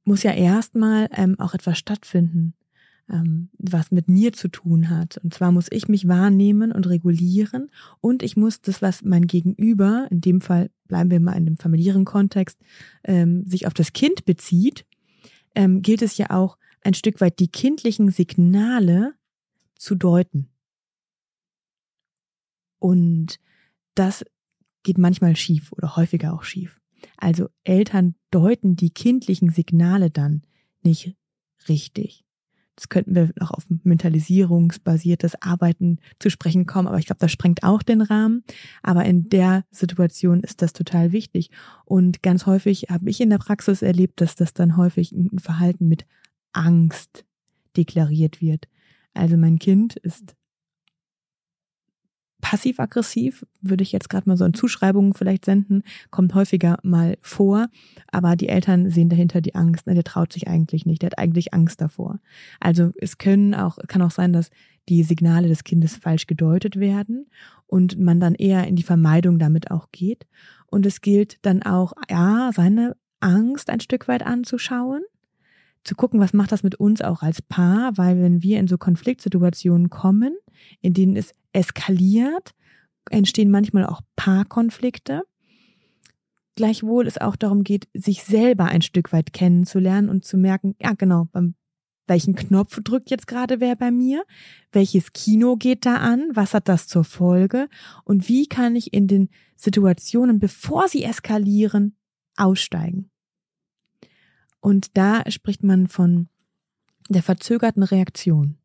muss 0.05 0.23
ja 0.23 0.33
erstmal 0.33 1.09
ähm, 1.13 1.39
auch 1.39 1.55
etwas 1.55 1.79
stattfinden 1.79 2.55
ähm, 3.11 3.51
was 3.59 3.91
mit 3.91 4.09
mir 4.09 4.33
zu 4.33 4.49
tun 4.49 4.89
hat. 4.89 5.19
Und 5.19 5.35
zwar 5.35 5.53
muss 5.53 5.67
ich 5.71 5.89
mich 5.89 6.09
wahrnehmen 6.09 6.73
und 6.73 6.89
regulieren 6.89 7.71
und 8.01 8.23
ich 8.23 8.37
muss 8.37 8.61
das, 8.61 8.83
was 8.83 9.03
mein 9.03 9.27
Gegenüber, 9.27 10.07
in 10.11 10.21
dem 10.21 10.41
Fall 10.41 10.71
bleiben 10.87 11.11
wir 11.11 11.21
mal 11.21 11.37
in 11.37 11.45
dem 11.45 11.57
familiären 11.57 12.05
Kontext, 12.05 12.59
ähm, 13.05 13.45
sich 13.47 13.67
auf 13.67 13.75
das 13.75 13.93
Kind 13.93 14.25
bezieht, 14.25 14.87
ähm, 15.55 15.83
gilt 15.83 16.03
es 16.03 16.17
ja 16.17 16.31
auch 16.31 16.57
ein 16.83 16.95
Stück 16.95 17.21
weit 17.21 17.39
die 17.39 17.49
kindlichen 17.49 18.11
Signale 18.11 19.15
zu 19.77 19.95
deuten. 19.95 20.49
Und 22.79 23.39
das 23.95 24.25
geht 24.83 24.99
manchmal 24.99 25.37
schief 25.37 25.73
oder 25.73 25.97
häufiger 25.97 26.33
auch 26.33 26.43
schief. 26.43 26.81
Also 27.17 27.49
Eltern 27.65 28.15
deuten 28.31 28.77
die 28.77 28.91
kindlichen 28.91 29.51
Signale 29.51 30.11
dann 30.11 30.43
nicht 30.83 31.15
richtig. 31.69 32.25
Das 32.81 32.89
könnten 32.89 33.15
wir 33.15 33.29
noch 33.39 33.51
auf 33.51 33.67
mentalisierungsbasiertes 33.83 35.43
Arbeiten 35.43 35.99
zu 36.19 36.31
sprechen 36.31 36.65
kommen, 36.65 36.89
aber 36.89 36.97
ich 36.97 37.05
glaube, 37.05 37.19
das 37.19 37.31
sprengt 37.31 37.63
auch 37.63 37.83
den 37.83 38.01
Rahmen. 38.01 38.43
Aber 38.83 39.05
in 39.05 39.29
der 39.29 39.67
Situation 39.71 40.41
ist 40.41 40.63
das 40.63 40.73
total 40.73 41.13
wichtig. 41.13 41.51
Und 41.85 42.23
ganz 42.23 42.47
häufig 42.47 42.87
habe 42.89 43.11
ich 43.11 43.21
in 43.21 43.29
der 43.29 43.37
Praxis 43.37 43.83
erlebt, 43.83 44.23
dass 44.23 44.35
das 44.35 44.55
dann 44.55 44.79
häufig 44.79 45.13
ein 45.13 45.39
Verhalten 45.39 45.89
mit 45.89 46.07
Angst 46.55 47.27
deklariert 47.77 48.41
wird. 48.41 48.67
Also 49.13 49.37
mein 49.37 49.59
Kind 49.59 49.97
ist 49.97 50.35
passiv-aggressiv, 52.41 53.47
würde 53.61 53.83
ich 53.83 53.93
jetzt 53.93 54.09
gerade 54.09 54.29
mal 54.29 54.37
so 54.37 54.45
in 54.45 54.55
Zuschreibungen 54.55 55.15
vielleicht 55.15 55.45
senden, 55.45 55.83
kommt 56.11 56.35
häufiger 56.35 56.79
mal 56.83 57.19
vor, 57.21 57.69
aber 58.11 58.37
die 58.37 58.49
Eltern 58.49 58.91
sehen 58.91 59.09
dahinter 59.09 59.41
die 59.41 59.55
Angst, 59.55 59.87
ne, 59.87 59.95
der 59.95 60.05
traut 60.05 60.33
sich 60.33 60.49
eigentlich 60.49 60.87
nicht, 60.87 61.03
der 61.03 61.09
hat 61.09 61.19
eigentlich 61.19 61.55
Angst 61.55 61.81
davor. 61.81 62.21
Also 62.59 62.93
es 63.01 63.19
können 63.19 63.55
auch, 63.55 63.79
kann 63.87 64.03
auch 64.03 64.11
sein, 64.11 64.33
dass 64.33 64.51
die 64.89 65.03
Signale 65.03 65.49
des 65.49 65.65
Kindes 65.65 65.97
falsch 65.97 66.27
gedeutet 66.27 66.77
werden 66.77 67.27
und 67.67 67.99
man 67.99 68.19
dann 68.21 68.35
eher 68.35 68.67
in 68.67 68.77
die 68.77 68.83
Vermeidung 68.83 69.39
damit 69.39 69.71
auch 69.71 69.89
geht. 69.93 70.27
Und 70.67 70.87
es 70.87 71.01
gilt 71.01 71.39
dann 71.43 71.63
auch, 71.63 71.93
ja, 72.09 72.51
seine 72.55 72.97
Angst 73.21 73.71
ein 73.71 73.81
Stück 73.81 74.09
weit 74.09 74.25
anzuschauen 74.25 75.03
zu 75.85 75.95
gucken, 75.95 76.21
was 76.21 76.33
macht 76.33 76.53
das 76.53 76.63
mit 76.63 76.75
uns 76.75 77.01
auch 77.01 77.23
als 77.23 77.43
Paar, 77.43 77.97
weil 77.97 78.21
wenn 78.23 78.43
wir 78.43 78.59
in 78.59 78.69
so 78.69 78.79
Konfliktsituationen 78.79 79.91
kommen, 79.91 80.37
in 80.81 80.93
denen 80.93 81.17
es 81.17 81.33
eskaliert, 81.53 82.53
entstehen 83.11 83.51
manchmal 83.51 83.87
auch 83.87 84.03
Paarkonflikte. 84.17 85.23
Gleichwohl 86.55 87.07
es 87.07 87.19
auch 87.19 87.37
darum 87.37 87.65
geht, 87.65 87.89
sich 87.95 88.23
selber 88.23 88.67
ein 88.67 88.83
Stück 88.83 89.13
weit 89.13 89.33
kennenzulernen 89.33 90.11
und 90.11 90.25
zu 90.25 90.37
merken, 90.37 90.75
ja 90.81 90.93
genau, 90.93 91.29
beim 91.33 91.55
welchen 92.11 92.35
Knopf 92.35 92.81
drückt 92.83 93.11
jetzt 93.11 93.29
gerade 93.29 93.61
wer 93.61 93.77
bei 93.77 93.93
mir? 93.93 94.25
Welches 94.73 95.13
Kino 95.13 95.57
geht 95.57 95.87
da 95.87 95.99
an? 95.99 96.29
Was 96.35 96.55
hat 96.55 96.69
das 96.69 96.89
zur 96.89 97.05
Folge? 97.05 97.69
Und 98.05 98.29
wie 98.29 98.49
kann 98.49 98.75
ich 98.75 98.93
in 98.93 99.07
den 99.07 99.31
Situationen, 99.55 100.41
bevor 100.41 100.89
sie 100.89 101.05
eskalieren, 101.05 101.97
aussteigen? 102.37 103.10
Und 104.61 104.97
da 104.97 105.23
spricht 105.31 105.63
man 105.63 105.89
von 105.89 106.29
der 107.09 107.23
verzögerten 107.23 107.83
Reaktion. 107.83 108.57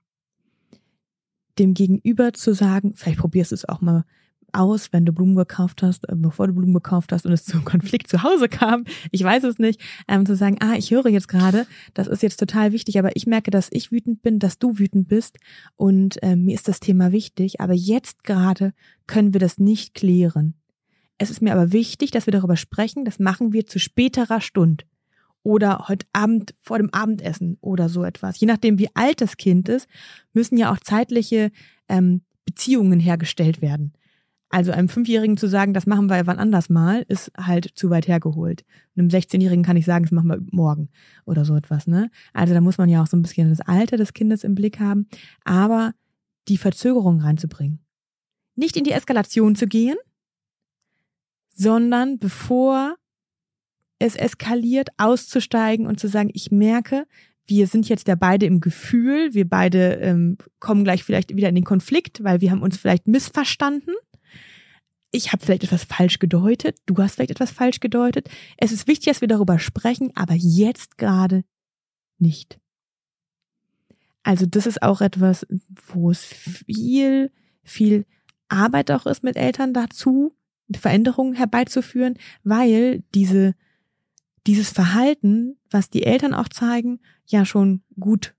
Dem 1.58 1.74
Gegenüber 1.74 2.34
zu 2.34 2.54
sagen, 2.54 2.94
vielleicht 2.96 3.20
probierst 3.20 3.52
du 3.52 3.56
es 3.56 3.68
auch 3.68 3.82
mal 3.82 4.04
aus, 4.52 4.94
wenn 4.94 5.06
du 5.06 5.12
Blumen 5.12 5.36
gekauft 5.36 5.84
hast, 5.84 6.08
äh, 6.08 6.16
bevor 6.16 6.48
du 6.48 6.54
Blumen 6.54 6.74
gekauft 6.74 7.12
hast 7.12 7.26
und 7.26 7.34
es 7.34 7.46
zum 7.46 7.66
Konflikt 7.66 8.08
zu 8.08 8.24
Hause 8.24 8.48
kam, 8.48 8.86
ich 9.12 9.24
weiß 9.24 9.44
es 9.44 9.60
nicht, 9.60 9.82
ähm, 10.08 10.26
zu 10.26 10.36
sagen, 10.36 10.58
ah, 10.62 10.76
ich 10.78 10.92
höre 10.92 11.08
jetzt 11.08 11.28
gerade, 11.28 11.66
das 11.94 12.08
ist 12.08 12.24
jetzt 12.24 12.38
total 12.38 12.72
wichtig, 12.72 12.98
aber 13.00 13.16
ich 13.16 13.28
merke, 13.28 13.52
dass 13.52 13.70
ich 13.72 13.92
wütend 13.92 14.22
bin, 14.22 14.40
dass 14.40 14.60
du 14.60 14.78
wütend 14.78 15.08
bist 15.08 15.38
und 15.76 16.22
äh, 16.24 16.36
mir 16.36 16.56
ist 16.56 16.68
das 16.68 16.80
Thema 16.80 17.12
wichtig, 17.12 17.60
aber 17.60 17.74
jetzt 17.74 18.24
gerade 18.24 18.74
können 19.08 19.34
wir 19.34 19.40
das 19.40 19.58
nicht 19.58 19.94
klären. 19.94 20.56
Es 21.18 21.30
ist 21.30 21.42
mir 21.42 21.54
aber 21.54 21.72
wichtig, 21.72 22.12
dass 22.12 22.28
wir 22.28 22.32
darüber 22.32 22.58
sprechen, 22.58 23.06
das 23.06 23.20
machen 23.20 23.54
wir 23.54 23.66
zu 23.66 23.80
späterer 23.80 24.42
Stunde 24.42 24.86
oder 25.46 25.86
heute 25.88 26.08
Abend 26.12 26.56
vor 26.60 26.80
dem 26.80 26.92
Abendessen 26.92 27.58
oder 27.62 27.88
so 27.88 28.04
etwas. 28.04 28.40
Je 28.40 28.48
nachdem, 28.48 28.80
wie 28.80 28.90
alt 28.96 29.22
das 29.22 29.38
Kind 29.38 29.70
ist, 29.70 29.88
müssen 30.34 30.58
ja 30.58 30.74
auch 30.74 30.80
zeitliche 30.80 31.52
ähm, 31.88 32.22
Beziehungen 32.46 33.00
hergestellt 33.00 33.62
werden. 33.62 33.94
Also 34.50 34.72
einem 34.72 34.90
Fünfjährigen 34.90 35.38
zu 35.38 35.48
sagen, 35.48 35.76
das 35.76 35.86
machen 35.86 36.10
wir 36.10 36.26
wann 36.26 36.40
anders 36.40 36.70
mal, 36.70 37.06
ist 37.10 37.32
halt 37.38 37.70
zu 37.76 37.92
weit 37.92 38.08
hergeholt. 38.08 38.66
Und 38.96 39.02
einem 39.02 39.10
16-Jährigen 39.10 39.64
kann 39.64 39.78
ich 39.78 39.86
sagen, 39.86 40.06
das 40.06 40.12
machen 40.12 40.30
wir 40.30 40.42
morgen 40.50 40.90
oder 41.26 41.46
so 41.46 41.56
etwas. 41.56 41.86
Ne? 41.86 42.10
Also 42.34 42.56
da 42.56 42.62
muss 42.62 42.80
man 42.80 42.90
ja 42.90 43.04
auch 43.04 43.08
so 43.08 43.16
ein 43.16 43.22
bisschen 43.22 43.50
das 43.50 43.62
Alter 43.62 43.98
des 43.98 44.14
Kindes 44.14 44.44
im 44.44 44.56
Blick 44.56 44.80
haben, 44.80 45.08
aber 45.44 45.94
die 46.48 46.58
Verzögerung 46.58 47.22
reinzubringen. 47.22 47.86
Nicht 48.56 48.78
in 48.78 48.84
die 48.84 48.94
Eskalation 48.94 49.56
zu 49.56 49.68
gehen, 49.68 49.98
sondern 51.50 52.18
bevor 52.18 52.96
es 54.00 54.16
eskaliert, 54.16 54.90
auszusteigen 54.98 55.88
und 55.88 56.00
zu 56.00 56.08
sagen, 56.08 56.30
ich 56.34 56.52
merke, 56.52 57.06
wir 57.48 57.68
sind 57.68 57.88
jetzt 57.88 58.08
ja 58.08 58.16
beide 58.16 58.46
im 58.46 58.60
Gefühl, 58.60 59.34
wir 59.34 59.48
beide 59.48 59.94
ähm, 59.96 60.38
kommen 60.60 60.84
gleich 60.84 61.04
vielleicht 61.04 61.36
wieder 61.36 61.50
in 61.50 61.56
den 61.56 61.64
Konflikt, 61.64 62.24
weil 62.24 62.42
wir 62.42 62.52
haben 62.52 62.64
uns 62.64 62.78
vielleicht 62.78 63.08
missverstanden. 63.08 63.94
Ich 65.12 65.32
habe 65.32 65.46
vielleicht 65.46 65.64
etwas 65.64 65.84
falsch 65.84 66.20
gedeutet, 66.20 66.78
du 66.88 66.98
hast 66.98 67.16
vielleicht 67.16 67.32
etwas 67.32 67.52
falsch 67.52 67.80
gedeutet. 67.80 68.30
Es 68.58 68.72
ist 68.72 68.88
wichtig, 68.88 69.06
dass 69.06 69.22
wir 69.22 69.28
darüber 69.28 69.60
sprechen, 69.60 70.12
aber 70.16 70.34
jetzt 70.34 70.98
gerade 70.98 71.44
nicht. 72.18 72.60
Also 74.24 74.48
das 74.48 74.66
ist 74.66 74.82
auch 74.82 75.02
etwas, 75.02 75.46
wo 75.88 76.10
es 76.10 76.26
viel, 76.26 77.32
viel 77.64 78.06
Arbeit 78.50 78.90
auch 78.92 79.06
ist 79.06 79.24
mit 79.24 79.38
Eltern 79.38 79.74
dazu, 79.74 80.36
Veränderungen 80.74 81.36
herbeizuführen, 81.36 82.18
weil 82.44 83.04
diese 83.14 83.54
dieses 84.48 84.70
Verhalten, 84.70 85.58
was 85.72 85.90
die 85.90 86.04
Eltern 86.04 86.34
auch 86.34 86.50
zeigen, 86.50 87.00
ja 87.26 87.46
schon 87.46 87.82
gut, 88.00 88.36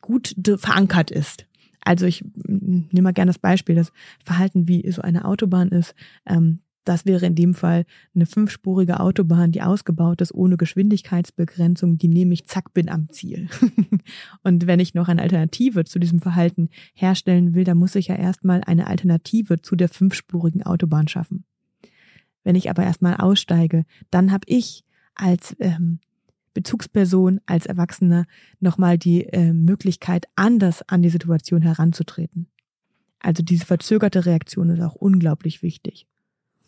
gut 0.00 0.34
verankert 0.58 1.10
ist. 1.10 1.46
Also 1.80 2.06
ich 2.06 2.24
nehme 2.34 3.02
mal 3.02 3.12
gerne 3.12 3.30
das 3.30 3.38
Beispiel, 3.38 3.76
das 3.76 3.92
Verhalten, 4.24 4.66
wie 4.66 4.90
so 4.90 5.02
eine 5.02 5.24
Autobahn 5.24 5.68
ist. 5.68 5.94
Ähm, 6.26 6.60
das 6.86 7.04
wäre 7.04 7.26
in 7.26 7.34
dem 7.34 7.54
Fall 7.54 7.84
eine 8.14 8.26
fünfspurige 8.26 9.00
Autobahn, 9.00 9.50
die 9.50 9.62
ausgebaut 9.62 10.20
ist 10.20 10.32
ohne 10.32 10.56
Geschwindigkeitsbegrenzung, 10.56 11.98
die 11.98 12.08
nehme 12.08 12.32
ich, 12.32 12.46
zack, 12.46 12.72
bin 12.74 12.88
am 12.88 13.08
Ziel. 13.10 13.48
und 14.44 14.66
wenn 14.66 14.78
ich 14.78 14.94
noch 14.94 15.08
eine 15.08 15.20
Alternative 15.20 15.84
zu 15.84 15.98
diesem 15.98 16.20
Verhalten 16.20 16.68
herstellen 16.94 17.54
will, 17.54 17.64
dann 17.64 17.78
muss 17.78 17.96
ich 17.96 18.06
ja 18.06 18.14
erstmal 18.14 18.62
eine 18.64 18.86
Alternative 18.86 19.60
zu 19.60 19.74
der 19.74 19.88
fünfspurigen 19.88 20.62
Autobahn 20.62 21.08
schaffen. 21.08 21.44
Wenn 22.46 22.54
ich 22.54 22.70
aber 22.70 22.84
erstmal 22.84 23.16
aussteige, 23.16 23.84
dann 24.12 24.30
habe 24.30 24.44
ich 24.46 24.84
als 25.16 25.56
ähm, 25.58 25.98
Bezugsperson, 26.54 27.40
als 27.44 27.66
Erwachsener 27.66 28.24
nochmal 28.60 28.98
die 28.98 29.24
äh, 29.24 29.52
Möglichkeit, 29.52 30.26
anders 30.36 30.88
an 30.88 31.02
die 31.02 31.08
Situation 31.08 31.60
heranzutreten. 31.60 32.46
Also 33.18 33.42
diese 33.42 33.66
verzögerte 33.66 34.26
Reaktion 34.26 34.70
ist 34.70 34.80
auch 34.80 34.94
unglaublich 34.94 35.64
wichtig 35.64 36.06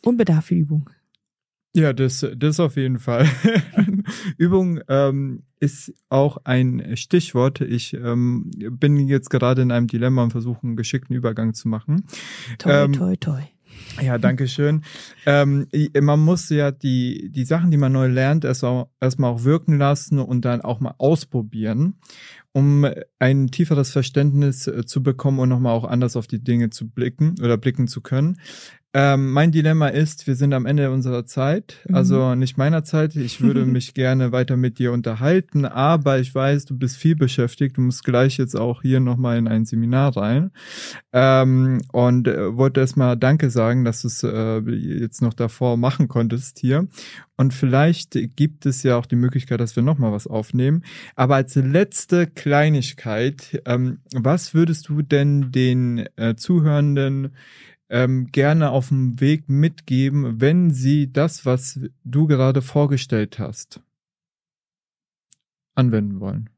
und 0.05 0.17
bedarf 0.17 0.47
viel 0.47 0.59
Übung. 0.59 0.91
Ja, 1.77 1.93
das, 1.93 2.27
das 2.37 2.59
auf 2.59 2.77
jeden 2.77 2.99
Fall. 2.99 3.29
Übung 4.37 4.81
ähm, 4.89 5.45
ist 5.61 5.93
auch 6.09 6.39
ein 6.43 6.97
Stichwort. 6.97 7.61
Ich 7.61 7.95
ähm, 7.95 8.51
bin 8.57 9.07
jetzt 9.07 9.31
gerade 9.31 9.63
in 9.63 9.71
einem 9.71 9.87
Dilemma 9.87 10.25
und 10.25 10.33
versuche 10.33 10.65
einen 10.65 10.75
geschickten 10.75 11.15
Übergang 11.15 11.55
zu 11.55 11.69
machen. 11.69 12.03
Toi, 12.59 12.73
ähm, 12.73 12.93
toi, 12.95 13.15
toi. 13.15 13.43
Ja, 14.01 14.19
danke 14.19 14.49
schön. 14.49 14.85
ähm, 15.27 15.67
man 16.01 16.21
muss 16.21 16.49
ja 16.51 16.71
die, 16.71 17.31
die 17.31 17.45
Sachen, 17.45 17.71
die 17.71 17.77
man 17.77 17.93
neu 17.93 18.07
lernt, 18.07 18.45
erstmal 18.45 18.87
erst 19.01 19.19
auch 19.21 19.45
wirken 19.45 19.79
lassen 19.79 20.19
und 20.19 20.45
dann 20.45 20.61
auch 20.61 20.81
mal 20.81 20.95
ausprobieren, 20.99 21.95
um 22.59 22.85
ein 23.21 23.49
tieferes 23.53 23.93
Verständnis 23.93 24.67
äh, 24.67 24.85
zu 24.85 25.03
bekommen 25.03 25.39
und 25.39 25.49
nochmal 25.49 25.75
auch 25.75 25.85
anders 25.85 26.17
auf 26.17 26.27
die 26.27 26.43
Dinge 26.43 26.71
zu 26.71 26.89
blicken 26.89 27.37
oder 27.41 27.57
blicken 27.57 27.87
zu 27.87 28.01
können. 28.01 28.39
Ähm, 28.95 29.33
mein 29.33 29.53
Dilemma 29.53 29.89
ist, 29.89 30.27
wir 30.27 30.35
sind 30.35 30.55
am 30.55 30.65
Ende 30.65 30.91
unserer 30.91 31.27
Zeit, 31.27 31.77
mhm. 31.87 31.95
also 31.95 32.35
nicht 32.35 32.57
meiner 32.57 32.85
Zeit. 32.85 33.15
Ich 33.17 33.41
würde 33.41 33.65
mich 33.67 33.93
gerne 33.95 34.33
weiter 34.33 34.57
mit 34.57 34.79
dir 34.79 34.93
unterhalten, 34.93 35.67
aber 35.67 36.19
ich 36.19 36.35
weiß, 36.35 36.65
du 36.65 36.77
bist 36.77 36.97
viel 36.97 37.15
beschäftigt. 37.15 37.77
Du 37.77 37.83
musst 37.83 38.03
gleich 38.03 38.39
jetzt 38.39 38.57
auch 38.57 38.83
hier 38.83 38.99
nochmal 38.99 39.37
in 39.37 39.47
ein 39.47 39.67
Seminar 39.67 40.17
rein. 40.17 40.51
Ähm, 41.13 41.83
und 41.93 42.27
äh, 42.29 42.57
wollte 42.57 42.81
erstmal 42.81 43.17
Danke 43.17 43.51
sagen, 43.51 43.85
dass 43.85 44.03
du 44.03 44.09
es 44.09 44.23
äh, 44.25 44.61
jetzt 44.61 45.23
noch 45.23 45.35
davor 45.35 45.77
machen 45.77 46.09
konntest 46.09 46.59
hier. 46.59 46.89
Und 47.39 47.55
vielleicht 47.55 48.19
gibt 48.35 48.67
es 48.67 48.83
ja 48.83 48.97
auch 48.97 49.07
die 49.07 49.15
Möglichkeit, 49.17 49.61
dass 49.61 49.77
wir 49.77 49.83
nochmal 49.85 50.11
was 50.11 50.27
aufnehmen. 50.27 50.83
Aber 51.15 51.37
als 51.37 51.55
letzte 51.55 52.27
Kleinigkeit, 52.27 53.63
ähm, 53.65 54.01
was 54.13 54.55
würdest 54.55 54.89
du 54.89 55.03
denn 55.03 55.53
den 55.53 56.09
äh, 56.17 56.35
Zuhörenden 56.35 57.37
ähm, 57.91 58.27
gerne 58.33 58.71
auf 58.71 58.89
dem 58.89 59.21
Weg 59.21 59.49
mitgeben, 59.49 60.41
wenn 60.41 60.73
sie 60.73 61.13
das, 61.13 61.47
was 61.47 61.79
du 62.05 62.27
gerade 62.27 62.61
vorgestellt 62.61 63.39
hast, 63.39 63.81
anwenden 65.77 66.19
wollen? 66.19 66.51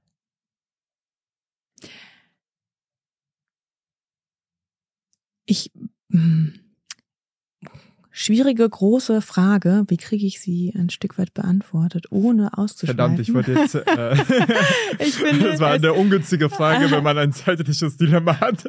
Ich 5.45 5.71
hm, 6.11 6.70
schwierige, 8.21 8.69
große 8.69 9.23
Frage. 9.23 9.85
Wie 9.89 9.97
kriege 9.97 10.27
ich 10.27 10.41
sie 10.41 10.75
ein 10.77 10.91
Stück 10.91 11.19
weit 11.19 11.33
beantwortet, 11.33 12.07
ohne 12.11 12.57
auszuschweifen? 12.57 12.97
Verdammt, 12.97 13.21
ich 13.21 13.33
wollte 13.33 13.53
jetzt. 13.53 13.75
Äh, 13.75 14.15
ich 14.99 15.23
bin, 15.23 15.41
das 15.41 15.59
war 15.59 15.71
eine 15.71 15.95
ungünstige 15.95 16.51
Frage, 16.51 16.91
wenn 16.91 17.03
man 17.03 17.17
ein 17.17 17.33
zeitliches 17.33 17.97
Dilemma 17.97 18.39
hat. 18.39 18.69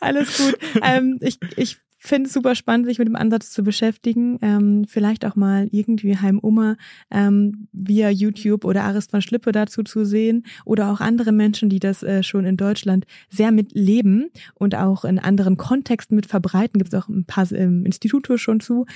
Alles 0.00 0.38
gut. 0.38 0.58
Ähm, 0.80 1.18
ich, 1.20 1.38
ich 1.56 1.78
finde 1.98 2.28
es 2.28 2.32
super 2.32 2.54
spannend, 2.54 2.86
sich 2.86 2.98
mit 2.98 3.08
dem 3.08 3.16
Ansatz 3.16 3.50
zu 3.50 3.62
beschäftigen. 3.62 4.38
Ähm, 4.40 4.84
vielleicht 4.88 5.24
auch 5.24 5.36
mal 5.36 5.68
irgendwie 5.72 6.16
Heimummer 6.16 6.76
ähm, 7.10 7.68
via 7.72 8.08
YouTube 8.10 8.64
oder 8.64 8.84
Arist 8.84 9.10
von 9.10 9.20
Schlippe 9.20 9.52
dazu 9.52 9.82
zu 9.82 10.04
sehen 10.04 10.44
oder 10.64 10.92
auch 10.92 11.00
andere 11.00 11.32
Menschen, 11.32 11.68
die 11.68 11.80
das 11.80 12.02
äh, 12.02 12.22
schon 12.22 12.44
in 12.44 12.56
Deutschland 12.56 13.04
sehr 13.28 13.50
mitleben 13.50 14.30
und 14.54 14.76
auch 14.76 15.04
in 15.04 15.18
anderen 15.18 15.56
Kontexten 15.56 16.14
mit 16.14 16.26
verbreiten. 16.26 16.78
Gibt 16.78 16.94
es 16.94 17.02
auch 17.02 17.08
ein 17.08 17.24
paar 17.24 17.50
ähm, 17.52 17.84
Institute 17.84 18.38
schon 18.38 18.60
zu. 18.60 18.86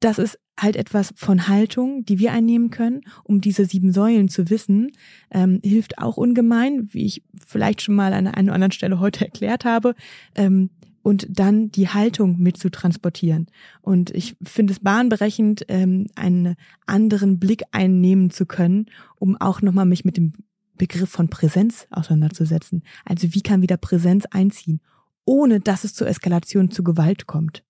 Das 0.00 0.18
ist 0.18 0.38
halt 0.58 0.76
etwas 0.76 1.12
von 1.16 1.48
Haltung, 1.48 2.04
die 2.04 2.18
wir 2.18 2.32
einnehmen 2.32 2.70
können, 2.70 3.02
um 3.24 3.40
diese 3.40 3.66
sieben 3.66 3.92
Säulen 3.92 4.28
zu 4.28 4.48
wissen, 4.48 4.90
ähm, 5.30 5.60
hilft 5.62 5.98
auch 5.98 6.16
ungemein, 6.16 6.88
wie 6.92 7.04
ich 7.04 7.22
vielleicht 7.46 7.82
schon 7.82 7.94
mal 7.94 8.12
an 8.12 8.26
einer 8.26 8.52
anderen 8.52 8.72
Stelle 8.72 9.00
heute 9.00 9.24
erklärt 9.24 9.64
habe. 9.64 9.94
Ähm, 10.34 10.70
und 11.06 11.24
dann 11.30 11.70
die 11.70 11.88
Haltung 11.88 12.36
mit 12.40 12.56
zu 12.56 12.68
transportieren. 12.68 13.46
Und 13.80 14.10
ich 14.10 14.36
finde 14.42 14.72
es 14.72 14.80
bahnbrechend, 14.80 15.64
ähm, 15.68 16.08
einen 16.16 16.56
anderen 16.84 17.38
Blick 17.38 17.62
einnehmen 17.70 18.30
zu 18.30 18.44
können, 18.44 18.86
um 19.14 19.36
auch 19.36 19.62
nochmal 19.62 19.86
mich 19.86 20.04
mit 20.04 20.16
dem 20.16 20.32
Begriff 20.76 21.08
von 21.08 21.28
Präsenz 21.28 21.86
auseinanderzusetzen. 21.92 22.82
Also 23.04 23.32
wie 23.34 23.40
kann 23.40 23.62
wieder 23.62 23.76
Präsenz 23.76 24.24
einziehen, 24.32 24.80
ohne 25.24 25.60
dass 25.60 25.84
es 25.84 25.94
zur 25.94 26.08
Eskalation, 26.08 26.72
zu 26.72 26.82
Gewalt 26.82 27.28
kommt. 27.28 27.62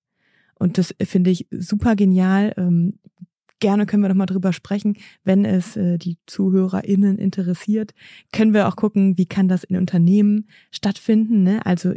Und 0.55 0.79
das 0.79 0.95
finde 1.03 1.29
ich 1.29 1.47
super 1.51 1.95
genial. 1.95 2.55
Ähm, 2.57 3.01
gerne 3.61 3.85
können 3.85 4.03
wir 4.03 4.09
noch 4.09 4.17
mal 4.17 4.25
drüber 4.25 4.55
sprechen, 4.55 4.97
wenn 5.25 5.45
es 5.45 5.77
äh, 5.77 5.99
die 5.99 6.17
ZuhörerInnen 6.25 7.19
interessiert. 7.19 7.93
Können 8.33 8.55
wir 8.55 8.67
auch 8.67 8.77
gucken, 8.77 9.19
wie 9.19 9.27
kann 9.27 9.47
das 9.47 9.63
in 9.63 9.77
Unternehmen 9.77 10.49
stattfinden. 10.71 11.43
Ne? 11.43 11.67
Also 11.67 11.93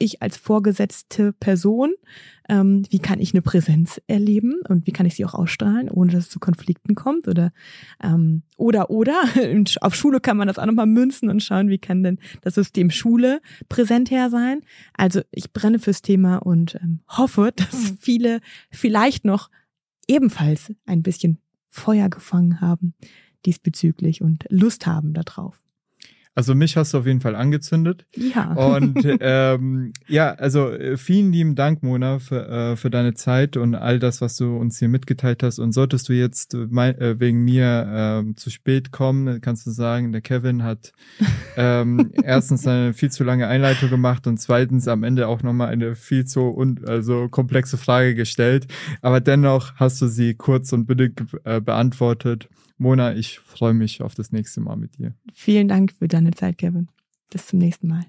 ich 0.00 0.22
als 0.22 0.36
vorgesetzte 0.36 1.32
Person, 1.34 1.92
ähm, 2.48 2.82
wie 2.90 2.98
kann 2.98 3.20
ich 3.20 3.32
eine 3.32 3.42
Präsenz 3.42 4.00
erleben 4.06 4.56
und 4.68 4.86
wie 4.86 4.92
kann 4.92 5.06
ich 5.06 5.14
sie 5.14 5.24
auch 5.24 5.34
ausstrahlen, 5.34 5.88
ohne 5.88 6.10
dass 6.10 6.24
es 6.24 6.30
zu 6.30 6.40
Konflikten 6.40 6.94
kommt 6.94 7.28
oder 7.28 7.52
ähm, 8.02 8.42
oder 8.56 8.90
oder 8.90 9.22
auf 9.82 9.94
Schule 9.94 10.20
kann 10.20 10.36
man 10.36 10.48
das 10.48 10.58
auch 10.58 10.66
nochmal 10.66 10.86
münzen 10.86 11.28
und 11.28 11.42
schauen, 11.42 11.68
wie 11.68 11.78
kann 11.78 12.02
denn 12.02 12.18
das 12.40 12.54
System 12.54 12.90
Schule 12.90 13.40
präsent 13.68 14.10
her 14.10 14.30
sein. 14.30 14.62
Also 14.94 15.20
ich 15.30 15.52
brenne 15.52 15.78
fürs 15.78 16.02
Thema 16.02 16.38
und 16.38 16.74
ähm, 16.76 17.00
hoffe, 17.06 17.52
dass 17.54 17.94
viele 18.00 18.40
vielleicht 18.70 19.24
noch 19.24 19.50
ebenfalls 20.08 20.72
ein 20.86 21.02
bisschen 21.02 21.38
Feuer 21.68 22.08
gefangen 22.08 22.60
haben 22.60 22.94
diesbezüglich 23.46 24.22
und 24.22 24.44
Lust 24.48 24.86
haben 24.86 25.14
darauf. 25.14 25.59
Also 26.40 26.54
mich 26.54 26.78
hast 26.78 26.94
du 26.94 26.98
auf 26.98 27.06
jeden 27.06 27.20
Fall 27.20 27.36
angezündet. 27.36 28.06
Ja. 28.16 28.54
Und 28.54 28.96
ähm, 29.20 29.92
ja, 30.08 30.30
also 30.32 30.70
äh, 30.70 30.96
vielen 30.96 31.32
lieben 31.32 31.54
Dank, 31.54 31.82
Mona, 31.82 32.18
für, 32.18 32.48
äh, 32.48 32.76
für 32.76 32.88
deine 32.88 33.12
Zeit 33.12 33.58
und 33.58 33.74
all 33.74 33.98
das, 33.98 34.22
was 34.22 34.38
du 34.38 34.56
uns 34.56 34.78
hier 34.78 34.88
mitgeteilt 34.88 35.42
hast. 35.42 35.58
Und 35.58 35.72
solltest 35.72 36.08
du 36.08 36.14
jetzt 36.14 36.54
äh, 36.54 37.20
wegen 37.20 37.44
mir 37.44 38.24
äh, 38.24 38.34
zu 38.36 38.48
spät 38.48 38.90
kommen, 38.90 39.42
kannst 39.42 39.66
du 39.66 39.70
sagen, 39.70 40.12
der 40.12 40.22
Kevin 40.22 40.62
hat 40.62 40.92
ähm, 41.58 42.10
erstens 42.24 42.66
eine 42.66 42.94
viel 42.94 43.10
zu 43.10 43.22
lange 43.22 43.46
Einleitung 43.46 43.90
gemacht 43.90 44.26
und 44.26 44.38
zweitens 44.38 44.88
am 44.88 45.02
Ende 45.02 45.28
auch 45.28 45.42
nochmal 45.42 45.68
eine 45.68 45.94
viel 45.94 46.24
zu 46.24 46.56
un 46.56 46.80
also 46.86 47.28
komplexe 47.28 47.76
Frage 47.76 48.14
gestellt. 48.14 48.66
Aber 49.02 49.20
dennoch 49.20 49.74
hast 49.74 50.00
du 50.00 50.06
sie 50.06 50.36
kurz 50.36 50.72
und 50.72 50.86
bitte 50.86 51.12
äh, 51.44 51.60
beantwortet. 51.60 52.48
Mona, 52.80 53.14
ich 53.14 53.40
freue 53.40 53.74
mich 53.74 54.00
auf 54.00 54.14
das 54.14 54.32
nächste 54.32 54.62
Mal 54.62 54.76
mit 54.76 54.96
dir. 54.96 55.14
Vielen 55.34 55.68
Dank 55.68 55.92
für 55.92 56.08
deine 56.08 56.30
Zeit, 56.30 56.56
Kevin. 56.56 56.88
Bis 57.30 57.46
zum 57.46 57.58
nächsten 57.58 57.88
Mal. 57.88 58.06